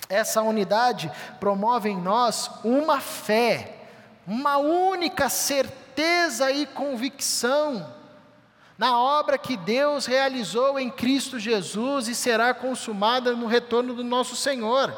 Essa 0.08 0.40
unidade 0.40 1.12
promove 1.38 1.90
em 1.90 2.00
nós 2.00 2.50
uma 2.64 2.98
fé, 2.98 3.76
uma 4.26 4.56
única 4.56 5.28
certeza 5.28 6.50
e 6.50 6.64
convicção 6.64 7.97
na 8.78 8.96
obra 8.96 9.36
que 9.36 9.56
Deus 9.56 10.06
realizou 10.06 10.78
em 10.78 10.88
Cristo 10.88 11.36
Jesus 11.36 12.06
e 12.06 12.14
será 12.14 12.54
consumada 12.54 13.34
no 13.34 13.48
retorno 13.48 13.92
do 13.92 14.04
nosso 14.04 14.36
Senhor. 14.36 14.96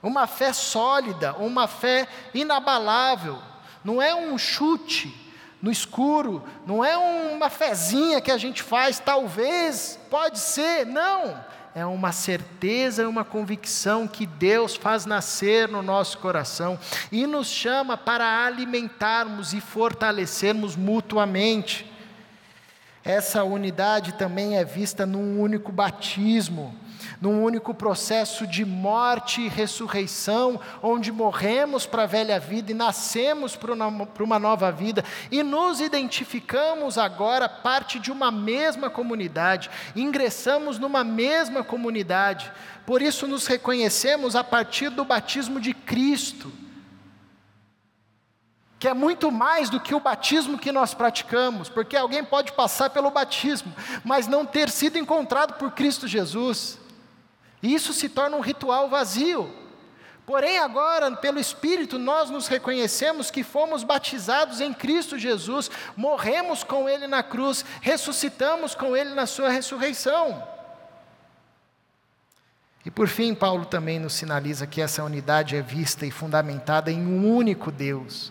Uma 0.00 0.28
fé 0.28 0.52
sólida, 0.52 1.34
uma 1.34 1.66
fé 1.66 2.06
inabalável, 2.32 3.36
não 3.84 4.00
é 4.00 4.14
um 4.14 4.38
chute 4.38 5.12
no 5.60 5.72
escuro, 5.72 6.44
não 6.64 6.84
é 6.84 6.96
uma 6.96 7.50
fezinha 7.50 8.20
que 8.20 8.30
a 8.30 8.38
gente 8.38 8.62
faz, 8.62 9.00
talvez, 9.00 9.98
pode 10.08 10.38
ser, 10.38 10.86
não. 10.86 11.44
É 11.74 11.84
uma 11.84 12.12
certeza, 12.12 13.02
é 13.02 13.06
uma 13.08 13.24
convicção 13.24 14.06
que 14.06 14.24
Deus 14.24 14.76
faz 14.76 15.04
nascer 15.04 15.68
no 15.68 15.82
nosso 15.82 16.18
coração 16.18 16.78
e 17.10 17.26
nos 17.26 17.48
chama 17.48 17.96
para 17.96 18.46
alimentarmos 18.46 19.52
e 19.52 19.60
fortalecermos 19.60 20.76
mutuamente. 20.76 21.97
Essa 23.08 23.42
unidade 23.42 24.12
também 24.12 24.58
é 24.58 24.64
vista 24.66 25.06
num 25.06 25.40
único 25.40 25.72
batismo, 25.72 26.74
num 27.22 27.42
único 27.42 27.72
processo 27.72 28.46
de 28.46 28.66
morte 28.66 29.40
e 29.40 29.48
ressurreição, 29.48 30.60
onde 30.82 31.10
morremos 31.10 31.86
para 31.86 32.02
a 32.02 32.06
velha 32.06 32.38
vida 32.38 32.70
e 32.70 32.74
nascemos 32.74 33.56
para 33.56 33.72
uma 34.22 34.38
nova 34.38 34.70
vida, 34.70 35.02
e 35.30 35.42
nos 35.42 35.80
identificamos 35.80 36.98
agora 36.98 37.48
parte 37.48 37.98
de 37.98 38.12
uma 38.12 38.30
mesma 38.30 38.90
comunidade, 38.90 39.70
ingressamos 39.96 40.78
numa 40.78 41.02
mesma 41.02 41.64
comunidade, 41.64 42.52
por 42.84 43.00
isso 43.00 43.26
nos 43.26 43.46
reconhecemos 43.46 44.36
a 44.36 44.44
partir 44.44 44.90
do 44.90 45.02
batismo 45.02 45.58
de 45.58 45.72
Cristo 45.72 46.52
que 48.78 48.86
é 48.86 48.94
muito 48.94 49.30
mais 49.32 49.68
do 49.68 49.80
que 49.80 49.94
o 49.94 50.00
batismo 50.00 50.58
que 50.58 50.70
nós 50.70 50.94
praticamos, 50.94 51.68
porque 51.68 51.96
alguém 51.96 52.24
pode 52.24 52.52
passar 52.52 52.90
pelo 52.90 53.10
batismo, 53.10 53.74
mas 54.04 54.28
não 54.28 54.46
ter 54.46 54.70
sido 54.70 54.96
encontrado 54.96 55.54
por 55.54 55.72
Cristo 55.72 56.06
Jesus. 56.06 56.78
E 57.60 57.74
isso 57.74 57.92
se 57.92 58.08
torna 58.08 58.36
um 58.36 58.40
ritual 58.40 58.88
vazio. 58.88 59.52
Porém, 60.24 60.58
agora, 60.58 61.10
pelo 61.16 61.40
Espírito, 61.40 61.98
nós 61.98 62.30
nos 62.30 62.46
reconhecemos 62.46 63.30
que 63.30 63.42
fomos 63.42 63.82
batizados 63.82 64.60
em 64.60 64.72
Cristo 64.72 65.18
Jesus, 65.18 65.70
morremos 65.96 66.62
com 66.62 66.88
Ele 66.88 67.06
na 67.08 67.22
cruz, 67.22 67.64
ressuscitamos 67.80 68.74
com 68.74 68.96
Ele 68.96 69.14
na 69.14 69.26
Sua 69.26 69.48
ressurreição. 69.48 70.46
E 72.84 72.90
por 72.90 73.08
fim, 73.08 73.34
Paulo 73.34 73.64
também 73.64 73.98
nos 73.98 74.12
sinaliza 74.12 74.66
que 74.66 74.80
essa 74.80 75.02
unidade 75.02 75.56
é 75.56 75.62
vista 75.62 76.06
e 76.06 76.10
fundamentada 76.10 76.92
em 76.92 77.04
um 77.04 77.34
único 77.34 77.72
Deus 77.72 78.30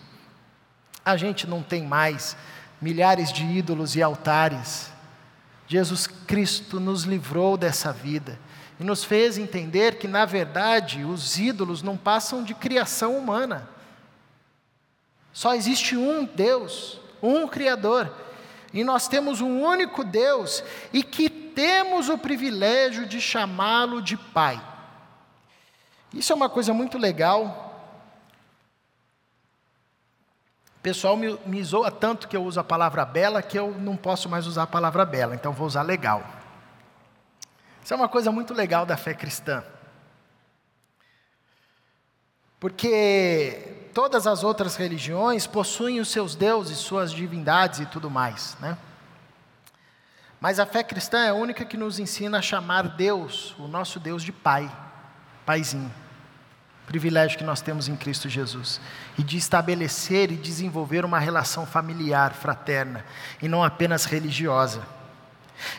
a 1.08 1.16
gente 1.16 1.46
não 1.46 1.62
tem 1.62 1.82
mais 1.86 2.36
milhares 2.80 3.32
de 3.32 3.44
ídolos 3.44 3.96
e 3.96 4.02
altares. 4.02 4.92
Jesus 5.66 6.06
Cristo 6.06 6.78
nos 6.78 7.04
livrou 7.04 7.56
dessa 7.56 7.92
vida 7.92 8.38
e 8.78 8.84
nos 8.84 9.04
fez 9.04 9.38
entender 9.38 9.96
que, 9.96 10.06
na 10.06 10.24
verdade, 10.24 11.04
os 11.04 11.38
ídolos 11.38 11.82
não 11.82 11.96
passam 11.96 12.44
de 12.44 12.54
criação 12.54 13.16
humana. 13.16 13.68
Só 15.32 15.54
existe 15.54 15.96
um 15.96 16.24
Deus, 16.24 17.00
um 17.22 17.48
Criador, 17.48 18.12
e 18.72 18.84
nós 18.84 19.08
temos 19.08 19.40
um 19.40 19.62
único 19.62 20.04
Deus 20.04 20.62
e 20.92 21.02
que 21.02 21.30
temos 21.30 22.08
o 22.08 22.18
privilégio 22.18 23.06
de 23.06 23.20
chamá-lo 23.20 24.02
de 24.02 24.16
Pai. 24.16 24.62
Isso 26.12 26.32
é 26.32 26.36
uma 26.36 26.48
coisa 26.48 26.72
muito 26.72 26.98
legal. 26.98 27.64
O 30.77 30.77
pessoal 30.88 31.18
me, 31.18 31.38
me 31.44 31.62
zoa 31.62 31.90
tanto 31.90 32.26
que 32.26 32.34
eu 32.34 32.42
uso 32.42 32.58
a 32.58 32.64
palavra 32.64 33.04
bela 33.04 33.42
que 33.42 33.58
eu 33.58 33.72
não 33.78 33.94
posso 33.94 34.26
mais 34.26 34.46
usar 34.46 34.62
a 34.62 34.66
palavra 34.66 35.04
bela, 35.04 35.34
então 35.34 35.52
vou 35.52 35.66
usar 35.66 35.82
legal. 35.82 36.24
Isso 37.84 37.92
é 37.92 37.96
uma 37.96 38.08
coisa 38.08 38.32
muito 38.32 38.54
legal 38.54 38.86
da 38.86 38.96
fé 38.96 39.12
cristã. 39.12 39.62
Porque 42.58 43.90
todas 43.92 44.26
as 44.26 44.42
outras 44.42 44.76
religiões 44.76 45.46
possuem 45.46 46.00
os 46.00 46.08
seus 46.08 46.34
deuses, 46.34 46.78
suas 46.78 47.12
divindades 47.12 47.80
e 47.80 47.86
tudo 47.86 48.08
mais, 48.08 48.56
né? 48.58 48.78
Mas 50.40 50.58
a 50.58 50.64
fé 50.64 50.82
cristã 50.82 51.18
é 51.18 51.28
a 51.28 51.34
única 51.34 51.66
que 51.66 51.76
nos 51.76 51.98
ensina 51.98 52.38
a 52.38 52.42
chamar 52.42 52.96
Deus, 52.96 53.54
o 53.58 53.68
nosso 53.68 54.00
Deus, 54.00 54.22
de 54.22 54.32
Pai, 54.32 54.74
Paizinho. 55.44 55.92
Privilégio 56.88 57.36
que 57.36 57.44
nós 57.44 57.60
temos 57.60 57.86
em 57.86 57.94
Cristo 57.94 58.30
Jesus. 58.30 58.80
E 59.18 59.22
de 59.22 59.36
estabelecer 59.36 60.32
e 60.32 60.36
desenvolver 60.36 61.04
uma 61.04 61.18
relação 61.18 61.66
familiar, 61.66 62.32
fraterna, 62.32 63.04
e 63.42 63.46
não 63.46 63.62
apenas 63.62 64.06
religiosa. 64.06 64.82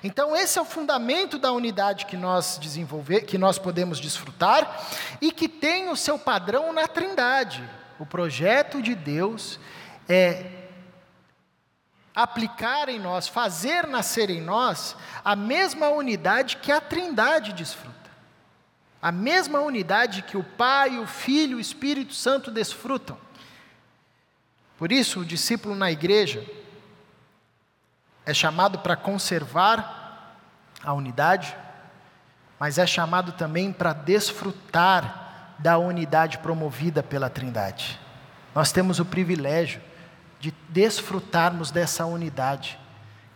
Então, 0.03 0.35
esse 0.35 0.59
é 0.59 0.61
o 0.61 0.65
fundamento 0.65 1.39
da 1.39 1.51
unidade 1.51 2.05
que 2.05 2.15
nós 2.15 2.59
desenvolver, 2.61 3.21
que 3.21 3.39
nós 3.39 3.57
podemos 3.57 3.99
desfrutar 3.99 4.85
e 5.19 5.31
que 5.31 5.49
tem 5.49 5.89
o 5.89 5.95
seu 5.95 6.19
padrão 6.19 6.71
na 6.71 6.87
Trindade. 6.87 7.67
O 7.97 8.05
projeto 8.05 8.79
de 8.79 8.93
Deus 8.93 9.59
é 10.07 10.45
aplicar 12.13 12.87
em 12.87 12.99
nós, 12.99 13.27
fazer 13.27 13.87
nascer 13.87 14.29
em 14.29 14.41
nós 14.41 14.95
a 15.25 15.35
mesma 15.35 15.89
unidade 15.89 16.57
que 16.57 16.71
a 16.71 16.79
Trindade 16.79 17.51
desfruta. 17.51 17.98
A 19.01 19.11
mesma 19.11 19.59
unidade 19.59 20.21
que 20.21 20.35
o 20.35 20.43
Pai, 20.43 20.99
o 20.99 21.07
Filho 21.07 21.53
e 21.53 21.55
o 21.55 21.59
Espírito 21.59 22.13
Santo 22.13 22.51
desfrutam. 22.51 23.17
Por 24.77 24.91
isso, 24.91 25.21
o 25.21 25.25
discípulo 25.25 25.75
na 25.75 25.91
igreja 25.91 26.45
é 28.25 28.33
chamado 28.33 28.79
para 28.79 28.95
conservar 28.95 30.37
a 30.83 30.93
unidade, 30.93 31.55
mas 32.59 32.77
é 32.77 32.85
chamado 32.85 33.31
também 33.31 33.71
para 33.71 33.93
desfrutar 33.93 35.55
da 35.59 35.77
unidade 35.77 36.37
promovida 36.37 37.03
pela 37.03 37.29
Trindade. 37.29 37.99
Nós 38.53 38.71
temos 38.71 38.99
o 38.99 39.05
privilégio 39.05 39.81
de 40.39 40.53
desfrutarmos 40.69 41.71
dessa 41.71 42.05
unidade 42.05 42.79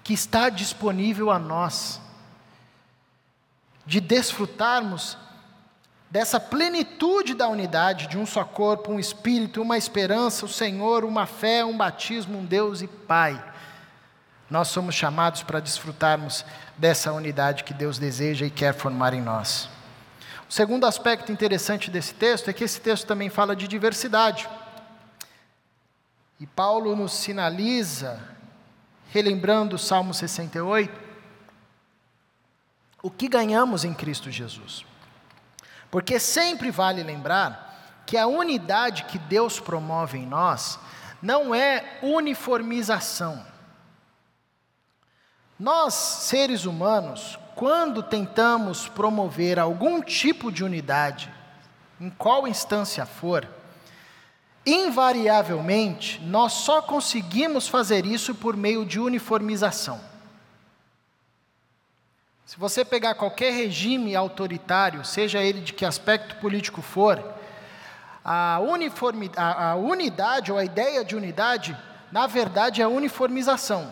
que 0.04 0.13
está 0.13 0.49
disponível 0.49 1.32
a 1.32 1.39
nós, 1.39 2.02
de 3.86 3.99
desfrutarmos 3.99 5.17
dessa 6.13 6.39
plenitude 6.39 7.34
da 7.34 7.47
unidade 7.47 8.06
de 8.06 8.19
um 8.19 8.26
só 8.26 8.43
corpo, 8.43 8.91
um 8.91 8.99
espírito, 8.99 9.63
uma 9.63 9.80
esperança, 9.80 10.45
o 10.45 10.47
Senhor, 10.47 11.04
uma 11.04 11.26
fé, 11.26 11.65
um 11.65 11.76
batismo, 11.76 12.38
um 12.38 12.45
Deus 12.45 12.84
e 12.84 12.88
Pai. 12.88 13.43
Nós 14.47 14.67
somos 14.67 14.93
chamados 14.93 15.41
para 15.41 15.60
desfrutarmos 15.60 16.45
dessa 16.78 17.12
unidade 17.12 17.63
que 17.63 17.73
Deus 17.73 17.97
deseja 17.97 18.45
e 18.45 18.52
quer 18.52 18.76
formar 18.76 19.15
em 19.15 19.23
nós. 19.23 19.67
O 20.47 20.54
segundo 20.54 20.86
aspecto 20.86 21.32
interessante 21.32 21.89
desse 21.89 22.13
texto 22.13 22.47
é 22.47 22.54
que 22.54 22.63
esse 22.63 22.80
texto 22.80 23.08
também 23.08 23.32
fala 23.32 23.56
de 23.56 23.67
diversidade. 23.67 24.47
E 26.39 26.45
Paulo 26.45 26.95
nos 26.95 27.13
sinaliza, 27.13 28.21
relembrando 29.10 29.78
o 29.78 29.80
Salmo 29.80 30.13
68, 30.13 30.93
o 33.02 33.10
que 33.10 33.28
ganhamos 33.28 33.84
em 33.84 33.95
Cristo 33.95 34.30
Jesus. 34.30 34.92
Porque 35.93 36.19
sempre 36.19 36.71
vale 36.71 37.03
lembrar 37.03 38.01
que 38.08 38.17
a 38.17 38.25
unidade 38.25 39.03
que 39.03 39.19
Deus 39.19 39.60
promove 39.60 40.17
em 40.17 40.25
nós 40.25 40.79
não 41.21 41.53
é 41.53 41.99
uniformização. 42.01 43.45
Nós, 45.60 45.93
seres 45.93 46.65
humanos, 46.65 47.38
quando 47.53 48.01
tentamos 48.01 48.88
promover 48.88 49.60
algum 49.60 50.01
tipo 50.01 50.51
de 50.51 50.63
unidade, 50.63 51.32
em 52.01 52.10
qual 52.10 52.47
instância 52.47 53.06
for, 53.06 53.47
invariavelmente, 54.65 56.19
nós 56.23 56.53
só 56.53 56.82
conseguimos 56.82 57.67
fazer 57.67 58.03
isso 58.03 58.34
por 58.34 58.58
meio 58.58 58.84
de 58.84 58.99
uniformização. 58.99 60.01
Se 62.53 62.59
você 62.59 62.85
pegar 62.85 63.15
qualquer 63.15 63.51
regime 63.51 64.15
autoritário, 64.15 65.03
seja 65.03 65.41
ele 65.41 65.59
de 65.59 65.73
que 65.73 65.83
aspecto 65.83 66.35
político 66.35 66.83
for, 66.83 67.17
a, 68.23 68.59
a, 69.37 69.71
a 69.71 69.75
unidade 69.75 70.51
ou 70.51 70.59
a 70.59 70.63
ideia 70.63 71.03
de 71.03 71.15
unidade, 71.15 71.75
na 72.11 72.27
verdade, 72.27 72.79
é 72.79 72.85
a 72.85 72.87
uniformização. 72.87 73.91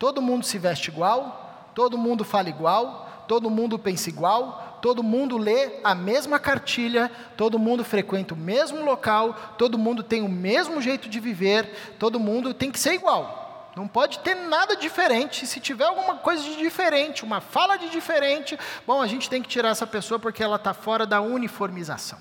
Todo 0.00 0.20
mundo 0.20 0.44
se 0.44 0.58
veste 0.58 0.90
igual, 0.90 1.70
todo 1.76 1.96
mundo 1.96 2.24
fala 2.24 2.48
igual, 2.48 3.24
todo 3.28 3.48
mundo 3.48 3.78
pensa 3.78 4.08
igual, 4.08 4.80
todo 4.82 5.00
mundo 5.00 5.38
lê 5.38 5.78
a 5.84 5.94
mesma 5.94 6.40
cartilha, 6.40 7.08
todo 7.36 7.56
mundo 7.56 7.84
frequenta 7.84 8.34
o 8.34 8.36
mesmo 8.36 8.84
local, 8.84 9.54
todo 9.56 9.78
mundo 9.78 10.02
tem 10.02 10.22
o 10.22 10.28
mesmo 10.28 10.82
jeito 10.82 11.08
de 11.08 11.20
viver, 11.20 11.94
todo 12.00 12.18
mundo 12.18 12.52
tem 12.52 12.72
que 12.72 12.80
ser 12.80 12.94
igual. 12.94 13.45
Não 13.76 13.86
pode 13.86 14.20
ter 14.20 14.34
nada 14.34 14.74
diferente. 14.74 15.46
Se 15.46 15.60
tiver 15.60 15.84
alguma 15.84 16.16
coisa 16.16 16.42
de 16.42 16.56
diferente, 16.56 17.22
uma 17.22 17.42
fala 17.42 17.76
de 17.76 17.90
diferente, 17.90 18.58
bom, 18.86 19.02
a 19.02 19.06
gente 19.06 19.28
tem 19.28 19.42
que 19.42 19.48
tirar 19.50 19.68
essa 19.68 19.86
pessoa 19.86 20.18
porque 20.18 20.42
ela 20.42 20.56
está 20.56 20.72
fora 20.72 21.04
da 21.04 21.20
uniformização. 21.20 22.18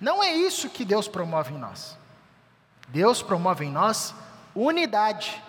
Não 0.00 0.20
é 0.20 0.34
isso 0.34 0.68
que 0.68 0.84
Deus 0.84 1.06
promove 1.06 1.54
em 1.54 1.58
nós. 1.58 1.96
Deus 2.88 3.22
promove 3.22 3.64
em 3.64 3.70
nós 3.70 4.12
unidade, 4.52 5.40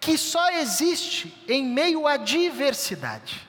que 0.00 0.16
só 0.16 0.50
existe 0.52 1.44
em 1.46 1.62
meio 1.62 2.06
à 2.06 2.16
diversidade. 2.16 3.46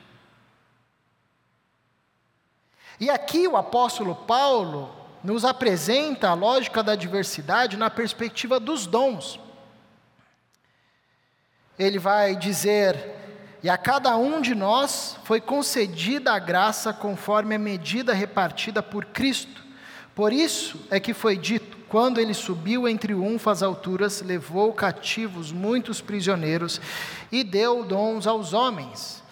E 2.99 3.09
aqui 3.09 3.47
o 3.47 3.55
apóstolo 3.55 4.13
Paulo 4.13 4.93
nos 5.23 5.45
apresenta 5.45 6.29
a 6.29 6.33
lógica 6.33 6.83
da 6.83 6.95
diversidade 6.95 7.77
na 7.77 7.89
perspectiva 7.89 8.59
dos 8.59 8.85
dons. 8.85 9.39
Ele 11.77 11.99
vai 11.99 12.35
dizer: 12.35 12.97
E 13.61 13.69
a 13.69 13.77
cada 13.77 14.15
um 14.17 14.41
de 14.41 14.55
nós 14.55 15.17
foi 15.23 15.41
concedida 15.41 16.33
a 16.33 16.39
graça 16.39 16.93
conforme 16.93 17.55
a 17.55 17.59
medida 17.59 18.13
repartida 18.13 18.81
por 18.81 19.05
Cristo. 19.05 19.63
Por 20.13 20.31
isso 20.31 20.79
é 20.89 20.99
que 20.99 21.13
foi 21.13 21.37
dito: 21.37 21.77
quando 21.89 22.19
ele 22.19 22.33
subiu 22.33 22.87
entre 22.87 23.13
unfas 23.13 23.61
alturas, 23.61 24.21
levou 24.21 24.73
cativos 24.73 25.51
muitos 25.51 26.01
prisioneiros 26.01 26.79
e 27.31 27.43
deu 27.43 27.83
dons 27.83 28.25
aos 28.25 28.53
homens. 28.53 29.24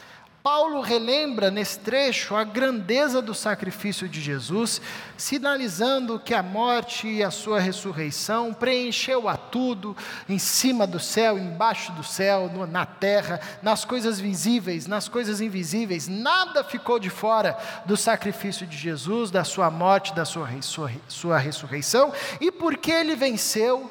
Paulo 0.43 0.82
relembra 0.82 1.49
nesse 1.49 1.79
trecho 1.79 2.36
a 2.36 2.43
grandeza 2.43 3.21
do 3.21 3.34
sacrifício 3.34 4.10
de 4.10 4.19
Jesus, 4.19 4.82
sinalizando 5.15 6.19
que 6.19 6.34
a 6.34 6.43
morte 6.43 7.08
e 7.08 7.23
a 7.23 7.32
sua 7.32 7.62
ressurreição 7.62 8.53
preencheu 8.53 9.29
a 9.29 9.38
tudo, 9.38 9.95
em 10.27 10.38
cima 10.38 10.86
do 10.86 10.99
céu, 10.99 11.39
embaixo 11.39 11.93
do 11.93 12.03
céu, 12.03 12.51
na 12.69 12.86
terra, 12.86 13.39
nas 13.62 13.86
coisas 13.86 14.19
visíveis, 14.19 14.86
nas 14.86 15.08
coisas 15.08 15.39
invisíveis, 15.39 16.10
nada 16.10 16.62
ficou 16.62 16.99
de 16.99 17.10
fora 17.10 17.58
do 17.86 17.95
sacrifício 17.95 18.67
de 18.67 18.75
Jesus, 18.75 19.32
da 19.32 19.45
sua 19.45 19.71
morte, 19.71 20.13
da 20.13 20.25
sua, 20.25 20.49
sua, 20.60 20.91
sua 21.08 21.38
ressurreição, 21.38 22.12
e 22.41 22.51
porque 22.51 22.91
ele 22.91 23.15
venceu 23.15 23.89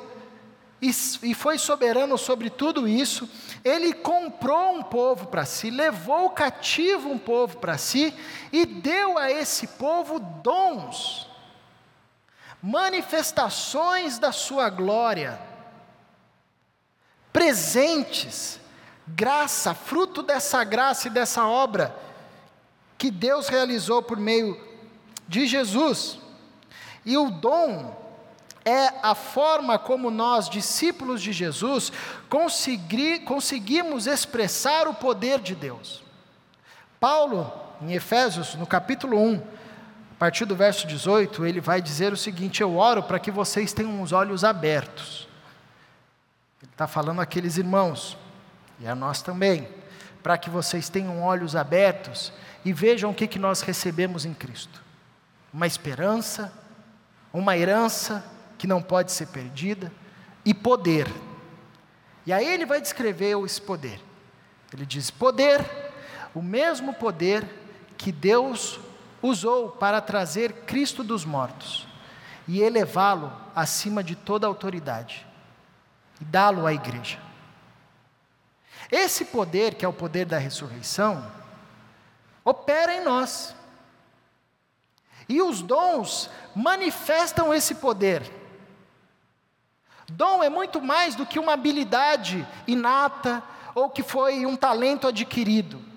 e 1.23 1.33
foi 1.33 1.59
soberano 1.59 2.19
sobre 2.19 2.51
tudo 2.51 2.89
isso, 2.89 3.31
ele 3.65 3.93
comprou 3.93 4.75
um 4.75 4.83
povo 4.83 5.29
para 5.29 5.45
si, 5.45 5.71
levou 5.71 6.31
cativo 6.31 7.09
um 7.09 7.19
povo 7.19 7.59
para 7.59 7.79
si 7.79 8.13
e 8.51 8.67
deu 8.67 9.17
a 9.17 9.31
esse 9.31 9.69
povo 9.69 10.19
dons, 10.19 11.29
manifestações 12.61 14.19
da 14.19 14.33
sua 14.33 14.69
glória, 14.71 15.41
presentes, 17.33 18.59
graça, 19.07 19.75
fruto 19.75 20.21
dessa 20.21 20.65
graça 20.65 21.07
e 21.07 21.13
dessa 21.13 21.47
obra 21.47 21.95
que 22.99 23.09
Deus 23.09 23.47
realizou 23.47 24.03
por 24.03 24.17
meio 24.17 24.61
de 25.29 25.47
Jesus. 25.47 26.19
E 27.05 27.17
o 27.17 27.31
dom 27.31 28.02
é 28.65 28.93
a 29.03 29.15
forma 29.15 29.79
como 29.79 30.11
nós, 30.11 30.49
discípulos 30.49 31.21
de 31.21 31.33
Jesus, 31.33 31.93
consegui, 32.29 33.21
conseguimos 33.21 34.07
expressar 34.07 34.87
o 34.87 34.95
poder 34.95 35.41
de 35.41 35.55
Deus. 35.55 36.03
Paulo, 37.01 37.53
em 37.81 37.93
Efésios, 37.93 38.55
no 38.55 38.67
capítulo 38.67 39.19
1, 39.19 39.37
a 39.37 40.19
partir 40.19 40.45
do 40.45 40.55
verso 40.55 40.87
18, 40.87 41.45
ele 41.45 41.61
vai 41.61 41.83
dizer 41.83 42.13
o 42.13 42.17
seguinte: 42.17 42.61
Eu 42.61 42.77
oro 42.77 43.03
para 43.03 43.19
que 43.19 43.31
vocês 43.31 43.73
tenham 43.73 44.01
os 44.01 44.13
olhos 44.13 44.45
abertos. 44.45 45.29
Ele 46.63 46.71
está 46.71 46.87
falando 46.87 47.21
àqueles 47.21 47.57
irmãos, 47.57 48.17
e 48.79 48.87
a 48.87 48.95
nós 48.95 49.21
também, 49.21 49.69
para 50.23 50.39
que 50.39 50.49
vocês 50.49 50.89
tenham 50.89 51.21
olhos 51.21 51.57
abertos 51.57 52.33
e 52.65 52.73
vejam 52.73 53.11
o 53.11 53.15
que, 53.15 53.27
que 53.27 53.41
nós 53.41 53.63
recebemos 53.63 54.25
em 54.25 54.33
Cristo: 54.33 54.81
uma 55.53 55.67
esperança, 55.67 56.53
uma 57.33 57.57
herança 57.57 58.25
que 58.63 58.67
não 58.69 58.81
pode 58.81 59.11
ser 59.11 59.27
perdida, 59.27 59.93
e 60.45 60.55
poder. 60.55 61.13
E 62.25 62.33
aí 62.33 62.47
ele 62.47 62.65
vai 62.65 62.81
descrever 62.81 63.37
esse 63.45 63.61
poder. 63.61 64.01
Ele 64.73 64.87
diz: 64.87 65.11
poder, 65.11 65.61
o 66.33 66.41
mesmo 66.41 66.95
poder 66.95 67.45
que 67.99 68.13
Deus 68.13 68.79
usou 69.21 69.71
para 69.71 70.01
trazer 70.01 70.53
Cristo 70.65 71.03
dos 71.03 71.25
mortos 71.25 71.89
e 72.47 72.61
elevá-lo 72.63 73.33
acima 73.53 74.01
de 74.01 74.15
toda 74.15 74.47
autoridade 74.47 75.27
e 76.21 76.25
dá-lo 76.25 76.65
à 76.65 76.73
igreja. 76.73 77.19
Esse 78.93 79.25
poder, 79.25 79.75
que 79.75 79.85
é 79.85 79.89
o 79.89 79.93
poder 79.93 80.25
da 80.25 80.39
ressurreição, 80.39 81.29
opera 82.45 82.95
em 82.95 83.03
nós. 83.03 83.57
E 85.29 85.43
os 85.43 85.63
dons 85.63 86.31
manifestam 86.55 87.53
esse 87.53 87.75
poder. 87.75 88.41
Dom 90.17 90.43
é 90.43 90.51
muito 90.51 90.81
mais 90.81 91.15
do 91.15 91.25
que 91.25 91.39
uma 91.39 91.55
habilidade 91.55 92.47
inata 92.67 93.43
ou 93.75 93.89
que 93.89 94.03
foi 94.03 94.45
um 94.45 94.57
talento 94.57 95.09
adquirido. 95.09 95.92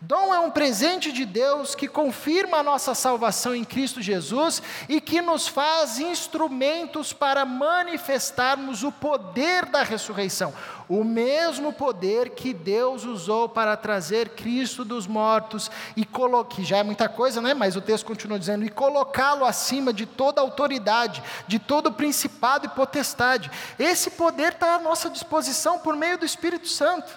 Dom 0.00 0.32
é 0.32 0.38
um 0.38 0.50
presente 0.50 1.10
de 1.10 1.24
Deus 1.24 1.74
que 1.74 1.88
confirma 1.88 2.58
a 2.58 2.62
nossa 2.62 2.94
salvação 2.94 3.52
em 3.52 3.64
Cristo 3.64 4.00
Jesus 4.00 4.62
e 4.88 5.00
que 5.00 5.20
nos 5.20 5.48
faz 5.48 5.98
instrumentos 5.98 7.12
para 7.12 7.44
manifestarmos 7.44 8.84
o 8.84 8.92
poder 8.92 9.66
da 9.66 9.82
ressurreição. 9.82 10.54
O 10.88 11.02
mesmo 11.02 11.72
poder 11.72 12.30
que 12.30 12.54
Deus 12.54 13.04
usou 13.04 13.48
para 13.48 13.76
trazer 13.76 14.28
Cristo 14.30 14.84
dos 14.84 15.08
mortos 15.08 15.68
e 15.96 16.04
colocar, 16.04 16.62
já 16.62 16.76
é 16.76 16.84
muita 16.84 17.08
coisa, 17.08 17.40
né? 17.40 17.52
Mas 17.52 17.74
o 17.74 17.80
texto 17.80 18.06
continua 18.06 18.38
dizendo, 18.38 18.64
e 18.64 18.70
colocá-lo 18.70 19.44
acima 19.44 19.92
de 19.92 20.06
toda 20.06 20.40
autoridade, 20.40 21.20
de 21.48 21.58
todo 21.58 21.90
principado 21.90 22.66
e 22.66 22.68
potestade. 22.68 23.50
Esse 23.76 24.10
poder 24.10 24.52
está 24.52 24.76
à 24.76 24.78
nossa 24.78 25.10
disposição 25.10 25.80
por 25.80 25.96
meio 25.96 26.18
do 26.18 26.24
Espírito 26.24 26.68
Santo, 26.68 27.12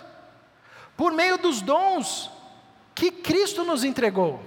por 0.98 1.12
meio 1.12 1.38
dos 1.38 1.62
dons 1.62 2.41
que 3.02 3.10
Cristo 3.10 3.64
nos 3.64 3.84
entregou. 3.84 4.40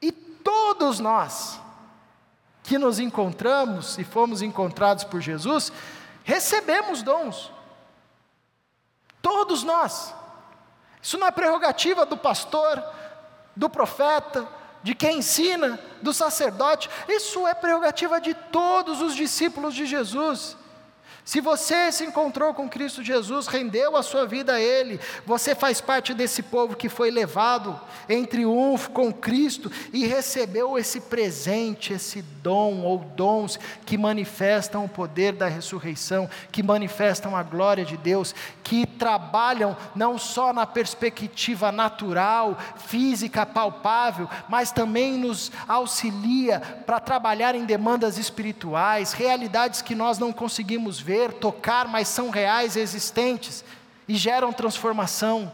E 0.00 0.10
todos 0.10 0.98
nós 0.98 1.60
que 2.62 2.78
nos 2.78 2.98
encontramos 2.98 3.98
e 3.98 4.04
fomos 4.04 4.40
encontrados 4.40 5.04
por 5.04 5.20
Jesus, 5.20 5.70
recebemos 6.22 7.02
dons. 7.02 7.52
Todos 9.20 9.62
nós. 9.62 10.14
Isso 11.02 11.18
não 11.18 11.26
é 11.26 11.30
prerrogativa 11.30 12.06
do 12.06 12.16
pastor, 12.16 12.82
do 13.54 13.68
profeta, 13.68 14.48
de 14.82 14.94
quem 14.94 15.18
ensina, 15.18 15.78
do 16.00 16.14
sacerdote. 16.14 16.88
Isso 17.06 17.46
é 17.46 17.52
prerrogativa 17.52 18.18
de 18.22 18.32
todos 18.32 19.02
os 19.02 19.14
discípulos 19.14 19.74
de 19.74 19.84
Jesus. 19.84 20.56
Se 21.24 21.40
você 21.40 21.90
se 21.90 22.04
encontrou 22.04 22.52
com 22.52 22.68
Cristo 22.68 23.02
Jesus, 23.02 23.46
rendeu 23.46 23.96
a 23.96 24.02
sua 24.02 24.26
vida 24.26 24.52
a 24.52 24.60
Ele, 24.60 25.00
você 25.24 25.54
faz 25.54 25.80
parte 25.80 26.12
desse 26.12 26.42
povo 26.42 26.76
que 26.76 26.90
foi 26.90 27.10
levado 27.10 27.80
em 28.06 28.26
triunfo 28.26 28.90
com 28.90 29.10
Cristo 29.10 29.72
e 29.90 30.06
recebeu 30.06 30.78
esse 30.78 31.00
presente, 31.00 31.94
esse 31.94 32.20
dom 32.20 32.82
ou 32.82 32.98
dons 32.98 33.58
que 33.86 33.96
manifestam 33.96 34.84
o 34.84 34.88
poder 34.88 35.32
da 35.32 35.48
ressurreição, 35.48 36.28
que 36.52 36.62
manifestam 36.62 37.34
a 37.34 37.42
glória 37.42 37.86
de 37.86 37.96
Deus, 37.96 38.34
que 38.62 38.84
trabalham 38.84 39.74
não 39.94 40.18
só 40.18 40.52
na 40.52 40.66
perspectiva 40.66 41.72
natural, 41.72 42.58
física, 42.76 43.46
palpável, 43.46 44.28
mas 44.46 44.70
também 44.70 45.16
nos 45.16 45.50
auxilia 45.66 46.60
para 46.60 47.00
trabalhar 47.00 47.54
em 47.54 47.64
demandas 47.64 48.18
espirituais, 48.18 49.14
realidades 49.14 49.80
que 49.80 49.94
nós 49.94 50.18
não 50.18 50.30
conseguimos 50.30 51.00
ver 51.00 51.13
ver, 51.14 51.34
tocar, 51.34 51.86
mas 51.86 52.08
são 52.08 52.28
reais, 52.28 52.76
existentes 52.76 53.64
e 54.08 54.16
geram 54.16 54.52
transformação. 54.52 55.52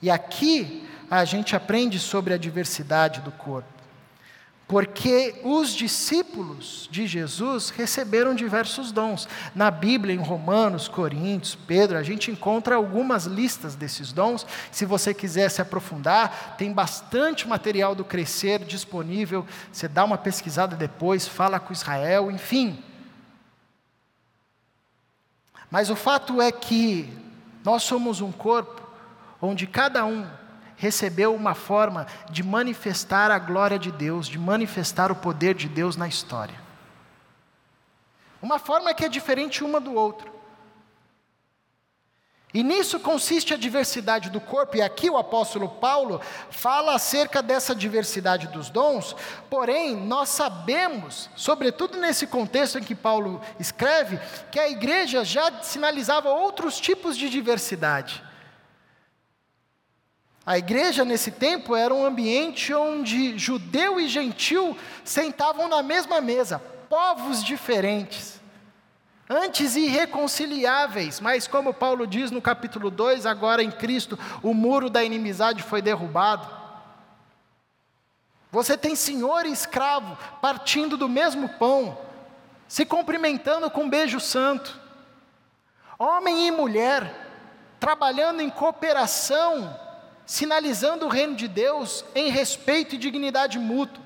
E 0.00 0.08
aqui 0.08 0.88
a 1.10 1.24
gente 1.24 1.56
aprende 1.56 1.98
sobre 1.98 2.32
a 2.32 2.38
diversidade 2.38 3.20
do 3.22 3.32
corpo. 3.32 3.77
Porque 4.68 5.40
os 5.42 5.70
discípulos 5.70 6.86
de 6.92 7.06
Jesus 7.06 7.70
receberam 7.70 8.34
diversos 8.34 8.92
dons. 8.92 9.26
Na 9.54 9.70
Bíblia, 9.70 10.14
em 10.14 10.18
Romanos, 10.18 10.86
Coríntios, 10.86 11.54
Pedro, 11.54 11.96
a 11.96 12.02
gente 12.02 12.30
encontra 12.30 12.74
algumas 12.74 13.24
listas 13.24 13.74
desses 13.74 14.12
dons. 14.12 14.46
Se 14.70 14.84
você 14.84 15.14
quiser 15.14 15.50
se 15.50 15.62
aprofundar, 15.62 16.56
tem 16.58 16.70
bastante 16.70 17.48
material 17.48 17.94
do 17.94 18.04
Crescer 18.04 18.58
disponível. 18.58 19.46
Você 19.72 19.88
dá 19.88 20.04
uma 20.04 20.18
pesquisada 20.18 20.76
depois, 20.76 21.26
fala 21.26 21.58
com 21.58 21.72
Israel, 21.72 22.30
enfim. 22.30 22.84
Mas 25.70 25.88
o 25.88 25.96
fato 25.96 26.42
é 26.42 26.52
que 26.52 27.10
nós 27.64 27.84
somos 27.84 28.20
um 28.20 28.30
corpo 28.30 28.86
onde 29.40 29.66
cada 29.66 30.04
um 30.04 30.26
recebeu 30.78 31.34
uma 31.34 31.54
forma 31.54 32.06
de 32.30 32.42
manifestar 32.42 33.30
a 33.30 33.38
glória 33.38 33.78
de 33.78 33.90
Deus, 33.90 34.28
de 34.28 34.38
manifestar 34.38 35.12
o 35.12 35.16
poder 35.16 35.54
de 35.54 35.68
Deus 35.68 35.96
na 35.96 36.08
história. 36.08 36.54
Uma 38.40 38.60
forma 38.60 38.94
que 38.94 39.04
é 39.04 39.08
diferente 39.08 39.64
uma 39.64 39.80
do 39.80 39.92
outro. 39.92 40.38
E 42.54 42.62
nisso 42.62 42.98
consiste 43.00 43.52
a 43.52 43.58
diversidade 43.58 44.30
do 44.30 44.40
corpo, 44.40 44.76
e 44.76 44.80
aqui 44.80 45.10
o 45.10 45.18
apóstolo 45.18 45.68
Paulo 45.68 46.20
fala 46.50 46.94
acerca 46.94 47.42
dessa 47.42 47.74
diversidade 47.74 48.46
dos 48.46 48.70
dons, 48.70 49.14
porém, 49.50 49.94
nós 49.94 50.30
sabemos, 50.30 51.28
sobretudo 51.36 51.98
nesse 51.98 52.26
contexto 52.26 52.78
em 52.78 52.82
que 52.82 52.94
Paulo 52.94 53.42
escreve, 53.60 54.18
que 54.50 54.58
a 54.58 54.68
igreja 54.68 55.24
já 55.24 55.60
sinalizava 55.62 56.30
outros 56.30 56.80
tipos 56.80 57.18
de 57.18 57.28
diversidade. 57.28 58.27
A 60.48 60.56
igreja 60.56 61.04
nesse 61.04 61.30
tempo 61.30 61.76
era 61.76 61.92
um 61.92 62.06
ambiente 62.06 62.72
onde 62.72 63.36
judeu 63.36 64.00
e 64.00 64.08
gentil 64.08 64.74
sentavam 65.04 65.68
na 65.68 65.82
mesma 65.82 66.22
mesa, 66.22 66.58
povos 66.88 67.44
diferentes, 67.44 68.40
antes 69.28 69.76
irreconciliáveis, 69.76 71.20
mas 71.20 71.46
como 71.46 71.74
Paulo 71.74 72.06
diz 72.06 72.30
no 72.30 72.40
capítulo 72.40 72.90
2, 72.90 73.26
agora 73.26 73.62
em 73.62 73.70
Cristo, 73.70 74.18
o 74.42 74.54
muro 74.54 74.88
da 74.88 75.04
inimizade 75.04 75.62
foi 75.62 75.82
derrubado. 75.82 76.48
Você 78.50 78.74
tem 78.74 78.96
senhor 78.96 79.44
e 79.44 79.52
escravo 79.52 80.16
partindo 80.40 80.96
do 80.96 81.10
mesmo 81.10 81.50
pão, 81.58 81.98
se 82.66 82.86
cumprimentando 82.86 83.70
com 83.70 83.82
um 83.82 83.90
beijo 83.90 84.18
santo. 84.18 84.80
Homem 85.98 86.46
e 86.46 86.50
mulher 86.50 87.76
trabalhando 87.78 88.40
em 88.40 88.48
cooperação 88.48 89.86
sinalizando 90.28 91.06
o 91.06 91.08
reino 91.08 91.34
de 91.34 91.48
Deus 91.48 92.04
em 92.14 92.30
respeito 92.30 92.94
e 92.94 92.98
dignidade 92.98 93.58
mútua, 93.58 94.04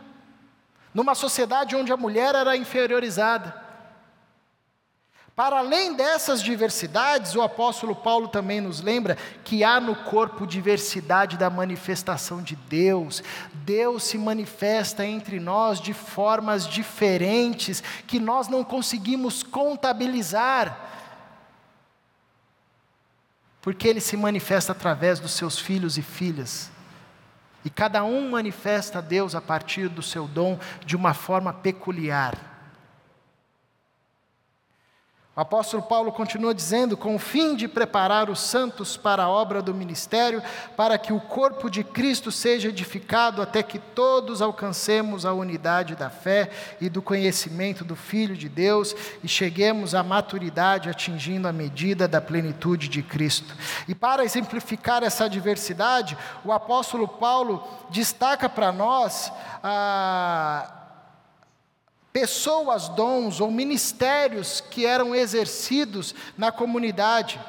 numa 0.95 1.17
sociedade 1.17 1.75
onde 1.75 1.93
a 1.93 1.97
mulher 1.97 2.37
era 2.37 2.57
inferiorizada. 2.57 3.61
Para 5.35 5.59
além 5.59 5.95
dessas 5.95 6.41
diversidades, 6.41 7.35
o 7.35 7.43
apóstolo 7.43 7.97
Paulo 7.97 8.29
também 8.29 8.61
nos 8.61 8.81
lembra 8.81 9.19
que 9.43 9.65
há 9.65 9.81
no 9.81 9.97
corpo 9.97 10.47
diversidade 10.47 11.37
da 11.37 11.51
manifestação 11.51 12.41
de 12.41 12.55
Deus. 12.55 13.21
Deus 13.53 14.05
se 14.05 14.17
manifesta 14.17 15.05
entre 15.05 15.41
nós 15.41 15.81
de 15.81 15.93
formas 15.93 16.69
diferentes 16.69 17.83
que 18.07 18.21
nós 18.21 18.47
não 18.47 18.63
conseguimos 18.63 19.43
contabilizar 19.43 20.92
porque 23.63 23.87
ele 23.87 24.01
se 24.01 24.17
manifesta 24.17 24.73
através 24.73 25.21
dos 25.21 25.33
seus 25.33 25.59
filhos 25.59 25.97
e 25.97 26.03
filhas. 26.03 26.71
E 27.65 27.71
cada 27.71 28.03
um 28.03 28.29
manifesta 28.29 28.99
a 28.99 29.01
Deus 29.01 29.37
a 29.37 29.41
partir 29.41 29.89
do 29.89 30.03
seu 30.03 30.27
dom 30.27 30.59
de 30.85 30.97
uma 30.97 31.15
forma 31.15 31.53
peculiar. 31.53 32.52
O 35.35 35.41
apóstolo 35.41 35.83
Paulo 35.83 36.13
continua 36.13 36.55
dizendo: 36.55 36.95
com 36.95 37.15
o 37.15 37.19
fim 37.19 37.57
de 37.57 37.67
preparar 37.67 38.29
os 38.29 38.39
santos 38.39 38.99
para 38.99 39.23
a 39.23 39.29
obra 39.31 39.63
do 39.63 39.73
ministério, 39.73 40.43
para 40.77 40.99
que 40.99 41.11
o 41.11 41.21
corpo 41.21 41.71
de 41.71 41.83
Cristo 41.83 42.31
seja 42.31 42.69
edificado 42.69 43.41
até 43.41 43.63
que 43.63 43.79
todos 43.79 44.43
alcancemos 44.43 45.25
a 45.25 45.33
unidade 45.33 45.97
da 45.97 46.11
fé 46.11 46.51
e 46.79 46.91
do 46.91 47.01
conhecimento 47.01 47.83
do 47.83 47.97
Filho 47.97 48.37
de 48.37 48.47
Deus 48.47 48.95
e 49.25 49.29
cheguemos 49.29 49.95
à 49.95 50.03
maturidade, 50.03 50.91
atingindo 50.91 51.49
a 51.49 51.53
medida 51.53 52.07
da 52.07 52.21
plenitude 52.21 52.89
de 52.89 53.03
Cristo. 53.03 53.57
E 53.89 53.95
para 53.95 54.25
exemplificar 54.25 55.03
essa 55.03 55.31
diversidade, 55.31 56.15
o 56.45 56.53
apóstolo 56.53 57.09
Paulo 57.09 57.67
destaca 57.89 58.51
para 58.51 58.71
nós 58.71 59.33
a 59.63 60.82
pessoas, 62.13 62.89
dons 62.91 63.41
ou 63.41 63.51
ministérios 63.51 64.61
que 64.61 64.85
eram 64.85 65.15
exercidos 65.15 66.15
na 66.37 66.53
comunidade. 66.53 67.41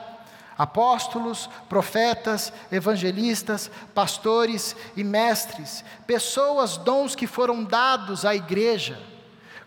Apóstolos, 0.57 1.49
profetas, 1.67 2.53
evangelistas, 2.71 3.69
pastores 3.93 4.75
e 4.95 5.03
mestres, 5.03 5.83
pessoas, 6.07 6.77
dons 6.77 7.15
que 7.15 7.27
foram 7.27 7.63
dados 7.63 8.23
à 8.23 8.35
igreja, 8.35 9.01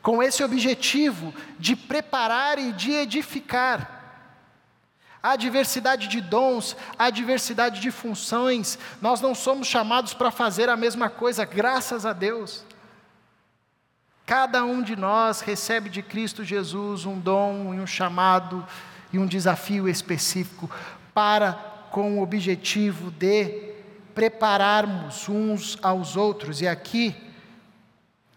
com 0.01 0.23
esse 0.23 0.45
objetivo 0.45 1.35
de 1.59 1.75
preparar 1.75 2.59
e 2.59 2.73
de 2.73 2.93
edificar. 2.93 3.93
Há 5.21 5.35
diversidade 5.35 6.07
de 6.07 6.21
dons, 6.21 6.77
há 6.97 7.11
diversidade 7.11 7.81
de 7.81 7.91
funções, 7.91 8.79
nós 9.03 9.21
não 9.21 9.35
somos 9.35 9.67
chamados 9.67 10.15
para 10.15 10.31
fazer 10.31 10.69
a 10.69 10.77
mesma 10.77 11.11
coisa, 11.11 11.45
graças 11.45 12.07
a 12.07 12.13
Deus. 12.13 12.65
Cada 14.27 14.64
um 14.64 14.83
de 14.83 14.97
nós 14.97 15.41
recebe 15.41 15.89
de 15.89 16.03
Cristo 16.03 16.43
Jesus 16.43 17.07
um 17.07 17.16
dom 17.16 17.72
e 17.72 17.79
um 17.79 17.87
chamado 17.87 18.66
e 19.12 19.20
um 19.20 19.24
desafio 19.24 19.89
específico 19.89 20.68
para 21.14 21.53
com 21.93 22.18
o 22.18 22.22
objetivo 22.22 23.12
de 23.12 23.72
prepararmos 24.16 25.29
uns 25.29 25.79
aos 25.81 26.16
outros. 26.16 26.61
E 26.61 26.66
aqui 26.66 27.14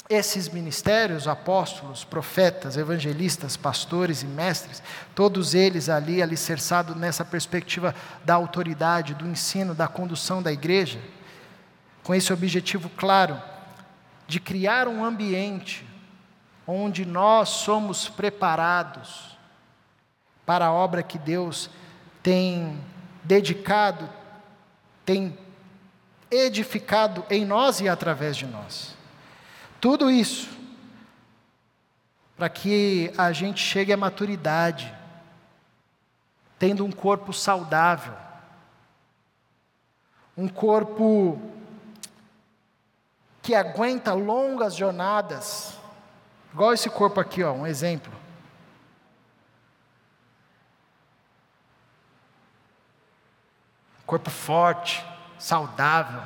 esses 0.07 0.47
ministérios, 0.47 1.27
apóstolos, 1.27 2.03
profetas, 2.03 2.77
evangelistas, 2.77 3.57
pastores 3.57 4.21
e 4.21 4.27
mestres, 4.27 4.83
todos 5.15 5.55
eles 5.55 5.89
ali 5.89 6.21
alicerçados 6.21 6.95
nessa 6.95 7.25
perspectiva 7.25 7.95
da 8.23 8.35
autoridade, 8.35 9.15
do 9.15 9.27
ensino, 9.27 9.73
da 9.73 9.87
condução 9.87 10.41
da 10.41 10.51
igreja, 10.51 10.99
com 12.03 12.13
esse 12.13 12.31
objetivo 12.31 12.89
claro 12.89 13.41
de 14.29 14.39
criar 14.39 14.87
um 14.87 15.03
ambiente 15.03 15.83
onde 16.67 17.03
nós 17.03 17.49
somos 17.49 18.07
preparados 18.07 19.35
para 20.45 20.67
a 20.67 20.71
obra 20.71 21.01
que 21.01 21.17
Deus 21.17 21.67
tem 22.21 22.79
dedicado, 23.23 24.07
tem 25.03 25.35
edificado 26.29 27.25
em 27.27 27.43
nós 27.43 27.81
e 27.81 27.89
através 27.89 28.37
de 28.37 28.45
nós. 28.45 28.95
Tudo 29.81 30.11
isso 30.11 30.47
para 32.37 32.49
que 32.49 33.11
a 33.17 33.31
gente 33.31 33.59
chegue 33.59 33.91
à 33.91 33.97
maturidade, 33.97 34.93
tendo 36.59 36.85
um 36.85 36.91
corpo 36.91 37.33
saudável, 37.33 38.13
um 40.37 40.47
corpo 40.47 41.41
que 43.49 43.55
aguenta 43.55 44.13
longas 44.13 44.75
jornadas, 44.75 45.75
igual 46.53 46.71
esse 46.71 46.87
corpo 46.87 47.19
aqui, 47.19 47.43
ó, 47.43 47.51
um 47.51 47.65
exemplo. 47.65 48.13
Corpo 54.05 54.29
forte, 54.29 55.03
saudável. 55.39 56.21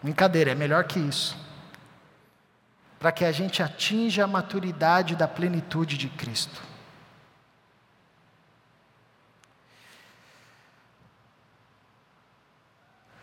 Brincadeira, 0.00 0.52
é 0.52 0.54
melhor 0.54 0.84
que 0.84 1.00
isso. 1.00 1.36
Para 2.96 3.10
que 3.10 3.24
a 3.24 3.32
gente 3.32 3.60
atinja 3.60 4.22
a 4.22 4.28
maturidade 4.28 5.16
da 5.16 5.26
plenitude 5.26 5.98
de 5.98 6.08
Cristo. 6.10 6.62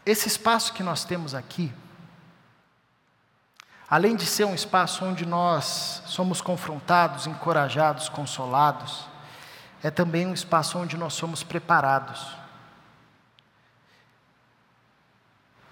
Esse 0.08 0.30
espaço 0.30 0.72
que 0.72 0.82
nós 0.82 1.03
temos 1.03 1.36
aqui, 1.36 1.70
além 3.89 4.16
de 4.16 4.26
ser 4.26 4.45
um 4.45 4.55
espaço 4.55 5.03
onde 5.03 5.26
nós 5.26 6.01
somos 6.05 6.39
confrontados, 6.39 7.28
encorajados, 7.28 8.08
consolados, 8.08 9.05
é 9.84 9.91
também 9.91 10.26
um 10.26 10.34
espaço 10.34 10.80
onde 10.80 10.95
nós 10.95 11.14
somos 11.14 11.43
preparados. 11.43 12.26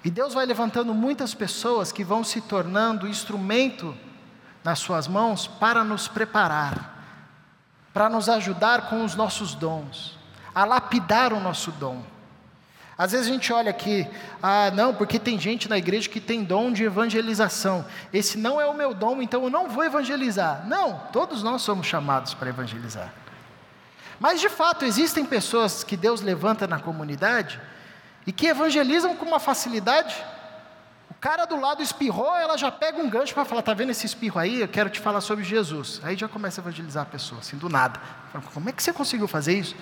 E 0.04 0.12
Deus 0.12 0.34
vai 0.34 0.46
levantando 0.46 0.94
muitas 0.94 1.34
pessoas 1.34 1.94
que 1.94 2.04
vão 2.04 2.22
se 2.22 2.42
tornando 2.42 3.08
instrumento 3.08 3.98
nas 4.66 4.80
suas 4.80 5.08
mãos 5.08 5.48
para 5.48 5.82
nos 5.82 6.10
preparar, 6.10 7.02
para 7.94 8.10
nos 8.10 8.28
ajudar 8.28 8.90
com 8.90 9.06
os 9.06 9.16
nossos 9.16 9.56
dons, 9.56 10.20
a 10.54 10.66
lapidar 10.66 11.32
o 11.32 11.40
nosso 11.40 11.72
dom. 11.72 12.15
Às 12.98 13.12
vezes 13.12 13.28
a 13.28 13.30
gente 13.30 13.52
olha 13.52 13.70
aqui, 13.70 14.08
ah, 14.42 14.72
não, 14.72 14.94
porque 14.94 15.20
tem 15.20 15.38
gente 15.38 15.70
na 15.70 15.78
igreja 15.78 16.08
que 16.08 16.22
tem 16.22 16.44
dom 16.44 16.72
de 16.72 16.84
evangelização. 16.86 17.86
Esse 18.14 18.38
não 18.38 18.60
é 18.60 18.66
o 18.66 18.74
meu 18.74 18.94
dom, 18.94 19.22
então 19.22 19.44
eu 19.44 19.50
não 19.50 19.68
vou 19.68 19.84
evangelizar. 19.84 20.66
Não, 20.66 21.00
todos 21.12 21.44
nós 21.44 21.62
somos 21.62 21.86
chamados 21.88 22.34
para 22.34 22.48
evangelizar. 22.48 23.14
Mas 24.18 24.40
de 24.40 24.48
fato, 24.48 24.86
existem 24.86 25.26
pessoas 25.26 25.84
que 25.84 25.98
Deus 25.98 26.22
levanta 26.22 26.66
na 26.68 26.80
comunidade 26.80 27.60
e 28.26 28.32
que 28.32 28.48
evangelizam 28.48 29.14
com 29.16 29.26
uma 29.26 29.40
facilidade. 29.40 30.16
O 31.10 31.14
cara 31.16 31.46
do 31.46 31.60
lado 31.60 31.84
espirrou, 31.84 32.34
ela 32.38 32.58
já 32.58 32.72
pega 32.72 33.02
um 33.02 33.10
gancho 33.10 33.34
para 33.34 33.44
falar: 33.44 33.60
está 33.60 33.74
vendo 33.74 33.90
esse 33.90 34.06
espirro 34.06 34.40
aí? 34.40 34.62
Eu 34.62 34.70
quero 34.70 34.90
te 34.90 35.02
falar 35.02 35.20
sobre 35.20 35.44
Jesus. 35.44 36.00
Aí 36.02 36.16
já 36.16 36.30
começa 36.30 36.62
a 36.62 36.64
evangelizar 36.64 37.04
a 37.04 37.06
pessoa, 37.06 37.42
assim, 37.42 37.58
do 37.58 37.68
nada. 37.68 38.00
Como 38.54 38.70
é 38.70 38.72
que 38.72 38.82
você 38.82 38.94
conseguiu 38.94 39.28
fazer 39.28 39.60
isso? 39.60 39.76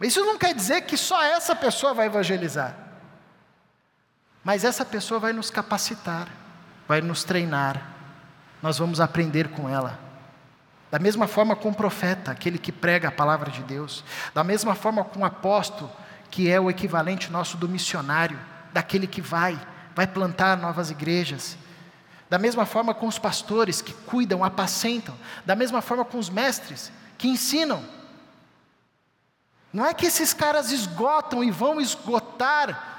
Isso 0.00 0.24
não 0.24 0.38
quer 0.38 0.54
dizer 0.54 0.82
que 0.82 0.96
só 0.96 1.22
essa 1.22 1.56
pessoa 1.56 1.92
vai 1.92 2.06
evangelizar. 2.06 2.74
Mas 4.44 4.64
essa 4.64 4.84
pessoa 4.84 5.18
vai 5.18 5.32
nos 5.32 5.50
capacitar, 5.50 6.28
vai 6.86 7.00
nos 7.00 7.24
treinar. 7.24 7.82
Nós 8.62 8.78
vamos 8.78 9.00
aprender 9.00 9.48
com 9.48 9.68
ela. 9.68 9.98
Da 10.90 10.98
mesma 10.98 11.26
forma 11.26 11.54
com 11.54 11.68
o 11.68 11.74
profeta, 11.74 12.30
aquele 12.30 12.58
que 12.58 12.72
prega 12.72 13.08
a 13.08 13.12
palavra 13.12 13.50
de 13.50 13.62
Deus. 13.62 14.04
Da 14.32 14.42
mesma 14.42 14.74
forma 14.74 15.04
com 15.04 15.20
o 15.20 15.24
apóstolo, 15.24 15.90
que 16.30 16.50
é 16.50 16.58
o 16.58 16.70
equivalente 16.70 17.30
nosso 17.30 17.56
do 17.56 17.68
missionário, 17.68 18.38
daquele 18.72 19.06
que 19.06 19.20
vai, 19.20 19.60
vai 19.94 20.06
plantar 20.06 20.56
novas 20.56 20.90
igrejas. 20.90 21.58
Da 22.30 22.38
mesma 22.38 22.64
forma 22.64 22.94
com 22.94 23.06
os 23.06 23.18
pastores 23.18 23.82
que 23.82 23.92
cuidam, 23.92 24.44
apacentam. 24.44 25.14
Da 25.44 25.54
mesma 25.54 25.82
forma 25.82 26.04
com 26.04 26.18
os 26.18 26.30
mestres 26.30 26.92
que 27.16 27.28
ensinam. 27.28 27.82
Não 29.72 29.84
é 29.84 29.92
que 29.92 30.06
esses 30.06 30.32
caras 30.32 30.72
esgotam 30.72 31.44
e 31.44 31.50
vão 31.50 31.80
esgotar 31.80 32.96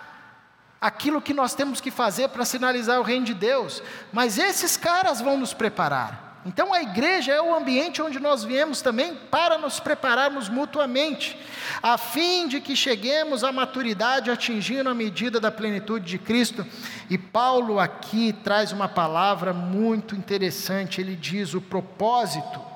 aquilo 0.80 1.22
que 1.22 1.34
nós 1.34 1.54
temos 1.54 1.82
que 1.82 1.92
fazer 1.92 2.30
para 2.30 2.46
sinalizar 2.46 3.00
o 3.00 3.04
reino 3.04 3.26
de 3.26 3.34
Deus, 3.34 3.84
mas 4.14 4.38
esses 4.38 4.78
caras 4.78 5.20
vão 5.20 5.38
nos 5.38 5.54
preparar. 5.54 6.30
Então 6.46 6.74
a 6.74 6.82
igreja 6.82 7.34
é 7.34 7.42
o 7.42 7.54
ambiente 7.54 8.02
onde 8.02 8.18
nós 8.18 8.46
viemos 8.46 8.82
também 8.82 9.14
para 9.14 9.58
nos 9.58 9.80
prepararmos 9.80 10.48
mutuamente, 10.48 11.38
a 11.84 11.98
fim 11.98 12.48
de 12.48 12.62
que 12.62 12.78
cheguemos 12.78 13.44
à 13.44 13.52
maturidade 13.52 14.32
atingindo 14.32 14.90
a 14.90 14.96
medida 14.96 15.40
da 15.40 15.52
plenitude 15.52 16.06
de 16.06 16.18
Cristo. 16.18 16.66
E 17.10 17.18
Paulo 17.18 17.78
aqui 17.78 18.32
traz 18.32 18.72
uma 18.72 18.88
palavra 18.88 19.52
muito 19.52 20.16
interessante, 20.16 21.02
ele 21.02 21.16
diz 21.16 21.54
o 21.54 21.60
propósito 21.60 22.69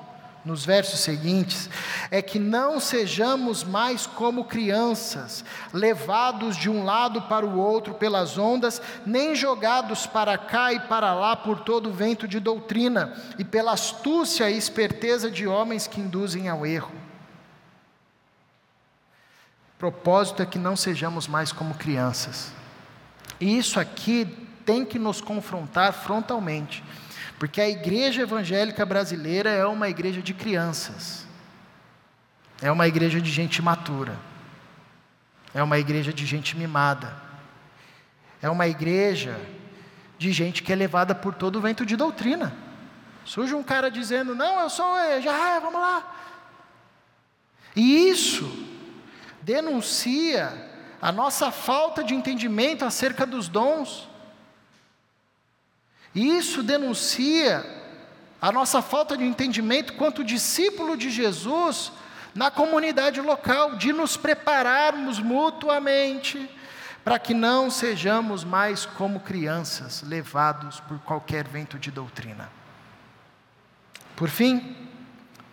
nos 0.44 0.64
versos 0.64 1.00
seguintes, 1.00 1.70
é 2.10 2.20
que 2.20 2.38
não 2.38 2.78
sejamos 2.78 3.64
mais 3.64 4.06
como 4.06 4.44
crianças, 4.44 5.44
levados 5.72 6.56
de 6.56 6.68
um 6.68 6.84
lado 6.84 7.22
para 7.22 7.46
o 7.46 7.58
outro 7.58 7.94
pelas 7.94 8.36
ondas, 8.36 8.80
nem 9.06 9.34
jogados 9.34 10.06
para 10.06 10.36
cá 10.36 10.72
e 10.72 10.80
para 10.80 11.14
lá 11.14 11.34
por 11.34 11.60
todo 11.60 11.88
o 11.88 11.92
vento 11.92 12.28
de 12.28 12.38
doutrina 12.38 13.14
e 13.38 13.44
pela 13.44 13.72
astúcia 13.72 14.50
e 14.50 14.58
esperteza 14.58 15.30
de 15.30 15.46
homens 15.46 15.86
que 15.86 16.00
induzem 16.00 16.48
ao 16.48 16.66
erro. 16.66 16.92
O 19.74 19.78
propósito 19.78 20.42
é 20.42 20.46
que 20.46 20.58
não 20.58 20.76
sejamos 20.76 21.26
mais 21.26 21.52
como 21.52 21.74
crianças. 21.74 22.52
E 23.40 23.58
isso 23.58 23.80
aqui 23.80 24.26
tem 24.64 24.84
que 24.84 24.98
nos 24.98 25.20
confrontar 25.20 25.92
frontalmente. 25.92 26.82
Porque 27.44 27.60
a 27.60 27.68
igreja 27.68 28.22
evangélica 28.22 28.86
brasileira 28.86 29.50
é 29.50 29.66
uma 29.66 29.86
igreja 29.90 30.22
de 30.22 30.32
crianças, 30.32 31.26
é 32.62 32.72
uma 32.72 32.88
igreja 32.88 33.20
de 33.20 33.30
gente 33.30 33.60
matura, 33.60 34.18
é 35.52 35.62
uma 35.62 35.78
igreja 35.78 36.10
de 36.10 36.24
gente 36.24 36.56
mimada, 36.56 37.14
é 38.40 38.48
uma 38.48 38.66
igreja 38.66 39.38
de 40.16 40.32
gente 40.32 40.62
que 40.62 40.72
é 40.72 40.74
levada 40.74 41.14
por 41.14 41.34
todo 41.34 41.56
o 41.56 41.60
vento 41.60 41.84
de 41.84 41.96
doutrina. 41.96 42.50
Surge 43.26 43.54
um 43.54 43.62
cara 43.62 43.90
dizendo: 43.90 44.34
Não, 44.34 44.60
eu 44.60 44.70
sou, 44.70 44.96
já, 45.20 45.58
vamos 45.58 45.78
lá. 45.82 46.16
E 47.76 48.08
isso 48.08 48.50
denuncia 49.42 50.50
a 50.98 51.12
nossa 51.12 51.52
falta 51.52 52.02
de 52.02 52.14
entendimento 52.14 52.86
acerca 52.86 53.26
dos 53.26 53.48
dons. 53.48 54.08
Isso 56.14 56.62
denuncia 56.62 57.64
a 58.40 58.52
nossa 58.52 58.80
falta 58.80 59.16
de 59.16 59.24
entendimento 59.24 59.94
quanto 59.94 60.22
discípulo 60.22 60.96
de 60.96 61.10
Jesus 61.10 61.90
na 62.34 62.50
comunidade 62.50 63.20
local, 63.20 63.76
de 63.76 63.92
nos 63.92 64.16
prepararmos 64.16 65.18
mutuamente 65.18 66.50
para 67.04 67.18
que 67.18 67.34
não 67.34 67.70
sejamos 67.70 68.44
mais 68.44 68.86
como 68.86 69.20
crianças 69.20 70.02
levados 70.02 70.80
por 70.80 70.98
qualquer 71.00 71.46
vento 71.46 71.78
de 71.78 71.90
doutrina. 71.90 72.50
Por 74.16 74.28
fim, 74.28 74.76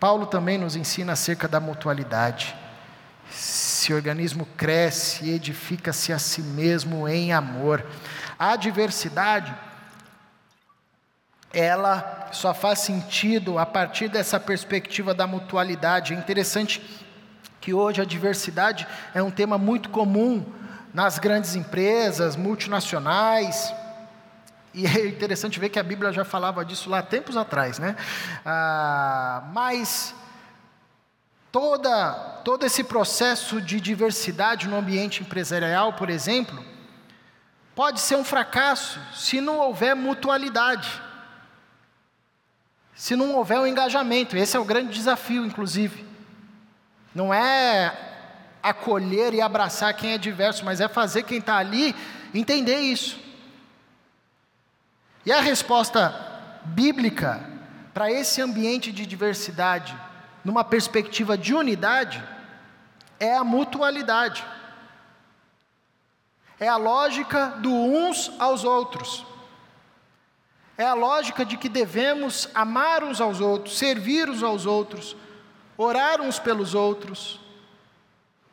Paulo 0.00 0.26
também 0.26 0.56
nos 0.56 0.76
ensina 0.76 1.12
acerca 1.12 1.46
da 1.46 1.60
mutualidade. 1.60 2.56
Esse 3.30 3.92
organismo 3.92 4.46
cresce 4.56 5.26
e 5.26 5.30
edifica-se 5.34 6.12
a 6.12 6.18
si 6.18 6.42
mesmo 6.42 7.06
em 7.06 7.32
amor. 7.32 7.84
A 8.38 8.56
diversidade, 8.56 9.54
ela 11.52 12.28
só 12.32 12.54
faz 12.54 12.80
sentido 12.80 13.58
a 13.58 13.66
partir 13.66 14.08
dessa 14.08 14.40
perspectiva 14.40 15.12
da 15.12 15.26
mutualidade. 15.26 16.14
É 16.14 16.16
interessante 16.16 16.82
que 17.60 17.74
hoje 17.74 18.00
a 18.00 18.04
diversidade 18.04 18.86
é 19.14 19.22
um 19.22 19.30
tema 19.30 19.58
muito 19.58 19.90
comum 19.90 20.44
nas 20.92 21.18
grandes 21.18 21.54
empresas 21.54 22.36
multinacionais. 22.36 23.72
E 24.74 24.86
é 24.86 25.06
interessante 25.06 25.60
ver 25.60 25.68
que 25.68 25.78
a 25.78 25.82
Bíblia 25.82 26.12
já 26.12 26.24
falava 26.24 26.64
disso 26.64 26.88
lá 26.88 27.02
tempos 27.02 27.36
atrás, 27.36 27.78
né? 27.78 27.94
Ah, 28.44 29.44
mas 29.52 30.14
toda, 31.52 32.12
todo 32.42 32.64
esse 32.64 32.82
processo 32.82 33.60
de 33.60 33.78
diversidade 33.80 34.66
no 34.66 34.76
ambiente 34.76 35.22
empresarial, 35.22 35.92
por 35.92 36.08
exemplo, 36.08 36.64
pode 37.74 38.00
ser 38.00 38.16
um 38.16 38.24
fracasso 38.24 38.98
se 39.14 39.40
não 39.40 39.58
houver 39.58 39.94
mutualidade, 39.94 40.88
se 43.02 43.16
não 43.16 43.34
houver 43.34 43.58
um 43.58 43.66
engajamento. 43.66 44.36
Esse 44.36 44.56
é 44.56 44.60
o 44.60 44.64
grande 44.64 44.92
desafio, 44.92 45.44
inclusive. 45.44 46.06
Não 47.12 47.34
é 47.34 47.92
acolher 48.62 49.34
e 49.34 49.40
abraçar 49.40 49.92
quem 49.92 50.12
é 50.12 50.18
diverso, 50.18 50.64
mas 50.64 50.80
é 50.80 50.86
fazer 50.86 51.24
quem 51.24 51.38
está 51.38 51.56
ali 51.56 51.96
entender 52.32 52.78
isso. 52.78 53.18
E 55.26 55.32
a 55.32 55.40
resposta 55.40 56.14
bíblica 56.64 57.44
para 57.92 58.08
esse 58.08 58.40
ambiente 58.40 58.92
de 58.92 59.04
diversidade, 59.04 59.98
numa 60.44 60.62
perspectiva 60.62 61.36
de 61.36 61.52
unidade, 61.52 62.22
é 63.18 63.34
a 63.34 63.42
mutualidade. 63.42 64.44
É 66.60 66.68
a 66.68 66.76
lógica 66.76 67.48
do 67.58 67.74
uns 67.74 68.30
aos 68.38 68.62
outros. 68.62 69.26
É 70.76 70.84
a 70.84 70.94
lógica 70.94 71.44
de 71.44 71.56
que 71.56 71.68
devemos 71.68 72.48
amar 72.54 73.04
uns 73.04 73.20
aos 73.20 73.40
outros, 73.40 73.78
servir 73.78 74.28
uns 74.28 74.42
aos 74.42 74.64
outros, 74.64 75.14
orar 75.76 76.20
uns 76.20 76.38
pelos 76.38 76.74
outros, 76.74 77.40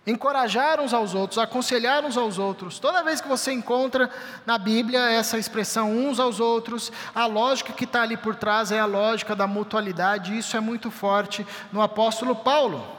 encorajar 0.06 0.82
uns 0.82 0.94
aos 0.94 1.14
outros, 1.14 1.38
aconselhar 1.38 2.04
uns 2.04 2.18
aos 2.18 2.38
outros. 2.38 2.78
Toda 2.80 3.04
vez 3.04 3.22
que 3.22 3.28
você 3.28 3.52
encontra 3.52 4.10
na 4.46 4.58
Bíblia 4.58 5.00
essa 5.10 5.38
expressão 5.38 5.92
uns 5.92 6.20
aos 6.20 6.40
outros, 6.40 6.92
a 7.16 7.26
lógica 7.26 7.74
que 7.74 7.86
está 7.86 8.02
ali 8.02 8.18
por 8.18 8.36
trás 8.36 8.72
é 8.72 8.80
a 8.80 8.86
lógica 8.86 9.36
da 9.36 9.48
mutualidade, 9.48 10.34
e 10.34 10.40
isso 10.40 10.58
é 10.58 10.60
muito 10.60 10.92
forte 10.92 11.46
no 11.72 11.82
apóstolo 11.82 12.36
Paulo. 12.36 12.99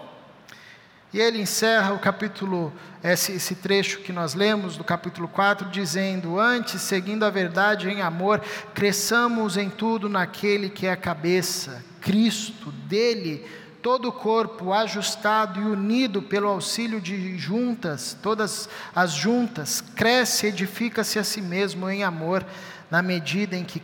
E 1.12 1.18
ele 1.20 1.40
encerra 1.40 1.92
o 1.92 1.98
capítulo, 1.98 2.72
esse, 3.02 3.32
esse 3.32 3.56
trecho 3.56 3.98
que 3.98 4.12
nós 4.12 4.34
lemos, 4.34 4.76
do 4.76 4.84
capítulo 4.84 5.26
4, 5.26 5.68
dizendo: 5.68 6.38
Antes, 6.38 6.80
seguindo 6.82 7.24
a 7.24 7.30
verdade 7.30 7.88
em 7.88 8.00
amor, 8.00 8.40
cresçamos 8.74 9.56
em 9.56 9.68
tudo 9.68 10.08
naquele 10.08 10.70
que 10.70 10.86
é 10.86 10.92
a 10.92 10.96
cabeça, 10.96 11.84
Cristo, 12.00 12.70
dele 12.70 13.44
todo 13.82 14.08
o 14.08 14.12
corpo 14.12 14.72
ajustado 14.72 15.61
e 15.61 15.64
unido 15.64 16.20
pelo 16.22 16.48
auxílio 16.48 17.00
de 17.00 17.38
juntas, 17.38 18.16
todas 18.22 18.68
as 18.94 19.12
juntas, 19.12 19.80
cresce 19.80 20.46
e 20.46 20.48
edifica-se 20.50 21.18
a 21.18 21.24
si 21.24 21.40
mesmo 21.40 21.88
em 21.88 22.04
amor, 22.04 22.44
na 22.90 23.02
medida 23.02 23.56
em 23.56 23.64
que 23.64 23.82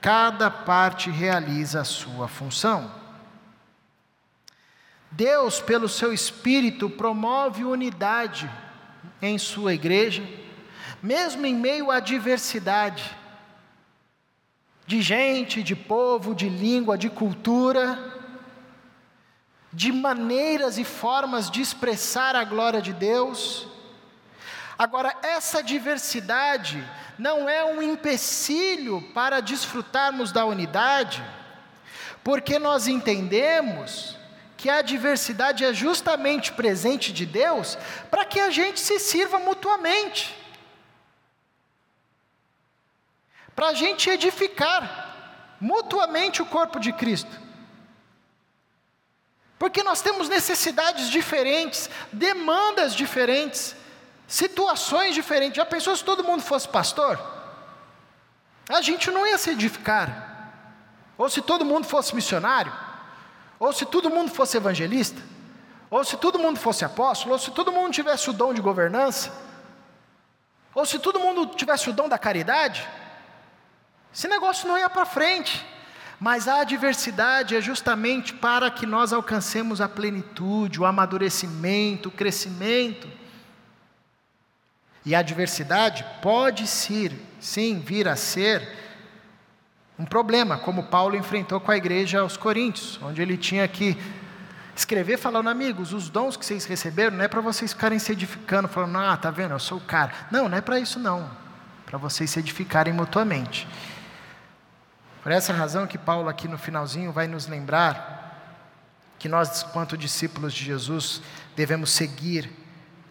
cada 0.00 0.50
parte 0.50 1.10
realiza 1.10 1.80
a 1.80 1.84
sua 1.84 2.26
função. 2.26 3.03
Deus, 5.16 5.60
pelo 5.60 5.88
seu 5.88 6.12
Espírito, 6.12 6.90
promove 6.90 7.64
unidade 7.64 8.50
em 9.20 9.38
sua 9.38 9.74
igreja, 9.74 10.22
mesmo 11.02 11.46
em 11.46 11.54
meio 11.54 11.90
à 11.90 12.00
diversidade 12.00 13.16
de 14.86 15.00
gente, 15.00 15.62
de 15.62 15.74
povo, 15.74 16.34
de 16.34 16.48
língua, 16.48 16.98
de 16.98 17.08
cultura 17.08 18.12
de 19.74 19.90
maneiras 19.90 20.78
e 20.78 20.84
formas 20.84 21.50
de 21.50 21.60
expressar 21.60 22.36
a 22.36 22.44
glória 22.44 22.80
de 22.80 22.92
Deus. 22.92 23.66
Agora, 24.78 25.14
essa 25.20 25.62
diversidade 25.62 26.82
não 27.18 27.48
é 27.48 27.64
um 27.64 27.82
empecilho 27.82 29.02
para 29.12 29.40
desfrutarmos 29.40 30.30
da 30.30 30.44
unidade, 30.44 31.24
porque 32.22 32.58
nós 32.58 32.86
entendemos 32.86 34.16
que 34.56 34.70
a 34.70 34.82
diversidade 34.82 35.64
é 35.64 35.72
justamente 35.72 36.52
presente 36.52 37.12
de 37.12 37.26
Deus 37.26 37.76
para 38.10 38.24
que 38.24 38.40
a 38.40 38.50
gente 38.50 38.80
se 38.80 38.98
sirva 38.98 39.38
mutuamente, 39.38 40.34
para 43.54 43.68
a 43.68 43.74
gente 43.74 44.08
edificar 44.10 45.56
mutuamente 45.60 46.42
o 46.42 46.46
corpo 46.46 46.78
de 46.78 46.92
Cristo. 46.92 47.44
Porque 49.58 49.82
nós 49.82 50.02
temos 50.02 50.28
necessidades 50.28 51.08
diferentes, 51.08 51.88
demandas 52.12 52.94
diferentes, 52.94 53.74
situações 54.26 55.14
diferentes. 55.14 55.56
Já 55.56 55.64
pensou 55.64 55.96
se 55.96 56.04
todo 56.04 56.24
mundo 56.24 56.42
fosse 56.42 56.68
pastor? 56.68 57.18
A 58.68 58.80
gente 58.82 59.10
não 59.10 59.26
ia 59.26 59.38
se 59.38 59.50
edificar. 59.50 60.32
Ou 61.16 61.28
se 61.28 61.40
todo 61.40 61.64
mundo 61.64 61.86
fosse 61.86 62.14
missionário, 62.14 62.72
ou 63.58 63.72
se 63.72 63.86
todo 63.86 64.10
mundo 64.10 64.30
fosse 64.30 64.56
evangelista, 64.56 65.20
ou 65.90 66.04
se 66.04 66.16
todo 66.16 66.38
mundo 66.38 66.58
fosse 66.58 66.84
apóstolo, 66.84 67.32
ou 67.32 67.38
se 67.38 67.50
todo 67.50 67.72
mundo 67.72 67.92
tivesse 67.92 68.28
o 68.28 68.32
dom 68.32 68.52
de 68.52 68.60
governança, 68.60 69.32
ou 70.74 70.84
se 70.84 70.98
todo 70.98 71.20
mundo 71.20 71.46
tivesse 71.54 71.88
o 71.88 71.92
dom 71.92 72.08
da 72.08 72.18
caridade, 72.18 72.86
esse 74.12 74.28
negócio 74.28 74.66
não 74.66 74.76
ia 74.78 74.90
para 74.90 75.04
frente. 75.04 75.64
Mas 76.20 76.46
a 76.48 76.60
adversidade 76.60 77.56
é 77.56 77.60
justamente 77.60 78.32
para 78.32 78.70
que 78.70 78.86
nós 78.86 79.12
alcancemos 79.12 79.80
a 79.80 79.88
plenitude, 79.88 80.80
o 80.80 80.84
amadurecimento, 80.84 82.08
o 82.08 82.12
crescimento. 82.12 83.08
E 85.04 85.14
a 85.14 85.18
adversidade 85.18 86.04
pode 86.22 86.66
ser, 86.66 87.12
sim, 87.40 87.78
vir 87.78 88.08
a 88.08 88.16
ser 88.16 88.83
um 89.98 90.04
problema, 90.04 90.58
como 90.58 90.84
Paulo 90.84 91.16
enfrentou 91.16 91.60
com 91.60 91.70
a 91.70 91.76
igreja 91.76 92.20
aos 92.20 92.36
Coríntios, 92.36 92.98
onde 93.00 93.22
ele 93.22 93.36
tinha 93.36 93.66
que 93.68 93.96
escrever 94.74 95.16
falando, 95.16 95.48
amigos, 95.48 95.92
os 95.92 96.10
dons 96.10 96.36
que 96.36 96.44
vocês 96.44 96.64
receberam 96.64 97.16
não 97.16 97.24
é 97.24 97.28
para 97.28 97.40
vocês 97.40 97.72
ficarem 97.72 97.98
se 97.98 98.10
edificando, 98.10 98.66
falando, 98.66 98.98
ah, 98.98 99.16
tá 99.16 99.30
vendo, 99.30 99.52
eu 99.52 99.60
sou 99.60 99.78
o 99.78 99.80
cara. 99.80 100.12
Não, 100.32 100.48
não 100.48 100.58
é 100.58 100.60
para 100.60 100.80
isso 100.80 100.98
não, 100.98 101.30
para 101.86 101.96
vocês 101.96 102.28
se 102.30 102.40
edificarem 102.40 102.92
mutuamente. 102.92 103.68
Por 105.22 105.30
essa 105.30 105.52
razão 105.52 105.86
que 105.86 105.96
Paulo 105.96 106.28
aqui 106.28 106.48
no 106.48 106.58
finalzinho 106.58 107.12
vai 107.12 107.28
nos 107.28 107.46
lembrar 107.46 108.22
que 109.16 109.28
nós, 109.28 109.62
quanto 109.62 109.96
discípulos 109.96 110.52
de 110.52 110.64
Jesus, 110.64 111.22
devemos 111.54 111.90
seguir, 111.90 112.50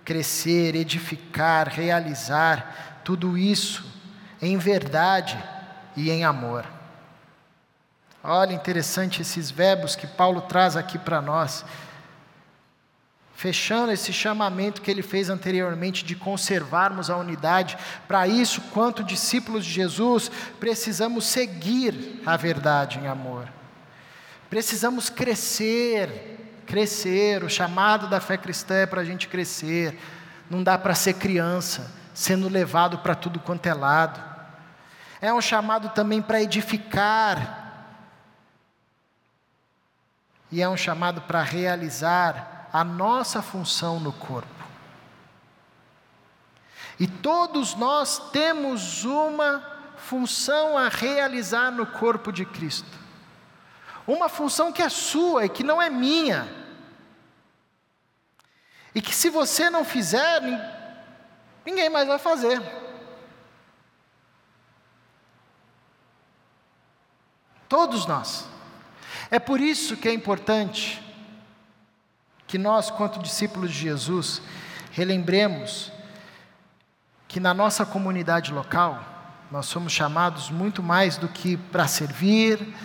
crescer, 0.03 0.75
edificar, 0.75 1.69
realizar 1.69 3.01
tudo 3.05 3.37
isso 3.37 3.85
em 4.41 4.57
verdade 4.57 5.41
e 5.95 6.09
em 6.09 6.23
amor. 6.23 6.65
Olha, 8.23 8.53
interessante 8.53 9.21
esses 9.21 9.51
verbos 9.51 9.95
que 9.95 10.07
Paulo 10.07 10.41
traz 10.41 10.77
aqui 10.77 10.97
para 10.97 11.21
nós 11.21 11.65
fechando 13.43 13.91
esse 13.91 14.13
chamamento 14.13 14.81
que 14.81 14.89
ele 14.89 15.01
fez 15.01 15.29
anteriormente 15.29 16.05
de 16.05 16.15
conservarmos 16.15 17.09
a 17.09 17.17
unidade. 17.17 17.77
Para 18.07 18.25
isso, 18.25 18.61
quanto 18.71 19.03
discípulos 19.03 19.65
de 19.65 19.71
Jesus, 19.71 20.31
precisamos 20.61 21.25
seguir 21.25 22.21
a 22.25 22.37
verdade 22.37 22.99
em 22.99 23.07
amor. 23.07 23.49
Precisamos 24.49 25.09
crescer, 25.09 26.61
crescer. 26.65 27.43
O 27.43 27.49
chamado 27.49 28.07
da 28.07 28.21
fé 28.21 28.37
cristã 28.37 28.75
é 28.75 28.85
para 28.85 29.01
a 29.01 29.05
gente 29.05 29.27
crescer. 29.27 29.99
Não 30.49 30.63
dá 30.63 30.77
para 30.77 30.95
ser 30.95 31.15
criança, 31.15 31.91
sendo 32.13 32.47
levado 32.47 32.99
para 32.99 33.13
tudo 33.13 33.41
quanto 33.41 33.65
é 33.65 33.73
lado. 33.73 34.32
É 35.23 35.33
um 35.33 35.39
chamado 35.39 35.87
também 35.91 36.21
para 36.21 36.41
edificar, 36.41 37.95
e 40.51 40.61
é 40.61 40.67
um 40.67 40.75
chamado 40.75 41.21
para 41.21 41.41
realizar 41.41 42.67
a 42.73 42.83
nossa 42.83 43.41
função 43.41 44.01
no 44.01 44.11
corpo. 44.11 44.49
E 46.99 47.07
todos 47.07 47.73
nós 47.73 48.31
temos 48.31 49.05
uma 49.05 49.63
função 49.95 50.77
a 50.77 50.89
realizar 50.89 51.71
no 51.71 51.85
corpo 51.85 52.29
de 52.29 52.43
Cristo. 52.43 52.99
Uma 54.05 54.27
função 54.27 54.73
que 54.73 54.81
é 54.81 54.89
sua 54.89 55.45
e 55.45 55.49
que 55.49 55.63
não 55.63 55.81
é 55.81 55.89
minha. 55.89 56.53
E 58.93 59.01
que 59.01 59.15
se 59.15 59.29
você 59.29 59.69
não 59.69 59.85
fizer, 59.85 60.41
ninguém 61.65 61.89
mais 61.89 62.09
vai 62.09 62.19
fazer. 62.19 62.82
Todos 67.73 68.05
nós. 68.05 68.47
É 69.31 69.39
por 69.39 69.59
isso 69.59 69.97
que 69.97 70.07
é 70.07 70.13
importante 70.13 71.01
que 72.45 72.59
nós, 72.59 72.91
quanto 72.91 73.19
discípulos 73.19 73.71
de 73.71 73.79
Jesus, 73.79 74.43
relembremos 74.91 75.91
que 77.27 77.39
na 77.39 77.51
nossa 77.51 77.83
comunidade 77.83 78.53
local, 78.53 79.03
nós 79.49 79.65
somos 79.65 79.91
chamados 79.91 80.51
muito 80.51 80.83
mais 80.83 81.17
do 81.17 81.27
que 81.27 81.57
para 81.57 81.87
servir, 81.87 82.75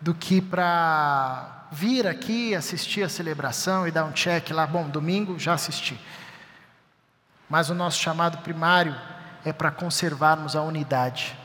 do 0.00 0.14
que 0.14 0.40
para 0.40 1.66
vir 1.70 2.06
aqui 2.06 2.54
assistir 2.54 3.02
a 3.02 3.10
celebração 3.10 3.86
e 3.86 3.90
dar 3.90 4.06
um 4.06 4.12
check 4.12 4.52
lá, 4.52 4.66
bom, 4.66 4.88
domingo 4.88 5.38
já 5.38 5.52
assisti. 5.52 6.00
Mas 7.46 7.68
o 7.68 7.74
nosso 7.74 7.98
chamado 8.00 8.38
primário 8.38 8.98
é 9.44 9.52
para 9.52 9.70
conservarmos 9.70 10.56
a 10.56 10.62
unidade 10.62 11.43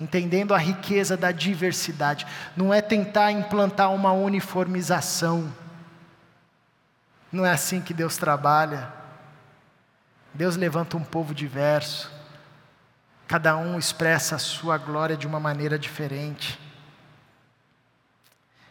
entendendo 0.00 0.54
a 0.54 0.58
riqueza 0.58 1.16
da 1.16 1.32
diversidade. 1.32 2.26
Não 2.56 2.72
é 2.72 2.80
tentar 2.80 3.32
implantar 3.32 3.92
uma 3.92 4.12
uniformização. 4.12 5.52
Não 7.32 7.44
é 7.44 7.50
assim 7.50 7.80
que 7.80 7.94
Deus 7.94 8.16
trabalha. 8.16 8.92
Deus 10.34 10.56
levanta 10.56 10.96
um 10.96 11.04
povo 11.04 11.34
diverso. 11.34 12.10
Cada 13.26 13.56
um 13.56 13.78
expressa 13.78 14.36
a 14.36 14.38
sua 14.38 14.78
glória 14.78 15.16
de 15.16 15.26
uma 15.26 15.40
maneira 15.40 15.78
diferente. 15.78 16.58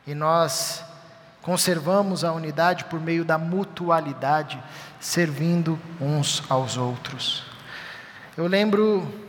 E 0.07 0.13
nós 0.13 0.83
conservamos 1.41 2.23
a 2.23 2.31
unidade 2.31 2.85
por 2.85 2.99
meio 2.99 3.25
da 3.25 3.37
mutualidade, 3.37 4.61
servindo 4.99 5.79
uns 5.99 6.43
aos 6.49 6.77
outros. 6.77 7.43
Eu 8.37 8.47
lembro 8.47 9.24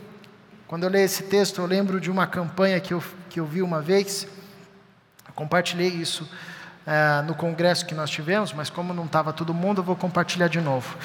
quando 0.67 0.83
eu 0.83 0.89
leio 0.89 1.05
esse 1.05 1.23
texto, 1.23 1.61
eu 1.61 1.65
lembro 1.65 1.97
de 1.97 2.11
uma 2.11 2.27
campanha 2.27 2.77
que 2.81 2.93
eu, 2.93 3.01
que 3.29 3.39
eu 3.39 3.45
vi 3.45 3.61
uma 3.61 3.81
vez, 3.81 4.27
compartilhei 5.33 5.87
isso 5.87 6.29
é, 6.85 7.21
no 7.21 7.33
congresso 7.33 7.85
que 7.85 7.95
nós 7.95 8.09
tivemos, 8.09 8.51
mas 8.51 8.69
como 8.69 8.93
não 8.93 9.05
estava 9.05 9.31
todo 9.31 9.53
mundo, 9.53 9.79
eu 9.79 9.83
vou 9.83 9.95
compartilhar 9.95 10.49
de 10.49 10.59
novo. 10.59 10.97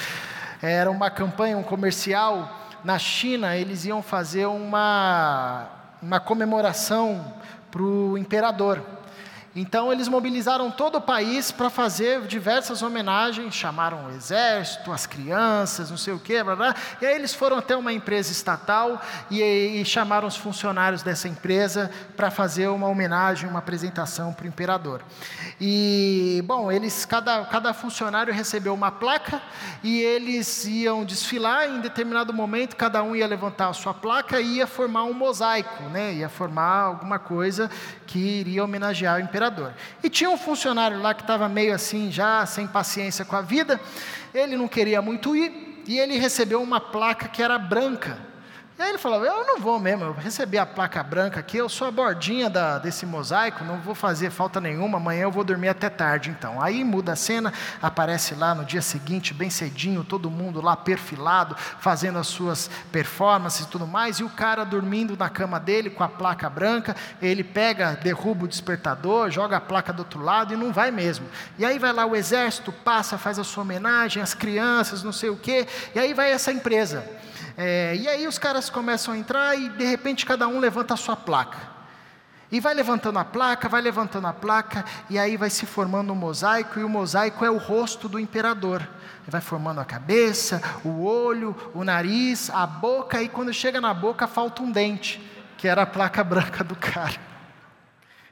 Era 0.61 0.91
uma 0.91 1.09
campanha, 1.09 1.57
um 1.57 1.63
comercial, 1.63 2.59
na 2.83 2.99
China, 2.99 3.55
eles 3.55 3.85
iam 3.85 4.01
fazer 4.01 4.47
uma, 4.47 5.69
uma 6.01 6.19
comemoração 6.19 7.33
para 7.71 7.81
o 7.81 8.17
imperador. 8.17 8.81
Então 9.55 9.91
eles 9.91 10.07
mobilizaram 10.07 10.71
todo 10.71 10.97
o 10.97 11.01
país 11.01 11.51
para 11.51 11.69
fazer 11.69 12.21
diversas 12.21 12.81
homenagens, 12.81 13.53
chamaram 13.53 14.07
o 14.07 14.09
exército, 14.09 14.91
as 14.91 15.05
crianças, 15.05 15.91
não 15.91 15.97
sei 15.97 16.11
o 16.13 16.19
quê, 16.19 16.43
blá, 16.43 16.55
blá. 16.55 16.75
e 16.99 17.05
aí 17.05 17.15
eles 17.15 17.35
foram 17.35 17.57
até 17.57 17.75
uma 17.75 17.93
empresa 17.93 18.31
estatal 18.31 18.99
e, 19.29 19.41
e 19.41 19.85
chamaram 19.85 20.27
os 20.27 20.35
funcionários 20.35 21.03
dessa 21.03 21.27
empresa 21.27 21.91
para 22.17 22.31
fazer 22.31 22.67
uma 22.67 22.87
homenagem, 22.87 23.47
uma 23.47 23.59
apresentação 23.59 24.33
para 24.33 24.45
o 24.45 24.47
imperador. 24.47 25.03
E, 25.61 26.43
bom, 26.45 26.71
eles, 26.71 27.05
cada, 27.05 27.45
cada 27.45 27.73
funcionário 27.75 28.33
recebeu 28.33 28.73
uma 28.73 28.91
placa 28.91 29.39
e 29.83 30.01
eles 30.01 30.65
iam 30.65 31.05
desfilar, 31.05 31.69
em 31.69 31.79
determinado 31.79 32.33
momento 32.33 32.75
cada 32.75 33.03
um 33.03 33.15
ia 33.15 33.27
levantar 33.27 33.69
a 33.69 33.73
sua 33.73 33.93
placa 33.93 34.41
e 34.41 34.55
ia 34.55 34.67
formar 34.67 35.03
um 35.03 35.13
mosaico, 35.13 35.83
né? 35.83 36.11
ia 36.13 36.27
formar 36.27 36.85
alguma 36.85 37.19
coisa 37.19 37.69
que 38.07 38.17
iria 38.17 38.63
homenagear 38.63 39.17
o 39.17 39.19
imperador. 39.19 39.42
E 40.03 40.09
tinha 40.09 40.29
um 40.29 40.37
funcionário 40.37 41.01
lá 41.01 41.13
que 41.13 41.21
estava 41.21 41.47
meio 41.49 41.73
assim, 41.73 42.11
já 42.11 42.45
sem 42.45 42.67
paciência 42.67 43.25
com 43.25 43.35
a 43.35 43.41
vida, 43.41 43.79
ele 44.33 44.55
não 44.55 44.67
queria 44.67 45.01
muito 45.01 45.35
ir, 45.35 45.83
e 45.85 45.99
ele 45.99 46.17
recebeu 46.17 46.61
uma 46.61 46.79
placa 46.79 47.27
que 47.27 47.41
era 47.41 47.57
branca. 47.57 48.32
E 48.77 48.81
aí 48.81 48.89
ele 48.89 48.97
falou: 48.97 49.23
Eu 49.23 49.45
não 49.45 49.59
vou 49.59 49.79
mesmo, 49.79 50.03
eu 50.03 50.13
recebi 50.13 50.57
a 50.57 50.65
placa 50.65 51.03
branca 51.03 51.39
aqui, 51.39 51.57
eu 51.57 51.69
sou 51.69 51.87
a 51.87 51.91
bordinha 51.91 52.49
da, 52.49 52.79
desse 52.79 53.05
mosaico, 53.05 53.63
não 53.63 53.79
vou 53.79 53.93
fazer 53.93 54.31
falta 54.31 54.59
nenhuma, 54.59 54.97
amanhã 54.97 55.23
eu 55.23 55.31
vou 55.31 55.43
dormir 55.43 55.69
até 55.69 55.89
tarde 55.89 56.31
então. 56.31 56.59
Aí 56.59 56.83
muda 56.83 57.13
a 57.13 57.15
cena, 57.15 57.53
aparece 57.79 58.33
lá 58.33 58.55
no 58.55 58.65
dia 58.65 58.81
seguinte, 58.81 59.31
bem 59.31 59.51
cedinho, 59.51 60.03
todo 60.03 60.29
mundo 60.29 60.59
lá 60.59 60.75
perfilado, 60.75 61.55
fazendo 61.79 62.17
as 62.17 62.25
suas 62.25 62.67
performances 62.91 63.65
e 63.65 63.69
tudo 63.69 63.85
mais, 63.85 64.17
e 64.17 64.23
o 64.23 64.29
cara 64.29 64.63
dormindo 64.63 65.15
na 65.15 65.29
cama 65.29 65.59
dele 65.59 65.91
com 65.91 66.03
a 66.03 66.09
placa 66.09 66.49
branca, 66.49 66.95
ele 67.21 67.43
pega, 67.43 67.95
derruba 68.01 68.45
o 68.45 68.47
despertador, 68.47 69.29
joga 69.29 69.57
a 69.57 69.61
placa 69.61 69.93
do 69.93 69.99
outro 69.99 70.19
lado 70.19 70.51
e 70.51 70.57
não 70.57 70.73
vai 70.73 70.89
mesmo. 70.89 71.27
E 71.59 71.65
aí 71.65 71.77
vai 71.77 71.93
lá 71.93 72.07
o 72.07 72.15
exército, 72.15 72.71
passa, 72.71 73.19
faz 73.19 73.37
a 73.37 73.43
sua 73.43 73.61
homenagem, 73.61 74.21
as 74.21 74.33
crianças, 74.33 75.03
não 75.03 75.11
sei 75.11 75.29
o 75.29 75.37
quê, 75.37 75.67
e 75.93 75.99
aí 75.99 76.11
vai 76.15 76.31
essa 76.31 76.51
empresa. 76.51 77.07
É, 77.57 77.95
e 77.95 78.07
aí 78.07 78.27
os 78.27 78.39
caras 78.39 78.69
começam 78.69 79.13
a 79.13 79.17
entrar 79.17 79.57
e 79.57 79.69
de 79.69 79.85
repente 79.85 80.25
cada 80.25 80.47
um 80.47 80.59
levanta 80.59 80.93
a 80.93 80.97
sua 80.97 81.15
placa. 81.15 81.73
E 82.51 82.59
vai 82.59 82.75
levantando 82.75 83.17
a 83.17 83.25
placa, 83.25 83.67
vai 83.67 83.81
levantando 83.81 84.27
a 84.27 84.33
placa, 84.33 84.85
e 85.09 85.17
aí 85.17 85.35
vai 85.35 85.49
se 85.49 85.65
formando 85.65 86.13
um 86.13 86.15
mosaico, 86.15 86.79
e 86.79 86.83
o 86.83 86.89
mosaico 86.89 87.43
é 87.43 87.49
o 87.49 87.57
rosto 87.57 88.07
do 88.07 88.19
imperador. 88.19 88.87
Vai 89.27 89.41
formando 89.41 89.81
a 89.81 89.85
cabeça, 89.85 90.61
o 90.85 91.03
olho, 91.03 91.55
o 91.73 91.83
nariz, 91.83 92.51
a 92.51 92.67
boca, 92.67 93.19
e 93.23 93.27
quando 93.27 93.51
chega 93.51 93.81
na 93.81 93.91
boca 93.91 94.27
falta 94.27 94.61
um 94.61 94.71
dente, 94.71 95.19
que 95.57 95.67
era 95.67 95.81
a 95.81 95.85
placa 95.87 96.21
branca 96.23 96.63
do 96.63 96.75
cara. 96.75 97.19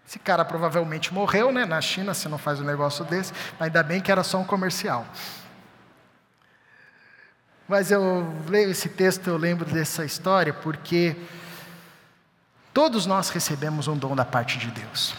Esse 0.07 0.19
cara 0.19 0.45
provavelmente 0.45 1.11
morreu, 1.11 1.51
né? 1.51 1.65
Na 1.65 1.82
China 1.82 2.13
você 2.13 2.30
não 2.30 2.38
faz 2.38 2.59
um 2.59 2.63
negócio 2.63 3.03
desse, 3.05 3.34
ainda 3.59 3.82
bem 3.82 4.01
que 4.01 4.11
era 4.11 4.24
só 4.24 4.38
um 4.38 4.43
comercial. 4.43 5.03
Mas 7.72 7.89
eu 7.89 8.28
leio 8.49 8.72
esse 8.72 8.89
texto, 8.89 9.30
eu 9.30 9.38
lembro 9.38 9.63
dessa 9.63 10.03
história, 10.03 10.53
porque 10.53 11.15
todos 12.74 13.05
nós 13.05 13.30
recebemos 13.30 13.88
um 13.88 13.97
dom 13.97 14.13
da 14.13 14.26
parte 14.26 14.57
de 14.57 14.69
Deus. 14.72 15.15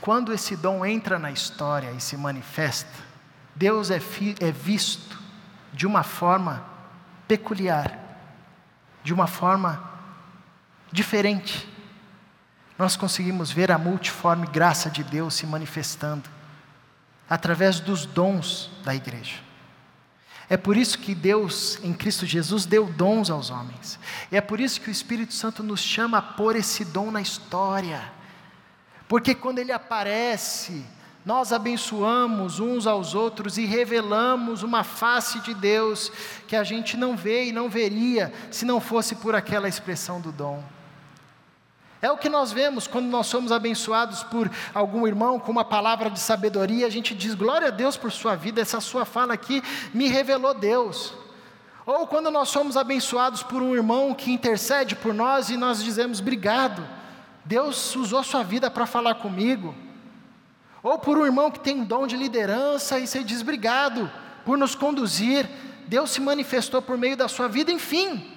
Quando 0.00 0.32
esse 0.32 0.56
dom 0.56 0.86
entra 0.86 1.18
na 1.18 1.30
história 1.30 1.90
e 1.90 2.00
se 2.00 2.16
manifesta, 2.16 2.98
Deus 3.54 3.90
é, 3.90 4.00
é 4.40 4.50
visto 4.50 5.20
de 5.70 5.86
uma 5.86 6.02
forma 6.02 6.64
peculiar, 7.28 7.92
de 9.04 9.12
uma 9.12 9.26
forma 9.26 9.84
diferente. 10.90 11.68
Nós 12.78 12.96
conseguimos 12.96 13.50
ver 13.50 13.70
a 13.70 13.76
multiforme 13.76 14.46
graça 14.46 14.88
de 14.88 15.04
Deus 15.04 15.34
se 15.34 15.44
manifestando 15.44 16.26
através 17.28 17.80
dos 17.80 18.06
dons 18.06 18.70
da 18.82 18.94
igreja. 18.94 19.49
É 20.50 20.56
por 20.56 20.76
isso 20.76 20.98
que 20.98 21.14
Deus, 21.14 21.78
em 21.80 21.92
Cristo 21.92 22.26
Jesus, 22.26 22.66
deu 22.66 22.86
dons 22.86 23.30
aos 23.30 23.50
homens. 23.50 24.00
E 24.32 24.36
é 24.36 24.40
por 24.40 24.58
isso 24.58 24.80
que 24.80 24.88
o 24.88 24.90
Espírito 24.90 25.32
Santo 25.32 25.62
nos 25.62 25.80
chama 25.80 26.18
a 26.18 26.22
pôr 26.22 26.56
esse 26.56 26.84
dom 26.84 27.12
na 27.12 27.22
história. 27.22 28.02
Porque 29.06 29.32
quando 29.32 29.60
ele 29.60 29.70
aparece, 29.70 30.84
nós 31.24 31.52
abençoamos 31.52 32.58
uns 32.58 32.84
aos 32.84 33.14
outros 33.14 33.58
e 33.58 33.64
revelamos 33.64 34.64
uma 34.64 34.82
face 34.82 35.38
de 35.38 35.54
Deus 35.54 36.10
que 36.48 36.56
a 36.56 36.64
gente 36.64 36.96
não 36.96 37.16
vê 37.16 37.44
e 37.44 37.52
não 37.52 37.70
veria 37.70 38.32
se 38.50 38.64
não 38.64 38.80
fosse 38.80 39.14
por 39.14 39.36
aquela 39.36 39.68
expressão 39.68 40.20
do 40.20 40.32
dom. 40.32 40.64
É 42.02 42.10
o 42.10 42.16
que 42.16 42.30
nós 42.30 42.50
vemos 42.50 42.86
quando 42.86 43.06
nós 43.06 43.26
somos 43.26 43.52
abençoados 43.52 44.22
por 44.22 44.50
algum 44.74 45.06
irmão 45.06 45.38
com 45.38 45.52
uma 45.52 45.64
palavra 45.64 46.08
de 46.08 46.18
sabedoria, 46.18 46.86
a 46.86 46.90
gente 46.90 47.14
diz: 47.14 47.34
glória 47.34 47.68
a 47.68 47.70
Deus 47.70 47.96
por 47.96 48.10
sua 48.10 48.34
vida, 48.34 48.60
essa 48.60 48.80
sua 48.80 49.04
fala 49.04 49.34
aqui 49.34 49.62
me 49.92 50.08
revelou 50.08 50.54
Deus. 50.54 51.12
Ou 51.84 52.06
quando 52.06 52.30
nós 52.30 52.48
somos 52.48 52.76
abençoados 52.76 53.42
por 53.42 53.60
um 53.60 53.74
irmão 53.74 54.14
que 54.14 54.32
intercede 54.32 54.96
por 54.96 55.12
nós 55.12 55.50
e 55.50 55.58
nós 55.58 55.82
dizemos: 55.82 56.20
obrigado, 56.20 56.86
Deus 57.44 57.94
usou 57.94 58.22
sua 58.24 58.42
vida 58.42 58.70
para 58.70 58.86
falar 58.86 59.16
comigo. 59.16 59.74
Ou 60.82 60.98
por 60.98 61.18
um 61.18 61.26
irmão 61.26 61.50
que 61.50 61.60
tem 61.60 61.80
um 61.80 61.84
dom 61.84 62.06
de 62.06 62.16
liderança 62.16 62.98
e 62.98 63.06
você 63.06 63.22
diz: 63.22 63.42
obrigado 63.42 64.10
por 64.46 64.56
nos 64.56 64.74
conduzir, 64.74 65.46
Deus 65.86 66.10
se 66.10 66.20
manifestou 66.20 66.80
por 66.80 66.96
meio 66.96 67.16
da 67.16 67.28
sua 67.28 67.46
vida, 67.46 67.70
enfim. 67.70 68.36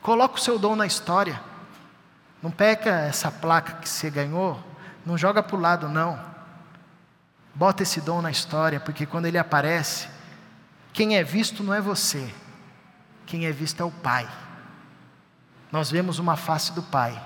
Coloca 0.00 0.36
o 0.36 0.40
seu 0.40 0.58
dom 0.58 0.74
na 0.74 0.86
história. 0.86 1.47
Não 2.42 2.50
pega 2.50 2.90
essa 3.00 3.30
placa 3.30 3.74
que 3.74 3.88
você 3.88 4.10
ganhou, 4.10 4.62
não 5.04 5.18
joga 5.18 5.42
para 5.42 5.56
o 5.56 5.60
lado, 5.60 5.88
não. 5.88 6.18
Bota 7.54 7.82
esse 7.82 8.00
dom 8.00 8.22
na 8.22 8.30
história, 8.30 8.78
porque 8.78 9.06
quando 9.06 9.26
ele 9.26 9.38
aparece, 9.38 10.08
quem 10.92 11.16
é 11.16 11.24
visto 11.24 11.62
não 11.62 11.74
é 11.74 11.80
você, 11.80 12.32
quem 13.26 13.46
é 13.46 13.52
visto 13.52 13.82
é 13.82 13.84
o 13.84 13.90
Pai. 13.90 14.28
Nós 15.72 15.90
vemos 15.90 16.18
uma 16.18 16.36
face 16.36 16.72
do 16.72 16.82
Pai, 16.82 17.20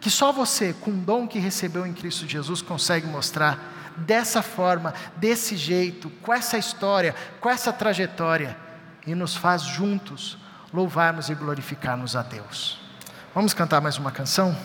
que 0.00 0.10
só 0.10 0.32
você, 0.32 0.72
com 0.72 0.90
o 0.90 0.94
dom 0.94 1.28
que 1.28 1.38
recebeu 1.38 1.86
em 1.86 1.92
Cristo 1.92 2.26
Jesus, 2.26 2.62
consegue 2.62 3.06
mostrar 3.06 3.58
dessa 3.96 4.42
forma, 4.42 4.94
desse 5.16 5.56
jeito, 5.56 6.08
com 6.22 6.32
essa 6.32 6.56
história, 6.56 7.14
com 7.40 7.50
essa 7.50 7.72
trajetória, 7.72 8.56
e 9.06 9.14
nos 9.14 9.36
faz 9.36 9.62
juntos 9.62 10.38
louvarmos 10.72 11.28
e 11.28 11.34
glorificarmos 11.34 12.16
a 12.16 12.22
Deus. 12.22 12.85
Vamos 13.36 13.52
cantar 13.52 13.82
mais 13.82 13.98
uma 13.98 14.10
canção? 14.10 14.56